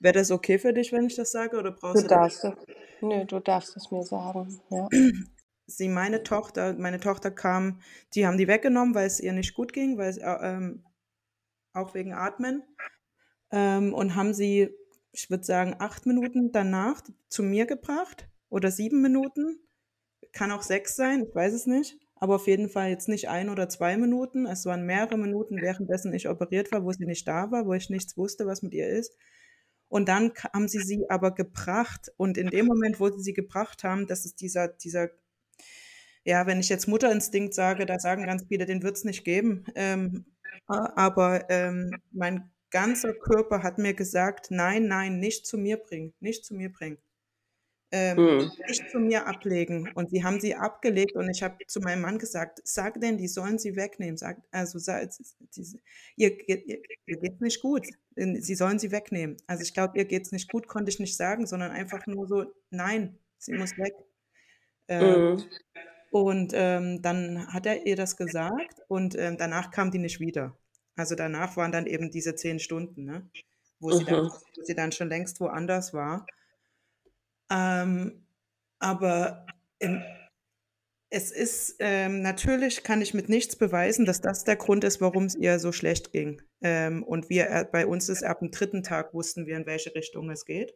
Wäre 0.00 0.14
das 0.14 0.30
okay 0.30 0.58
für 0.58 0.72
dich, 0.72 0.92
wenn 0.92 1.06
ich 1.06 1.16
das 1.16 1.32
sage, 1.32 1.58
oder 1.58 1.72
Du 1.72 1.72
brauchst 1.72 2.04
du 2.04 2.08
das? 2.08 2.20
darfst 2.20 2.44
es. 2.44 2.52
Nö, 3.00 3.24
du 3.24 3.40
darfst 3.40 3.74
es 3.76 3.90
mir 3.90 4.02
sagen. 4.02 4.60
Ja. 4.70 4.90
sie, 5.66 5.88
meine 5.88 6.22
Tochter, 6.22 6.74
meine 6.74 7.00
Tochter 7.00 7.30
kam, 7.30 7.80
die 8.14 8.26
haben 8.26 8.38
die 8.38 8.48
weggenommen, 8.48 8.94
weil 8.94 9.06
es 9.06 9.20
ihr 9.20 9.32
nicht 9.32 9.54
gut 9.54 9.72
ging, 9.72 9.98
weil 9.98 10.10
es, 10.10 10.18
äh, 10.18 10.24
ähm, 10.42 10.84
auch 11.74 11.94
wegen 11.94 12.12
Atmen. 12.14 12.62
Ähm, 13.54 13.94
und 13.94 14.16
haben 14.16 14.34
sie, 14.34 14.68
ich 15.12 15.30
würde 15.30 15.44
sagen, 15.44 15.76
acht 15.78 16.06
Minuten 16.06 16.50
danach 16.50 17.00
zu 17.28 17.44
mir 17.44 17.66
gebracht 17.66 18.28
oder 18.48 18.72
sieben 18.72 19.00
Minuten. 19.00 19.60
Kann 20.32 20.50
auch 20.50 20.62
sechs 20.62 20.96
sein, 20.96 21.26
ich 21.28 21.34
weiß 21.34 21.54
es 21.54 21.66
nicht. 21.66 21.96
Aber 22.16 22.36
auf 22.36 22.48
jeden 22.48 22.68
Fall 22.68 22.90
jetzt 22.90 23.08
nicht 23.08 23.28
ein 23.28 23.48
oder 23.48 23.68
zwei 23.68 23.96
Minuten. 23.96 24.46
Es 24.46 24.66
waren 24.66 24.86
mehrere 24.86 25.16
Minuten, 25.16 25.60
währenddessen 25.60 26.12
ich 26.14 26.28
operiert 26.28 26.72
war, 26.72 26.84
wo 26.84 26.90
sie 26.90 27.04
nicht 27.06 27.28
da 27.28 27.52
war, 27.52 27.66
wo 27.66 27.74
ich 27.74 27.90
nichts 27.90 28.16
wusste, 28.16 28.46
was 28.46 28.62
mit 28.62 28.74
ihr 28.74 28.88
ist. 28.88 29.16
Und 29.88 30.08
dann 30.08 30.32
haben 30.52 30.66
sie 30.66 30.80
sie 30.80 31.08
aber 31.08 31.32
gebracht. 31.32 32.10
Und 32.16 32.36
in 32.36 32.48
dem 32.48 32.66
Moment, 32.66 32.98
wo 32.98 33.08
sie 33.10 33.22
sie 33.22 33.34
gebracht 33.34 33.84
haben, 33.84 34.08
das 34.08 34.24
ist 34.24 34.40
dieser, 34.40 34.68
dieser, 34.68 35.10
ja, 36.24 36.46
wenn 36.46 36.58
ich 36.58 36.68
jetzt 36.68 36.88
Mutterinstinkt 36.88 37.54
sage, 37.54 37.86
da 37.86 38.00
sagen 38.00 38.26
ganz 38.26 38.46
viele, 38.48 38.66
den 38.66 38.82
wird 38.82 38.96
es 38.96 39.04
nicht 39.04 39.24
geben. 39.24 39.64
Ähm, 39.76 40.24
aber 40.66 41.48
ähm, 41.50 41.92
mein 42.10 42.50
ganzer 42.74 43.14
Körper 43.14 43.62
hat 43.62 43.78
mir 43.78 43.94
gesagt, 43.94 44.50
nein, 44.50 44.88
nein, 44.88 45.18
nicht 45.20 45.46
zu 45.46 45.56
mir 45.58 45.78
bringen, 45.78 46.12
nicht 46.20 46.44
zu 46.44 46.54
mir 46.54 46.70
bringen. 46.72 46.98
Ähm, 47.92 48.16
Hm. 48.18 48.50
nicht 48.68 48.90
zu 48.90 48.98
mir 48.98 49.26
ablegen. 49.28 49.90
Und 49.94 50.10
sie 50.10 50.24
haben 50.24 50.40
sie 50.40 50.56
abgelegt 50.56 51.14
und 51.14 51.30
ich 51.30 51.42
habe 51.44 51.56
zu 51.68 51.80
meinem 51.80 52.02
Mann 52.02 52.18
gesagt, 52.18 52.60
sag 52.64 53.00
denn, 53.00 53.18
die 53.18 53.28
sollen 53.28 53.58
sie 53.58 53.76
wegnehmen. 53.76 54.16
Sag, 54.16 54.42
also 54.50 54.78
sag, 54.80 55.08
die, 55.56 55.80
ihr, 56.16 56.36
geht- 56.36 56.66
ihr, 56.66 56.82
ihr 57.06 57.18
geht's 57.20 57.40
nicht 57.40 57.62
gut. 57.62 57.86
Sie 58.16 58.54
sollen 58.56 58.80
sie 58.80 58.90
wegnehmen. 58.90 59.36
Also 59.46 59.62
ich 59.62 59.74
glaube, 59.74 59.96
ihr 59.98 60.06
geht's 60.06 60.32
nicht 60.32 60.50
gut, 60.50 60.66
konnte 60.66 60.90
ich 60.90 60.98
nicht 60.98 61.16
sagen, 61.16 61.46
sondern 61.46 61.70
einfach 61.70 62.04
nur 62.06 62.26
so, 62.26 62.46
nein, 62.70 63.16
sie 63.38 63.52
muss 63.54 63.78
weg. 63.78 63.94
Ähm, 64.88 65.34
Mhm. 65.36 65.44
und 66.10 66.52
ähm, 66.54 67.00
dann 67.02 67.46
hat 67.52 67.66
er 67.66 67.86
ihr 67.86 67.96
das 67.96 68.16
gesagt 68.16 68.74
und 68.88 69.14
ähm, 69.16 69.36
danach 69.38 69.70
kam 69.70 69.90
die 69.92 69.98
nicht 70.00 70.20
wieder. 70.20 70.58
Also 70.96 71.14
danach 71.14 71.56
waren 71.56 71.72
dann 71.72 71.86
eben 71.86 72.10
diese 72.10 72.34
zehn 72.34 72.58
Stunden, 72.60 73.04
ne? 73.04 73.28
wo, 73.80 73.90
sie 73.92 74.04
dann, 74.04 74.24
Mhm. 74.24 74.30
wo 74.56 74.62
sie 74.62 74.74
dann 74.74 74.92
schon 74.92 75.08
längst 75.08 75.40
woanders 75.40 75.92
war. 75.94 76.26
Ähm, 77.50 78.26
aber 78.78 79.46
in, 79.78 80.02
es 81.10 81.30
ist 81.30 81.76
ähm, 81.78 82.22
natürlich, 82.22 82.82
kann 82.82 83.00
ich 83.00 83.14
mit 83.14 83.28
nichts 83.28 83.56
beweisen, 83.56 84.04
dass 84.04 84.20
das 84.20 84.44
der 84.44 84.56
Grund 84.56 84.82
ist, 84.84 85.00
warum 85.00 85.24
es 85.26 85.34
ihr 85.36 85.58
so 85.60 85.70
schlecht 85.72 86.12
ging. 86.12 86.42
Ähm, 86.62 87.04
und 87.04 87.30
wir 87.30 87.48
äh, 87.50 87.64
bei 87.70 87.86
uns 87.86 88.08
ist 88.08 88.24
ab 88.24 88.40
dem 88.40 88.50
dritten 88.50 88.82
Tag 88.82 89.14
wussten 89.14 89.46
wir, 89.46 89.56
in 89.56 89.66
welche 89.66 89.94
Richtung 89.94 90.30
es 90.30 90.44
geht. 90.44 90.74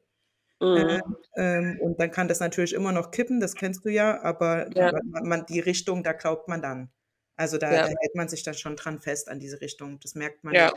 Mhm. 0.61 1.03
Ähm, 1.37 1.79
und 1.81 2.01
dann 2.01 2.11
kann 2.11 2.29
das 2.29 2.41
natürlich 2.41 2.73
immer 2.75 2.93
noch 2.93 3.11
kippen, 3.11 3.41
das 3.41 3.55
kennst 3.55 3.85
du 3.85 3.91
ja, 3.91 4.21
aber 4.23 4.69
Ja. 4.77 4.93
man, 4.93 5.29
man, 5.29 5.47
die 5.47 5.61
Richtung, 5.61 6.03
da 6.03 6.13
glaubt 6.13 6.49
man 6.49 6.63
dann. 6.63 6.91
Also 7.39 7.57
da, 7.59 7.73
Ja. 7.73 7.83
da 7.83 7.89
hält 7.89 8.15
man 8.17 8.29
sich 8.29 8.43
dann 8.43 8.55
schon 8.55 8.77
dran 8.77 9.01
fest 9.01 9.29
an 9.29 9.41
diese 9.41 9.61
Richtung. 9.63 10.01
Das 10.01 10.15
merkt 10.15 10.45
man 10.45 10.55
Ja. 10.55 10.73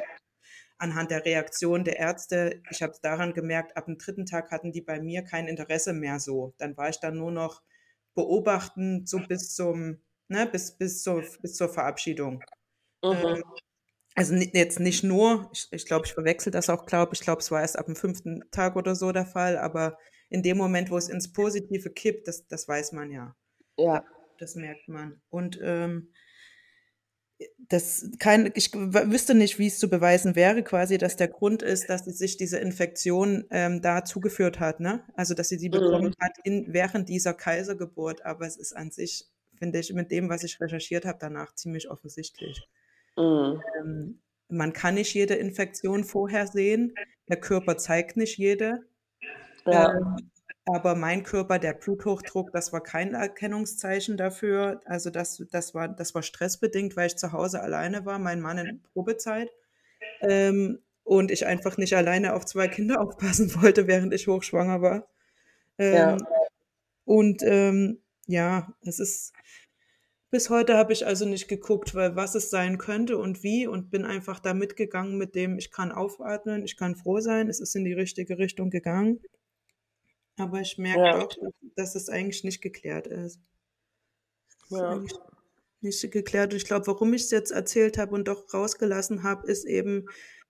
anhand 0.77 1.11
der 1.11 1.25
Reaktion 1.25 1.83
der 1.83 1.97
Ärzte. 1.99 2.61
Ich 2.71 2.81
habe 2.83 2.93
es 2.93 3.01
daran 3.01 3.33
gemerkt, 3.33 3.75
ab 3.77 3.85
dem 3.85 3.97
dritten 3.97 4.25
Tag 4.25 4.51
hatten 4.51 4.71
die 4.71 4.81
bei 4.81 5.01
mir 5.01 5.23
kein 5.23 5.47
Interesse 5.47 5.93
mehr 5.93 6.19
so. 6.19 6.53
Dann 6.59 6.77
war 6.77 6.89
ich 6.89 6.99
dann 6.99 7.17
nur 7.17 7.31
noch 7.31 7.63
beobachten, 8.15 9.05
so 9.07 9.19
bis 9.19 9.55
zum, 9.55 10.01
ne, 10.29 10.47
bis, 10.47 10.77
bis, 10.77 11.03
zur, 11.03 11.23
bis 11.41 11.55
zur 11.55 11.69
Verabschiedung. 11.69 12.43
Mhm. 13.03 13.11
Ähm, 13.11 13.43
also 14.15 14.35
jetzt 14.35 14.79
nicht 14.79 15.03
nur, 15.03 15.49
ich, 15.53 15.67
ich 15.71 15.85
glaube, 15.85 16.05
ich 16.05 16.13
verwechsel 16.13 16.51
das 16.51 16.69
auch, 16.69 16.85
glaube 16.85 17.13
ich, 17.15 17.21
glaube, 17.21 17.41
es 17.41 17.51
war 17.51 17.61
erst 17.61 17.79
ab 17.79 17.85
dem 17.87 17.95
fünften 17.95 18.43
Tag 18.51 18.75
oder 18.75 18.95
so 18.95 19.11
der 19.11 19.25
Fall, 19.25 19.57
aber 19.57 19.97
in 20.29 20.43
dem 20.43 20.57
Moment, 20.57 20.91
wo 20.91 20.97
es 20.97 21.09
ins 21.09 21.31
Positive 21.33 21.89
kippt, 21.91 22.27
das, 22.27 22.47
das 22.47 22.67
weiß 22.67 22.91
man 22.91 23.11
ja. 23.11 23.35
Ja. 23.77 24.05
Das 24.37 24.55
merkt 24.55 24.87
man. 24.87 25.21
Und 25.29 25.59
ähm, 25.61 26.11
das 27.57 28.09
kein, 28.19 28.51
ich 28.55 28.73
wüsste 28.73 29.33
nicht, 29.33 29.59
wie 29.59 29.67
es 29.67 29.79
zu 29.79 29.89
beweisen 29.89 30.35
wäre, 30.35 30.63
quasi, 30.63 30.97
dass 30.97 31.15
der 31.15 31.27
Grund 31.27 31.63
ist, 31.63 31.89
dass 31.89 32.05
sie 32.05 32.11
sich 32.11 32.37
diese 32.37 32.59
Infektion 32.59 33.45
ähm, 33.49 33.81
da 33.81 34.03
zugeführt 34.03 34.59
hat, 34.59 34.79
ne? 34.79 35.03
Also 35.15 35.33
dass 35.33 35.49
sie 35.49 35.57
die 35.57 35.69
bekommen 35.69 36.07
Mhm. 36.09 36.23
hat 36.23 36.33
in, 36.43 36.73
während 36.73 37.09
dieser 37.09 37.33
Kaisergeburt, 37.33 38.25
aber 38.25 38.45
es 38.45 38.57
ist 38.57 38.73
an 38.75 38.91
sich, 38.91 39.25
finde 39.57 39.79
ich, 39.79 39.93
mit 39.93 40.11
dem, 40.11 40.29
was 40.29 40.43
ich 40.43 40.59
recherchiert 40.59 41.05
habe, 41.05 41.17
danach 41.19 41.55
ziemlich 41.55 41.89
offensichtlich. 41.89 42.67
Mhm. 43.17 43.61
Ähm, 43.79 44.19
man 44.49 44.73
kann 44.73 44.95
nicht 44.95 45.13
jede 45.13 45.35
Infektion 45.35 46.03
vorhersehen. 46.03 46.93
Der 47.29 47.39
Körper 47.39 47.77
zeigt 47.77 48.17
nicht 48.17 48.37
jede. 48.37 48.85
Ja. 49.65 49.93
Ähm, 49.93 50.31
aber 50.65 50.95
mein 50.95 51.23
Körper, 51.23 51.57
der 51.59 51.73
Bluthochdruck, 51.73 52.51
das 52.51 52.71
war 52.71 52.81
kein 52.81 53.13
Erkennungszeichen 53.13 54.15
dafür. 54.15 54.79
Also 54.85 55.09
das, 55.09 55.43
das, 55.51 55.73
war, 55.73 55.87
das 55.87 56.13
war 56.13 56.21
stressbedingt, 56.21 56.95
weil 56.95 57.07
ich 57.07 57.17
zu 57.17 57.31
Hause 57.31 57.61
alleine 57.61 58.05
war, 58.05 58.19
mein 58.19 58.41
Mann 58.41 58.59
in 58.59 58.81
Probezeit. 58.93 59.49
Ähm, 60.21 60.79
und 61.03 61.31
ich 61.31 61.47
einfach 61.47 61.77
nicht 61.77 61.95
alleine 61.95 62.33
auf 62.33 62.45
zwei 62.45 62.67
Kinder 62.67 63.01
aufpassen 63.01 63.53
wollte, 63.61 63.87
während 63.87 64.13
ich 64.13 64.27
hochschwanger 64.27 64.81
war. 64.81 65.07
Ja. 65.79 66.13
Ähm, 66.13 66.27
und 67.05 67.41
ähm, 67.43 68.01
ja, 68.27 68.73
es 68.81 68.99
ist, 68.99 69.33
bis 70.29 70.49
heute 70.49 70.77
habe 70.77 70.93
ich 70.93 71.07
also 71.07 71.25
nicht 71.25 71.47
geguckt, 71.47 71.95
weil 71.95 72.15
was 72.15 72.35
es 72.35 72.51
sein 72.51 72.77
könnte 72.77 73.17
und 73.17 73.41
wie 73.41 73.65
und 73.65 73.89
bin 73.89 74.05
einfach 74.05 74.39
da 74.39 74.53
mitgegangen 74.53 75.17
mit 75.17 75.33
dem, 75.33 75.57
ich 75.57 75.71
kann 75.71 75.91
aufatmen, 75.91 76.63
ich 76.63 76.77
kann 76.77 76.95
froh 76.95 77.19
sein, 77.19 77.49
es 77.49 77.59
ist 77.59 77.75
in 77.75 77.83
die 77.83 77.93
richtige 77.93 78.37
Richtung 78.37 78.69
gegangen. 78.69 79.19
Aber 80.37 80.61
ich 80.61 80.77
merke 80.77 80.99
Ja. 80.99 81.19
doch, 81.19 81.35
dass 81.75 81.95
es 81.95 82.09
eigentlich 82.09 82.43
nicht 82.43 82.61
geklärt 82.61 83.07
ist. 83.07 83.39
Ja. 84.69 85.01
nicht 85.81 86.11
geklärt. 86.11 86.53
Und 86.53 86.57
ich 86.57 86.65
glaube, 86.65 86.87
warum 86.87 87.13
ich 87.13 87.23
es 87.23 87.31
jetzt 87.31 87.51
erzählt 87.51 87.97
habe 87.97 88.13
und 88.15 88.27
doch 88.27 88.53
rausgelassen 88.53 89.23
habe, 89.23 89.47
ist 89.51 89.65
eben, 89.65 90.05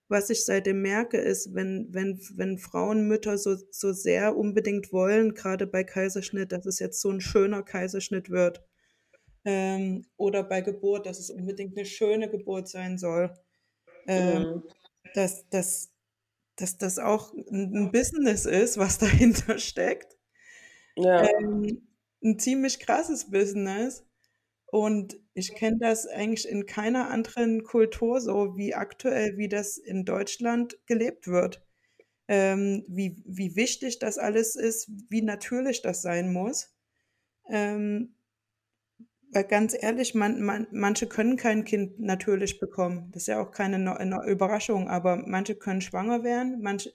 was 0.09 0.29
ich 0.29 0.43
seitdem 0.45 0.81
merke, 0.81 1.17
ist, 1.17 1.53
wenn, 1.53 1.87
wenn, 1.91 2.19
wenn 2.35 2.57
Frauen, 2.57 3.07
Mütter 3.07 3.37
so, 3.37 3.55
so 3.71 3.93
sehr 3.93 4.35
unbedingt 4.37 4.91
wollen, 4.91 5.33
gerade 5.33 5.67
bei 5.67 5.83
Kaiserschnitt, 5.85 6.51
dass 6.51 6.65
es 6.65 6.79
jetzt 6.79 6.99
so 7.01 7.09
ein 7.09 7.21
schöner 7.21 7.63
Kaiserschnitt 7.63 8.29
wird, 8.29 8.61
ähm, 9.45 10.05
oder 10.17 10.43
bei 10.43 10.61
Geburt, 10.61 11.05
dass 11.07 11.19
es 11.19 11.29
unbedingt 11.31 11.77
eine 11.77 11.85
schöne 11.85 12.29
Geburt 12.29 12.67
sein 12.69 12.97
soll, 12.97 13.33
ähm, 14.07 14.43
Mhm. 14.43 14.63
dass, 15.15 15.47
dass, 15.49 15.90
dass 16.61 16.77
das 16.77 16.99
auch 16.99 17.33
ein 17.33 17.91
Business 17.91 18.45
ist, 18.45 18.77
was 18.77 18.97
dahinter 18.99 19.57
steckt. 19.57 20.17
Ja. 20.95 21.23
Ähm, 21.23 21.87
ein 22.23 22.37
ziemlich 22.39 22.79
krasses 22.79 23.29
Business. 23.31 24.05
Und 24.67 25.19
ich 25.33 25.53
kenne 25.53 25.79
das 25.79 26.07
eigentlich 26.07 26.47
in 26.47 26.65
keiner 26.65 27.09
anderen 27.09 27.63
Kultur 27.63 28.21
so 28.21 28.55
wie 28.55 28.73
aktuell, 28.73 29.37
wie 29.37 29.49
das 29.49 29.77
in 29.77 30.05
Deutschland 30.05 30.77
gelebt 30.85 31.27
wird. 31.27 31.61
Ähm, 32.29 32.85
wie, 32.87 33.21
wie 33.25 33.57
wichtig 33.57 33.99
das 33.99 34.17
alles 34.17 34.55
ist, 34.55 34.89
wie 35.09 35.21
natürlich 35.21 35.81
das 35.81 36.01
sein 36.01 36.31
muss. 36.31 36.73
Ähm, 37.49 38.15
weil 39.33 39.45
ganz 39.45 39.75
ehrlich, 39.79 40.13
man, 40.13 40.41
man, 40.41 40.67
manche 40.71 41.07
können 41.07 41.37
kein 41.37 41.63
Kind 41.63 41.99
natürlich 41.99 42.59
bekommen. 42.59 43.09
Das 43.13 43.23
ist 43.23 43.27
ja 43.27 43.41
auch 43.41 43.51
keine 43.51 43.79
Neu- 43.79 44.03
Neu- 44.05 44.25
Überraschung, 44.27 44.89
aber 44.89 45.15
manche 45.15 45.55
können 45.55 45.81
schwanger 45.81 46.23
werden, 46.23 46.61
manche 46.61 46.93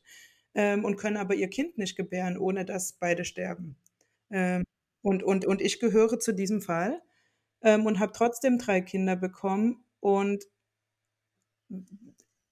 ähm, 0.55 0.85
und 0.85 0.97
können 0.97 1.17
aber 1.17 1.35
ihr 1.35 1.49
Kind 1.49 1.77
nicht 1.79 1.97
gebären, 1.97 2.39
ohne 2.39 2.65
dass 2.65 2.95
beide 2.95 3.25
sterben. 3.25 3.77
Ähm, 4.31 4.65
und, 5.03 5.23
und, 5.23 5.47
und 5.47 5.61
ich 5.63 5.81
gehöre 5.81 6.19
zu 6.19 6.33
diesem 6.33 6.61
Fall 6.63 7.01
ähm, 7.63 7.87
und 7.87 8.01
habe 8.01 8.13
trotzdem 8.13 8.59
drei 8.59 8.81
Kinder 8.81 9.17
bekommen 9.17 9.85
und 10.01 10.45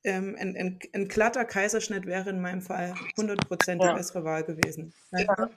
ähm, 0.05 0.37
ein, 0.39 0.57
ein, 0.57 0.78
ein 0.93 1.09
glatter 1.09 1.45
Kaiserschnitt 1.45 2.07
wäre 2.07 2.30
in 2.30 2.41
meinem 2.41 2.61
Fall 2.62 2.95
100% 3.16 3.78
die 3.80 3.87
Ja. 3.87 3.95
bessere 3.95 4.24
Wahl 4.24 4.45
gewesen. 4.45 4.93
Ja. 5.12 5.51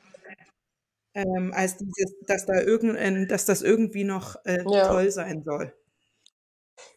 Ähm, 1.18 1.52
als 1.54 1.78
dieses, 1.78 2.16
dass 2.28 2.46
da 2.46 2.62
irgendein, 2.62 3.28
dass 3.28 3.46
das 3.46 3.64
irgendwie 3.64 4.04
noch 4.04 4.36
äh, 4.46 4.64
Ja. 4.70 4.88
toll 4.88 5.10
sein 5.10 5.44
soll. 5.44 5.74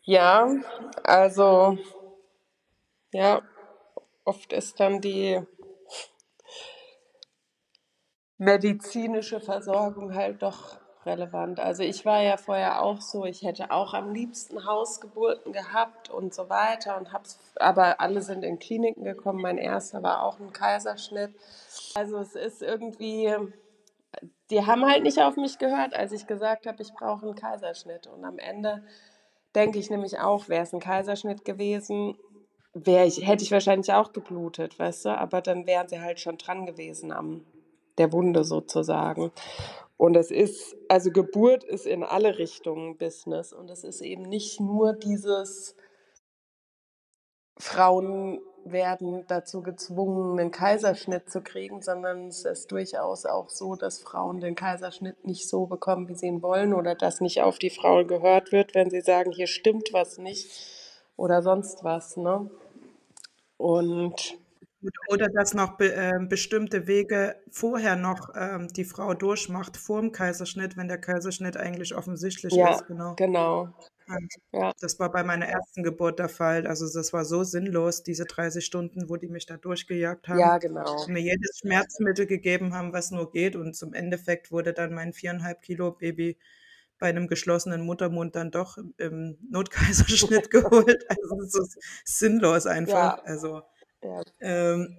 Ja, 0.02 0.46
also 1.04 1.78
ja, 3.12 3.42
oft 4.24 4.52
ist 4.52 4.80
dann 4.80 5.00
die 5.00 5.40
medizinische 8.38 9.40
Versorgung 9.40 10.14
halt 10.14 10.42
doch 10.42 10.78
relevant. 11.06 11.60
Also 11.60 11.82
ich 11.82 12.04
war 12.04 12.22
ja 12.22 12.36
vorher 12.36 12.82
auch 12.82 13.00
so, 13.00 13.24
ich 13.24 13.42
hätte 13.42 13.70
auch 13.70 13.94
am 13.94 14.12
liebsten 14.12 14.66
Hausgeburten 14.66 15.52
gehabt 15.52 16.10
und 16.10 16.34
so 16.34 16.48
weiter 16.50 16.96
und 16.98 17.12
hab's, 17.12 17.38
aber 17.56 18.00
alle 18.00 18.22
sind 18.22 18.42
in 18.44 18.58
Kliniken 18.58 19.04
gekommen. 19.04 19.40
Mein 19.40 19.58
erster 19.58 20.02
war 20.02 20.22
auch 20.24 20.38
ein 20.40 20.52
Kaiserschnitt. 20.52 21.34
Also 21.94 22.18
es 22.18 22.34
ist 22.34 22.62
irgendwie, 22.62 23.34
die 24.50 24.66
haben 24.66 24.84
halt 24.84 25.02
nicht 25.02 25.20
auf 25.20 25.36
mich 25.36 25.58
gehört, 25.58 25.94
als 25.94 26.12
ich 26.12 26.26
gesagt 26.26 26.66
habe, 26.66 26.82
ich 26.82 26.92
brauche 26.92 27.26
einen 27.26 27.34
Kaiserschnitt. 27.34 28.06
Und 28.06 28.24
am 28.24 28.38
Ende 28.38 28.82
denke 29.54 29.78
ich 29.78 29.90
nämlich 29.90 30.18
auch, 30.18 30.48
wäre 30.48 30.62
es 30.62 30.72
ein 30.72 30.80
Kaiserschnitt 30.80 31.44
gewesen, 31.44 32.16
ich, 32.74 33.26
hätte 33.26 33.42
ich 33.42 33.50
wahrscheinlich 33.50 33.92
auch 33.92 34.12
geblutet, 34.12 34.78
weißt 34.78 35.06
du, 35.06 35.18
aber 35.18 35.40
dann 35.40 35.66
wären 35.66 35.88
sie 35.88 36.00
halt 36.00 36.20
schon 36.20 36.38
dran 36.38 36.66
gewesen 36.66 37.10
am 37.10 37.44
der 37.98 38.12
Wunde 38.12 38.44
sozusagen. 38.44 39.32
Und 39.96 40.16
es 40.16 40.30
ist, 40.30 40.76
also 40.88 41.10
Geburt 41.10 41.64
ist 41.64 41.86
in 41.86 42.02
alle 42.02 42.38
Richtungen 42.38 42.96
Business 42.96 43.52
und 43.52 43.70
es 43.70 43.84
ist 43.84 44.00
eben 44.00 44.22
nicht 44.22 44.60
nur 44.60 44.94
dieses 44.94 45.76
Frauen 47.58 48.40
werden 48.64 49.24
dazu 49.28 49.62
gezwungen, 49.62 50.38
einen 50.38 50.50
Kaiserschnitt 50.50 51.30
zu 51.30 51.40
kriegen, 51.40 51.82
sondern 51.82 52.28
es 52.28 52.44
ist 52.44 52.70
durchaus 52.72 53.26
auch 53.26 53.48
so, 53.48 53.76
dass 53.76 54.00
Frauen 54.00 54.40
den 54.40 54.54
Kaiserschnitt 54.54 55.24
nicht 55.26 55.48
so 55.48 55.66
bekommen, 55.66 56.08
wie 56.08 56.14
sie 56.14 56.26
ihn 56.26 56.42
wollen 56.42 56.74
oder 56.74 56.94
dass 56.94 57.20
nicht 57.20 57.42
auf 57.42 57.58
die 57.58 57.70
Frauen 57.70 58.06
gehört 58.06 58.52
wird, 58.52 58.74
wenn 58.74 58.90
sie 58.90 59.00
sagen, 59.00 59.32
hier 59.32 59.46
stimmt 59.46 59.90
was 59.92 60.18
nicht 60.18 60.50
oder 61.16 61.42
sonst 61.42 61.84
was. 61.84 62.16
Ne? 62.16 62.50
Und 63.56 64.38
Oder 65.08 65.28
dass 65.28 65.52
noch 65.52 65.76
be, 65.76 65.92
äh, 65.94 66.18
bestimmte 66.26 66.86
Wege 66.86 67.36
vorher 67.50 67.96
noch 67.96 68.30
ähm, 68.34 68.68
die 68.68 68.84
Frau 68.84 69.12
durchmacht 69.12 69.76
vor 69.76 70.00
dem 70.00 70.12
Kaiserschnitt, 70.12 70.78
wenn 70.78 70.88
der 70.88 70.98
Kaiserschnitt 70.98 71.58
eigentlich 71.58 71.94
offensichtlich 71.94 72.54
ja, 72.54 72.70
ist. 72.70 72.86
Genau. 72.86 73.14
genau. 73.16 73.68
Und 74.10 74.32
Ja, 74.52 74.72
das 74.80 74.98
war 74.98 75.10
bei 75.10 75.22
meiner 75.22 75.46
ersten 75.46 75.82
Geburt 75.82 76.18
der 76.18 76.28
Fall. 76.28 76.66
Also 76.66 76.86
das 76.92 77.12
war 77.12 77.24
so 77.24 77.44
sinnlos, 77.44 78.02
diese 78.02 78.24
30 78.24 78.64
Stunden, 78.64 79.08
wo 79.08 79.16
die 79.16 79.28
mich 79.28 79.46
da 79.46 79.56
durchgejagt 79.56 80.28
haben. 80.28 80.38
ja, 80.38 80.58
genau. 80.58 81.06
mir 81.08 81.20
jedes 81.20 81.58
Schmerzmittel 81.58 82.26
gegeben 82.26 82.74
haben, 82.74 82.92
was 82.92 83.10
nur 83.10 83.30
geht. 83.30 83.56
Und 83.56 83.74
zum 83.74 83.94
Endeffekt 83.94 84.50
wurde 84.50 84.72
dann 84.72 84.94
mein 84.94 85.12
viereinhalb 85.12 85.62
Kilo 85.62 85.92
Baby 85.92 86.38
bei 86.98 87.08
einem 87.08 87.28
geschlossenen 87.28 87.80
Muttermund 87.80 88.36
dann 88.36 88.50
doch 88.50 88.76
im 88.98 89.38
Notkaiserschnitt 89.50 90.50
geholt. 90.50 91.04
Also 91.08 91.40
es 91.42 91.54
ist 91.54 91.78
sinnlos 92.04 92.66
einfach. 92.66 93.18
Ja, 93.18 93.22
Also 93.24 93.62
ja, 94.02 94.22
ähm, 94.40 94.98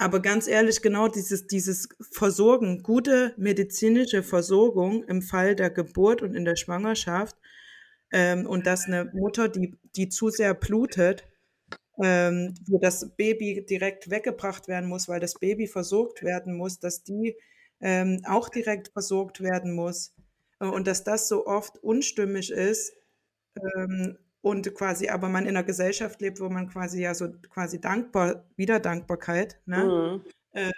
aber 0.00 0.20
ganz 0.20 0.48
ehrlich, 0.48 0.80
genau 0.80 1.08
dieses, 1.08 1.46
dieses 1.46 1.90
Versorgen, 2.10 2.82
gute 2.82 3.34
medizinische 3.36 4.22
Versorgung 4.22 5.04
im 5.04 5.20
Fall 5.20 5.54
der 5.54 5.68
Geburt 5.68 6.22
und 6.22 6.34
in 6.34 6.46
der 6.46 6.56
Schwangerschaft 6.56 7.36
ähm, 8.12 8.46
und 8.46 8.66
dass 8.66 8.86
eine 8.86 9.06
Mutter, 9.12 9.48
die, 9.48 9.78
die 9.96 10.08
zu 10.08 10.30
sehr 10.30 10.54
blutet, 10.54 11.24
ähm, 12.02 12.54
wo 12.66 12.78
das 12.78 13.10
Baby 13.16 13.64
direkt 13.68 14.10
weggebracht 14.10 14.68
werden 14.68 14.88
muss, 14.88 15.08
weil 15.08 15.20
das 15.20 15.34
Baby 15.34 15.66
versorgt 15.66 16.22
werden 16.22 16.56
muss, 16.56 16.78
dass 16.78 17.04
die 17.04 17.36
ähm, 17.80 18.22
auch 18.26 18.48
direkt 18.48 18.88
versorgt 18.88 19.42
werden 19.42 19.74
muss. 19.74 20.14
Äh, 20.60 20.66
und 20.66 20.86
dass 20.86 21.04
das 21.04 21.28
so 21.28 21.46
oft 21.46 21.78
unstimmig 21.78 22.50
ist 22.50 22.94
ähm, 23.76 24.18
und 24.40 24.74
quasi 24.74 25.08
aber 25.08 25.28
man 25.28 25.44
in 25.44 25.50
einer 25.50 25.64
Gesellschaft 25.64 26.20
lebt, 26.20 26.40
wo 26.40 26.48
man 26.48 26.68
quasi 26.68 27.02
ja 27.02 27.14
so 27.14 27.28
quasi 27.50 27.80
dankbar, 27.80 28.44
wieder 28.56 28.80
Dankbarkeit, 28.80 29.60
ne? 29.66 30.22
Mhm. 30.24 30.30
Äh, 30.52 30.72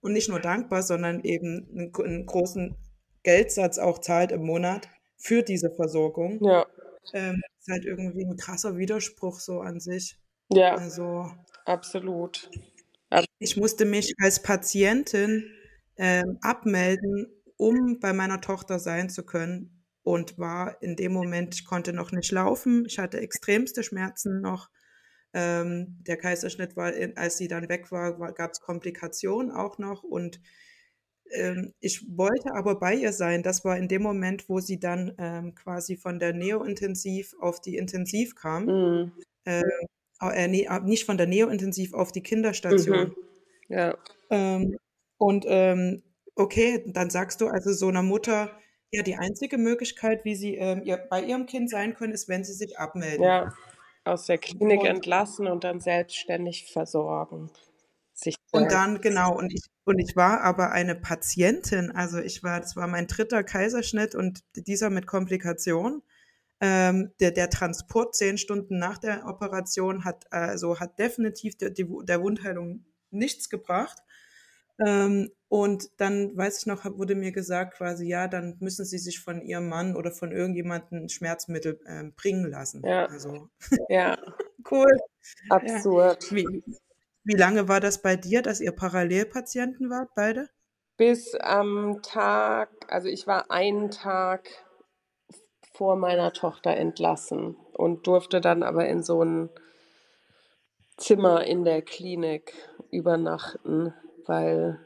und 0.00 0.14
nicht 0.14 0.30
nur 0.30 0.40
dankbar, 0.40 0.82
sondern 0.82 1.20
eben 1.22 1.68
einen, 1.70 1.94
einen 1.94 2.26
großen 2.26 2.76
Geldsatz 3.22 3.78
auch 3.78 3.98
zahlt 3.98 4.32
im 4.32 4.42
Monat 4.42 4.88
für 5.24 5.42
diese 5.42 5.70
Versorgung. 5.70 6.40
Ja, 6.44 6.66
Ähm, 7.12 7.40
ist 7.60 7.68
halt 7.70 7.84
irgendwie 7.84 8.24
ein 8.24 8.36
krasser 8.36 8.76
Widerspruch 8.76 9.40
so 9.40 9.60
an 9.60 9.80
sich. 9.80 10.18
ja, 10.50 10.74
Also 10.76 11.30
absolut. 11.66 12.50
ich 13.38 13.56
musste 13.56 13.84
mich 13.84 14.14
als 14.22 14.42
Patientin 14.42 15.50
ähm, 15.96 16.38
abmelden, 16.40 17.28
um 17.56 18.00
bei 18.00 18.12
meiner 18.12 18.40
Tochter 18.40 18.78
sein 18.78 19.08
zu 19.10 19.24
können 19.24 19.84
und 20.02 20.38
war 20.38 20.82
in 20.82 20.96
dem 20.96 21.12
Moment, 21.12 21.54
ich 21.54 21.64
konnte 21.64 21.92
noch 21.92 22.12
nicht 22.12 22.32
laufen, 22.32 22.84
ich 22.86 22.98
hatte 22.98 23.20
extremste 23.20 23.82
Schmerzen 23.82 24.40
noch. 24.40 24.70
Ähm, 25.32 25.98
der 26.06 26.16
Kaiserschnitt 26.16 26.76
war, 26.76 26.92
in, 26.92 27.16
als 27.16 27.38
sie 27.38 27.48
dann 27.48 27.68
weg 27.68 27.90
war, 27.90 28.20
war 28.20 28.32
gab 28.32 28.52
es 28.52 28.60
Komplikationen 28.60 29.50
auch 29.50 29.78
noch 29.78 30.02
und 30.04 30.40
ähm, 31.32 31.72
ich 31.80 32.04
wollte 32.16 32.54
aber 32.54 32.78
bei 32.78 32.94
ihr 32.94 33.12
sein. 33.12 33.42
Das 33.42 33.64
war 33.64 33.76
in 33.76 33.88
dem 33.88 34.02
Moment, 34.02 34.48
wo 34.48 34.60
sie 34.60 34.78
dann 34.78 35.14
ähm, 35.18 35.54
quasi 35.54 35.96
von 35.96 36.18
der 36.18 36.32
Neo-Intensiv 36.32 37.34
auf 37.40 37.60
die 37.60 37.76
Intensiv 37.76 38.34
kam. 38.34 38.66
Mhm. 38.66 39.12
Äh, 39.44 39.62
äh, 40.20 40.48
nee, 40.48 40.64
äh, 40.70 40.80
nicht 40.80 41.04
von 41.04 41.16
der 41.16 41.26
Neo-Intensiv 41.26 41.94
auf 41.94 42.12
die 42.12 42.22
Kinderstation. 42.22 43.08
Mhm. 43.08 43.14
Ja, 43.68 43.96
Ähm, 44.30 44.76
und 45.18 45.44
ähm, 45.48 46.02
okay, 46.36 46.84
dann 46.86 47.10
sagst 47.10 47.40
du 47.40 47.48
also 47.48 47.72
so 47.72 47.88
einer 47.88 48.02
Mutter, 48.02 48.50
ja, 48.90 49.02
die 49.02 49.16
einzige 49.16 49.58
Möglichkeit, 49.58 50.24
wie 50.24 50.34
sie 50.34 50.54
ähm, 50.56 50.82
ihr, 50.84 50.98
bei 50.98 51.22
ihrem 51.22 51.46
Kind 51.46 51.70
sein 51.70 51.94
können, 51.94 52.12
ist, 52.12 52.28
wenn 52.28 52.44
sie 52.44 52.52
sich 52.52 52.78
abmelden. 52.78 53.24
ja. 53.24 53.52
Aus 54.06 54.26
der 54.26 54.36
Klinik 54.36 54.80
Und, 54.80 54.86
entlassen 54.86 55.46
und 55.46 55.64
dann 55.64 55.80
selbstständig 55.80 56.70
versorgen. 56.70 57.50
Sich 58.14 58.36
und 58.52 58.70
dann, 58.70 59.00
genau, 59.00 59.36
und 59.36 59.52
ich, 59.52 59.64
und 59.84 59.98
ich 59.98 60.14
war 60.14 60.42
aber 60.42 60.70
eine 60.70 60.94
Patientin, 60.94 61.90
also 61.90 62.18
ich 62.18 62.44
war, 62.44 62.60
das 62.60 62.76
war 62.76 62.86
mein 62.86 63.08
dritter 63.08 63.42
Kaiserschnitt 63.42 64.14
und 64.14 64.40
dieser 64.54 64.88
mit 64.88 65.08
Komplikation. 65.08 66.02
Ähm, 66.60 67.10
der, 67.18 67.32
der 67.32 67.50
Transport 67.50 68.14
zehn 68.14 68.38
Stunden 68.38 68.78
nach 68.78 68.98
der 68.98 69.26
Operation 69.26 70.04
hat, 70.04 70.32
also 70.32 70.78
hat 70.78 71.00
definitiv 71.00 71.58
der, 71.58 71.70
der 71.70 72.22
Wundheilung 72.22 72.84
nichts 73.10 73.50
gebracht. 73.50 73.98
Ähm, 74.78 75.30
und 75.48 75.88
dann, 75.98 76.36
weiß 76.36 76.60
ich 76.60 76.66
noch, 76.66 76.84
wurde 76.84 77.14
mir 77.14 77.32
gesagt, 77.32 77.74
quasi, 77.74 78.06
ja, 78.06 78.28
dann 78.28 78.56
müssen 78.60 78.84
sie 78.84 78.98
sich 78.98 79.20
von 79.20 79.40
ihrem 79.40 79.68
Mann 79.68 79.94
oder 79.94 80.10
von 80.10 80.32
irgendjemandem 80.32 81.08
Schmerzmittel 81.08 81.80
ähm, 81.86 82.12
bringen 82.14 82.46
lassen. 82.50 82.82
Ja, 82.84 83.06
Also, 83.06 83.48
ja, 83.88 84.16
cool. 84.70 84.96
Ja. 85.48 85.56
absurd. 85.56 86.32
Wie, 86.32 86.62
wie 87.24 87.36
lange 87.36 87.68
war 87.68 87.80
das 87.80 88.02
bei 88.02 88.16
dir, 88.16 88.42
dass 88.42 88.60
ihr 88.60 88.72
Parallelpatienten 88.72 89.90
wart, 89.90 90.10
beide? 90.14 90.48
Bis 90.96 91.34
am 91.34 92.00
Tag, 92.02 92.70
also 92.88 93.08
ich 93.08 93.26
war 93.26 93.50
einen 93.50 93.90
Tag 93.90 94.48
vor 95.72 95.96
meiner 95.96 96.32
Tochter 96.32 96.76
entlassen 96.76 97.56
und 97.72 98.06
durfte 98.06 98.40
dann 98.40 98.62
aber 98.62 98.86
in 98.86 99.02
so 99.02 99.24
ein 99.24 99.50
Zimmer 100.96 101.44
in 101.44 101.64
der 101.64 101.82
Klinik 101.82 102.52
übernachten, 102.90 103.92
weil, 104.26 104.78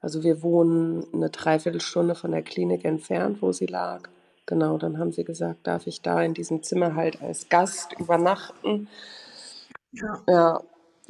also 0.00 0.22
wir 0.22 0.42
wohnen 0.42 1.04
eine 1.12 1.28
Dreiviertelstunde 1.28 2.14
von 2.14 2.30
der 2.30 2.42
Klinik 2.42 2.86
entfernt, 2.86 3.42
wo 3.42 3.52
sie 3.52 3.66
lag. 3.66 4.08
Genau, 4.46 4.78
dann 4.78 4.98
haben 4.98 5.12
sie 5.12 5.24
gesagt, 5.24 5.66
darf 5.66 5.86
ich 5.86 6.00
da 6.00 6.22
in 6.22 6.32
diesem 6.34 6.62
Zimmer 6.62 6.94
halt 6.94 7.20
als 7.20 7.48
Gast 7.50 7.92
übernachten. 7.98 8.88
Ja. 9.92 10.22
Ja, 10.26 10.62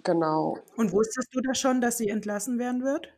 genau. 0.03 0.59
Und 0.76 0.92
wusstest 0.92 1.28
du 1.32 1.40
da 1.40 1.55
schon, 1.55 1.80
dass 1.80 1.98
sie 1.98 2.09
entlassen 2.09 2.59
werden 2.59 2.82
wird? 2.82 3.09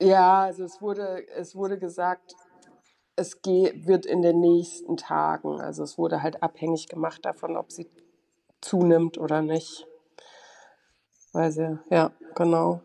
Ja, 0.00 0.42
also 0.42 0.64
es 0.64 0.80
wurde, 0.82 1.26
es 1.36 1.54
wurde 1.54 1.78
gesagt, 1.78 2.34
es 3.16 3.40
geht, 3.40 3.86
wird 3.86 4.04
in 4.04 4.22
den 4.22 4.40
nächsten 4.40 4.96
Tagen. 4.96 5.60
Also 5.60 5.82
es 5.82 5.96
wurde 5.96 6.22
halt 6.22 6.42
abhängig 6.42 6.88
gemacht 6.88 7.24
davon, 7.24 7.56
ob 7.56 7.72
sie 7.72 7.88
zunimmt 8.60 9.18
oder 9.18 9.42
nicht. 9.42 9.86
Weil 11.32 11.50
sie, 11.50 11.78
ja, 11.90 12.12
genau, 12.34 12.80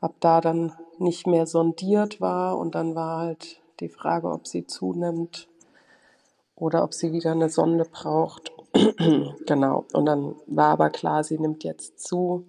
ab 0.00 0.14
da 0.20 0.40
dann 0.40 0.72
nicht 0.98 1.26
mehr 1.26 1.46
sondiert 1.46 2.20
war 2.20 2.58
und 2.58 2.74
dann 2.74 2.94
war 2.94 3.18
halt 3.18 3.60
die 3.80 3.88
Frage, 3.88 4.30
ob 4.30 4.46
sie 4.46 4.66
zunimmt 4.66 5.48
oder 6.54 6.84
ob 6.84 6.94
sie 6.94 7.12
wieder 7.12 7.32
eine 7.32 7.48
Sonde 7.48 7.84
braucht. 7.84 8.52
genau. 9.46 9.84
Und 9.92 10.06
dann 10.06 10.36
war 10.46 10.70
aber 10.70 10.90
klar, 10.90 11.24
sie 11.24 11.38
nimmt 11.38 11.64
jetzt 11.64 11.98
zu. 11.98 12.46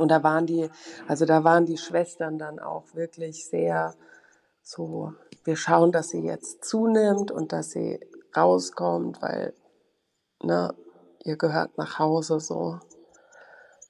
Und 0.00 0.08
da 0.08 0.22
waren 0.22 0.46
die, 0.46 0.70
also 1.06 1.26
da 1.26 1.44
waren 1.44 1.66
die 1.66 1.78
Schwestern 1.78 2.38
dann 2.38 2.58
auch 2.58 2.94
wirklich 2.94 3.46
sehr 3.46 3.94
so, 4.62 5.12
wir 5.44 5.56
schauen, 5.56 5.92
dass 5.92 6.10
sie 6.10 6.20
jetzt 6.20 6.64
zunimmt 6.64 7.30
und 7.30 7.52
dass 7.52 7.70
sie 7.70 8.00
rauskommt, 8.36 9.20
weil, 9.22 9.52
ne, 10.42 10.74
ihr 11.24 11.36
gehört 11.36 11.76
nach 11.78 11.98
Hause 11.98 12.40
so. 12.40 12.80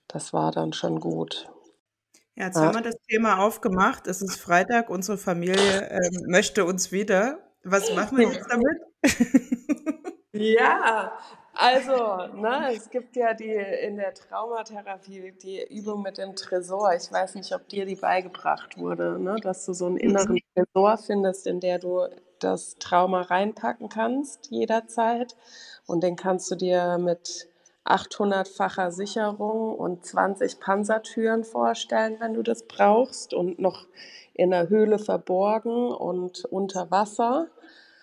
Das 0.08 0.32
war 0.32 0.50
dann 0.50 0.72
schon 0.72 0.98
gut. 1.00 1.48
Ja, 2.34 2.46
jetzt 2.46 2.56
Ja. 2.56 2.62
haben 2.62 2.74
wir 2.74 2.82
das 2.82 2.96
Thema 3.08 3.38
aufgemacht. 3.38 4.06
Es 4.06 4.22
ist 4.22 4.36
Freitag, 4.40 4.90
unsere 4.90 5.18
Familie 5.18 5.88
ähm, 5.90 6.24
möchte 6.26 6.64
uns 6.64 6.90
wieder. 6.90 7.38
Was 7.62 7.94
machen 7.94 8.18
wir 8.18 8.28
jetzt 8.32 8.48
damit? 8.50 8.78
Ja, 10.32 11.12
also, 11.60 12.26
ne, 12.34 12.72
es 12.74 12.88
gibt 12.90 13.16
ja 13.16 13.34
die 13.34 13.52
in 13.52 13.96
der 13.96 14.14
Traumatherapie 14.14 15.32
die 15.42 15.62
Übung 15.68 16.02
mit 16.02 16.18
dem 16.18 16.34
Tresor. 16.34 16.94
Ich 16.94 17.12
weiß 17.12 17.34
nicht, 17.34 17.54
ob 17.54 17.68
dir 17.68 17.84
die 17.84 17.96
beigebracht 17.96 18.78
wurde, 18.78 19.18
ne, 19.18 19.36
dass 19.42 19.66
du 19.66 19.72
so 19.74 19.86
einen 19.86 19.98
inneren 19.98 20.40
Tresor 20.54 20.96
findest, 20.98 21.46
in 21.46 21.60
der 21.60 21.78
du 21.78 22.06
das 22.38 22.76
Trauma 22.76 23.20
reinpacken 23.22 23.88
kannst 23.88 24.50
jederzeit. 24.50 25.36
Und 25.86 26.02
den 26.02 26.16
kannst 26.16 26.50
du 26.50 26.54
dir 26.54 26.98
mit 26.98 27.48
800-facher 27.84 28.90
Sicherung 28.90 29.74
und 29.74 30.04
20 30.04 30.60
Panzertüren 30.60 31.44
vorstellen, 31.44 32.16
wenn 32.20 32.34
du 32.34 32.42
das 32.42 32.66
brauchst 32.66 33.34
und 33.34 33.58
noch 33.58 33.86
in 34.34 34.50
der 34.50 34.68
Höhle 34.68 34.98
verborgen 34.98 35.92
und 35.92 36.44
unter 36.46 36.90
Wasser. 36.90 37.48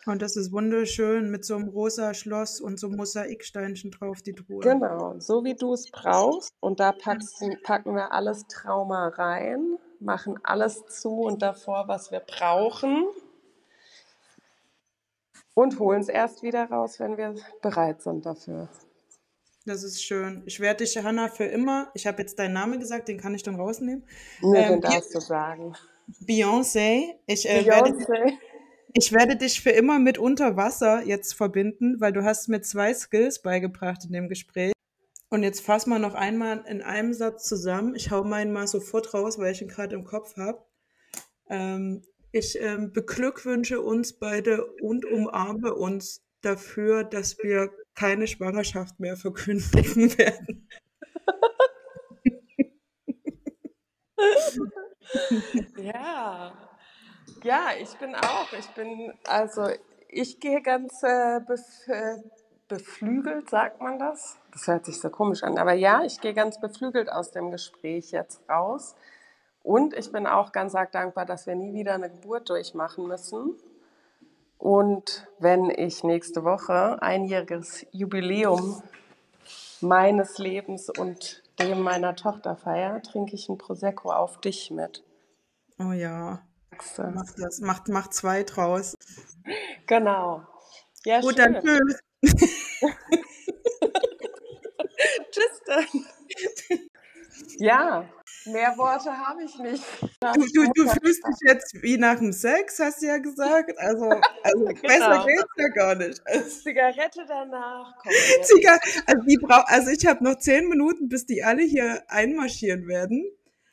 Und 0.08 0.22
das 0.22 0.38
ist 0.38 0.52
wunderschön 0.54 1.30
mit 1.30 1.44
so 1.44 1.56
einem 1.56 1.68
rosa 1.68 2.14
Schloss 2.14 2.62
und 2.62 2.80
so 2.80 2.90
Mosaiksteinchen 2.90 3.92
drauf, 3.92 4.22
die 4.22 4.34
Truhe. 4.34 4.60
Genau, 4.60 5.20
so 5.20 5.44
wie 5.44 5.54
du 5.54 5.74
es 5.74 5.92
brauchst. 5.92 6.54
Und 6.62 6.80
da 6.80 6.94
packst, 6.94 7.44
packen 7.64 7.94
wir 7.94 8.14
alles 8.14 8.48
Trauma 8.48 9.10
rein, 9.10 9.78
machen 10.00 10.40
alles 10.44 10.86
zu 10.88 11.10
und 11.10 11.42
davor, 11.42 11.88
was 11.88 12.12
wir 12.12 12.22
brauchen. 12.22 13.06
Und 15.54 15.80
holen 15.80 16.02
es 16.02 16.08
erst 16.08 16.44
wieder 16.44 16.70
raus, 16.70 17.00
wenn 17.00 17.18
wir 17.18 17.36
bereit 17.62 18.02
sind 18.02 18.26
dafür. 18.26 18.70
Das 19.66 19.84
ist 19.84 20.02
schön. 20.02 20.44
Ich 20.46 20.62
werde 20.62 20.86
dich, 20.86 20.98
Hanna, 20.98 21.28
für 21.28 21.44
immer, 21.44 21.90
ich 21.94 22.08
habe 22.08 22.22
jetzt 22.22 22.40
deinen 22.40 22.54
Namen 22.54 22.80
gesagt, 22.80 23.10
den 23.10 23.20
kann 23.20 23.36
ich 23.36 23.44
dann 23.44 23.56
rausnehmen. 23.56 24.08
Nee, 24.42 24.64
Ähm, 24.64 24.70
den 24.74 24.82
darfst 24.82 25.14
du 25.14 25.20
sagen. 25.20 25.74
Beyoncé, 26.26 27.16
ich, 27.26 27.50
äh, 27.50 27.66
werde, 27.66 27.92
Beyoncé. 27.92 28.38
Ich 28.94 29.12
werde 29.12 29.36
dich 29.36 29.62
für 29.62 29.72
immer 29.72 30.00
mit 30.00 30.18
Unterwasser 30.18 31.04
jetzt 31.06 31.34
verbinden, 31.34 32.00
weil 32.00 32.14
du 32.14 32.24
hast 32.24 32.48
mir 32.48 32.62
zwei 32.62 32.94
Skills 32.94 33.42
beigebracht 33.42 34.06
in 34.06 34.14
dem 34.14 34.30
Gespräch. 34.30 34.74
Und 35.30 35.44
jetzt 35.44 35.62
fassen 35.62 35.90
wir 35.90 36.00
noch 36.00 36.14
einmal 36.14 36.64
in 36.68 36.82
einem 36.82 37.14
Satz 37.14 37.48
zusammen. 37.48 37.96
Ich 37.96 38.12
hau 38.12 38.24
meinen 38.24 38.54
mal 38.54 38.68
sofort 38.68 39.14
raus, 39.14 39.38
weil 39.38 39.52
ich 39.52 39.62
ihn 39.62 39.68
gerade 39.68 39.96
im 39.96 40.06
Kopf 40.06 40.38
habe. 40.38 40.66
Ähm, 41.50 42.04
ich 42.32 42.58
ähm, 42.62 42.94
beglückwünsche 42.94 43.82
uns 43.82 44.14
beide 44.14 44.66
und 44.82 45.06
umarme 45.06 45.74
uns 45.74 46.24
dafür, 46.42 47.04
dass 47.04 47.38
wir 47.40 47.72
keine 47.94 48.28
Schwangerschaft 48.28 49.00
mehr 49.00 49.18
verkündigen 49.18 50.18
werden. 50.18 50.68
Ja. 55.78 56.77
Ja, 57.48 57.68
ich 57.82 57.98
bin 57.98 58.14
auch. 58.14 58.52
Ich 58.60 58.68
bin, 58.72 59.14
also 59.26 59.70
ich 60.10 60.42
gehe 60.42 60.62
ganz 60.62 61.02
äh, 61.02 61.40
bef 61.40 61.88
äh, 61.88 62.18
beflügelt, 62.68 63.50
sagt 63.50 63.80
man 63.80 63.98
das? 63.98 64.38
Das 64.52 64.68
hört 64.68 64.86
sich 64.86 65.00
so 65.00 65.10
komisch 65.10 65.44
an. 65.44 65.58
Aber 65.58 65.72
ja, 65.72 66.04
ich 66.04 66.20
gehe 66.20 66.34
ganz 66.34 66.60
beflügelt 66.60 67.10
aus 67.10 67.32
dem 67.32 67.50
Gespräch 67.50 68.12
jetzt 68.12 68.42
raus. 68.50 68.98
Und 69.64 69.94
ich 69.94 70.12
bin 70.12 70.28
auch 70.28 70.52
ganz 70.52 70.76
arg 70.76 70.92
dankbar, 70.92 71.26
dass 71.26 71.48
wir 71.48 71.56
nie 71.56 71.74
wieder 71.74 71.94
eine 71.94 72.10
Geburt 72.10 72.50
durchmachen 72.50 73.08
müssen. 73.08 73.56
Und 74.58 75.26
wenn 75.40 75.70
ich 75.70 76.04
nächste 76.04 76.44
Woche 76.44 77.02
einjähriges 77.02 77.86
Jubiläum 77.94 78.84
meines 79.80 80.38
Lebens 80.38 80.90
und 80.90 81.44
dem 81.60 81.80
meiner 81.80 82.14
Tochter 82.18 82.58
feiere, 82.58 83.02
trinke 83.02 83.36
ich 83.36 83.48
ein 83.48 83.58
Prosecco 83.58 84.12
auf 84.12 84.42
dich 84.42 84.70
mit. 84.70 85.06
Oh 85.80 85.94
ja. 85.94 86.42
Mach 87.14 87.32
das, 87.38 87.60
macht, 87.60 87.88
macht 87.90 88.14
zwei 88.14 88.44
draus. 88.44 88.96
Genau. 89.88 90.46
Ja, 91.06 91.22
Gut, 91.22 91.38
schön. 91.38 91.54
dann 91.54 91.64
tschüss. 91.64 92.00
Tschüss 95.32 95.62
dann. 95.66 95.86
Ja, 97.60 98.08
mehr 98.46 98.78
Worte 98.78 99.12
habe 99.12 99.44
ich 99.44 99.58
nicht. 99.60 99.84
Du, 100.22 100.46
du, 100.54 100.72
du 100.74 100.90
fühlst 100.90 101.26
dich 101.26 101.38
jetzt 101.48 101.82
wie 101.82 101.98
nach 101.98 102.18
dem 102.18 102.32
Sex, 102.32 102.80
hast 102.80 103.02
du 103.02 103.08
ja 103.08 103.18
gesagt. 103.18 103.78
Also, 103.78 104.10
also 104.44 104.66
besser 104.82 105.10
Genau. 105.10 105.26
geht's 105.26 105.54
ja 105.58 105.68
gar 105.70 105.96
nicht. 105.96 106.22
Also, 106.26 106.50
Zigarette 106.62 107.26
danach. 107.28 107.94
Ziga, 108.44 108.80
also, 109.06 109.22
die 109.24 109.40
also 109.48 109.92
ich 109.92 110.06
habe 110.06 110.24
noch 110.24 110.38
zehn 110.38 110.68
Minuten, 110.68 111.10
bis 111.10 111.26
die 111.26 111.44
alle 111.44 111.64
hier 111.64 112.04
einmarschieren 112.08 112.88
werden. 112.88 113.26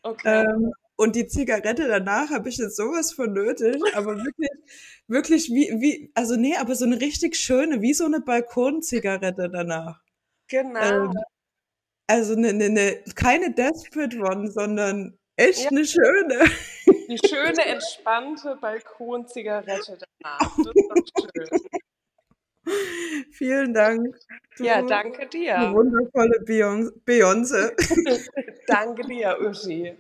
Okay. 0.03 0.45
Ähm, 0.45 0.73
und 0.97 1.17
die 1.17 1.27
Zigarette 1.27 1.89
danach 1.89 2.31
habe 2.31 2.49
ich 2.49 2.57
jetzt 2.59 2.77
sowas 2.77 3.13
von 3.13 3.33
nötig, 3.33 3.83
aber 3.95 4.17
wirklich, 4.17 4.51
wirklich 5.09 5.49
wie, 5.51 5.71
wie, 5.81 6.13
also 6.15 6.37
nee, 6.37 6.57
aber 6.57 6.75
so 6.75 6.85
eine 6.85 7.01
richtig 7.01 7.37
schöne, 7.37 7.81
wie 7.83 7.95
so 7.95 8.05
eine 8.05 8.21
Balkonzigarette 8.21 9.51
danach. 9.51 10.01
genau. 10.49 10.81
Ähm, 10.81 11.13
also 12.07 12.35
eine, 12.35 12.49
eine, 12.51 12.65
eine, 12.67 13.03
keine 13.15 13.53
Desperate 13.55 14.17
One, 14.19 14.51
sondern 14.51 15.19
echt 15.37 15.65
Ja. 15.65 15.71
eine 15.71 15.85
schöne. 15.87 16.45
Die 17.09 17.19
schöne, 17.19 17.65
entspannte 17.67 18.57
Balkonzigarette 18.61 19.99
danach. 20.23 20.57
Das 20.65 20.75
ist 20.75 20.91
doch 20.91 21.23
schön. 21.35 21.61
Vielen 23.33 23.75
Dank. 23.75 24.17
Du, 24.57 24.65
Ja, 24.65 24.83
danke 24.83 25.27
dir. 25.27 25.71
wundervolle 25.75 26.39
Beyon- 26.45 26.93
Beyoncé. 27.05 27.73
Danke 28.67 29.03
dir, 29.07 29.37
Uschi. 29.41 29.97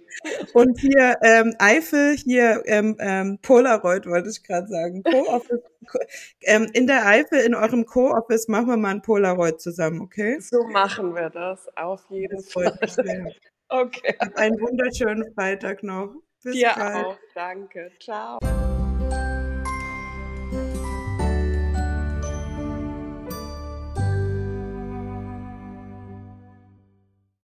Und 0.52 0.78
hier 0.80 1.16
ähm, 1.22 1.54
Eifel, 1.58 2.16
hier 2.16 2.62
ähm, 2.66 2.96
ähm, 3.00 3.38
Polaroid 3.42 4.06
wollte 4.06 4.30
ich 4.30 4.42
gerade 4.44 4.68
sagen. 4.68 5.02
Co-Office, 5.02 5.60
Co 5.88 5.98
ähm, 6.42 6.68
in 6.72 6.86
der 6.86 7.04
Eifel, 7.06 7.40
in 7.40 7.54
eurem 7.54 7.84
Co-Office 7.84 8.46
machen 8.48 8.68
wir 8.68 8.76
mal 8.76 8.92
ein 8.92 9.02
Polaroid 9.02 9.60
zusammen, 9.60 10.00
okay? 10.00 10.38
So 10.40 10.62
machen 10.68 11.14
wir 11.14 11.30
das, 11.30 11.68
auf 11.76 12.04
jeden 12.08 12.36
Das 12.36 12.52
Fall. 12.52 12.78
Okay. 13.68 14.14
Habt 14.20 14.38
einen 14.38 14.60
wunderschönen 14.60 15.34
Freitag 15.34 15.82
noch. 15.82 16.14
Bis 16.44 16.54
Dir 16.54 16.72
bald. 16.76 17.06
auch. 17.06 17.18
Danke. 17.34 17.90
Ciao. 18.00 18.38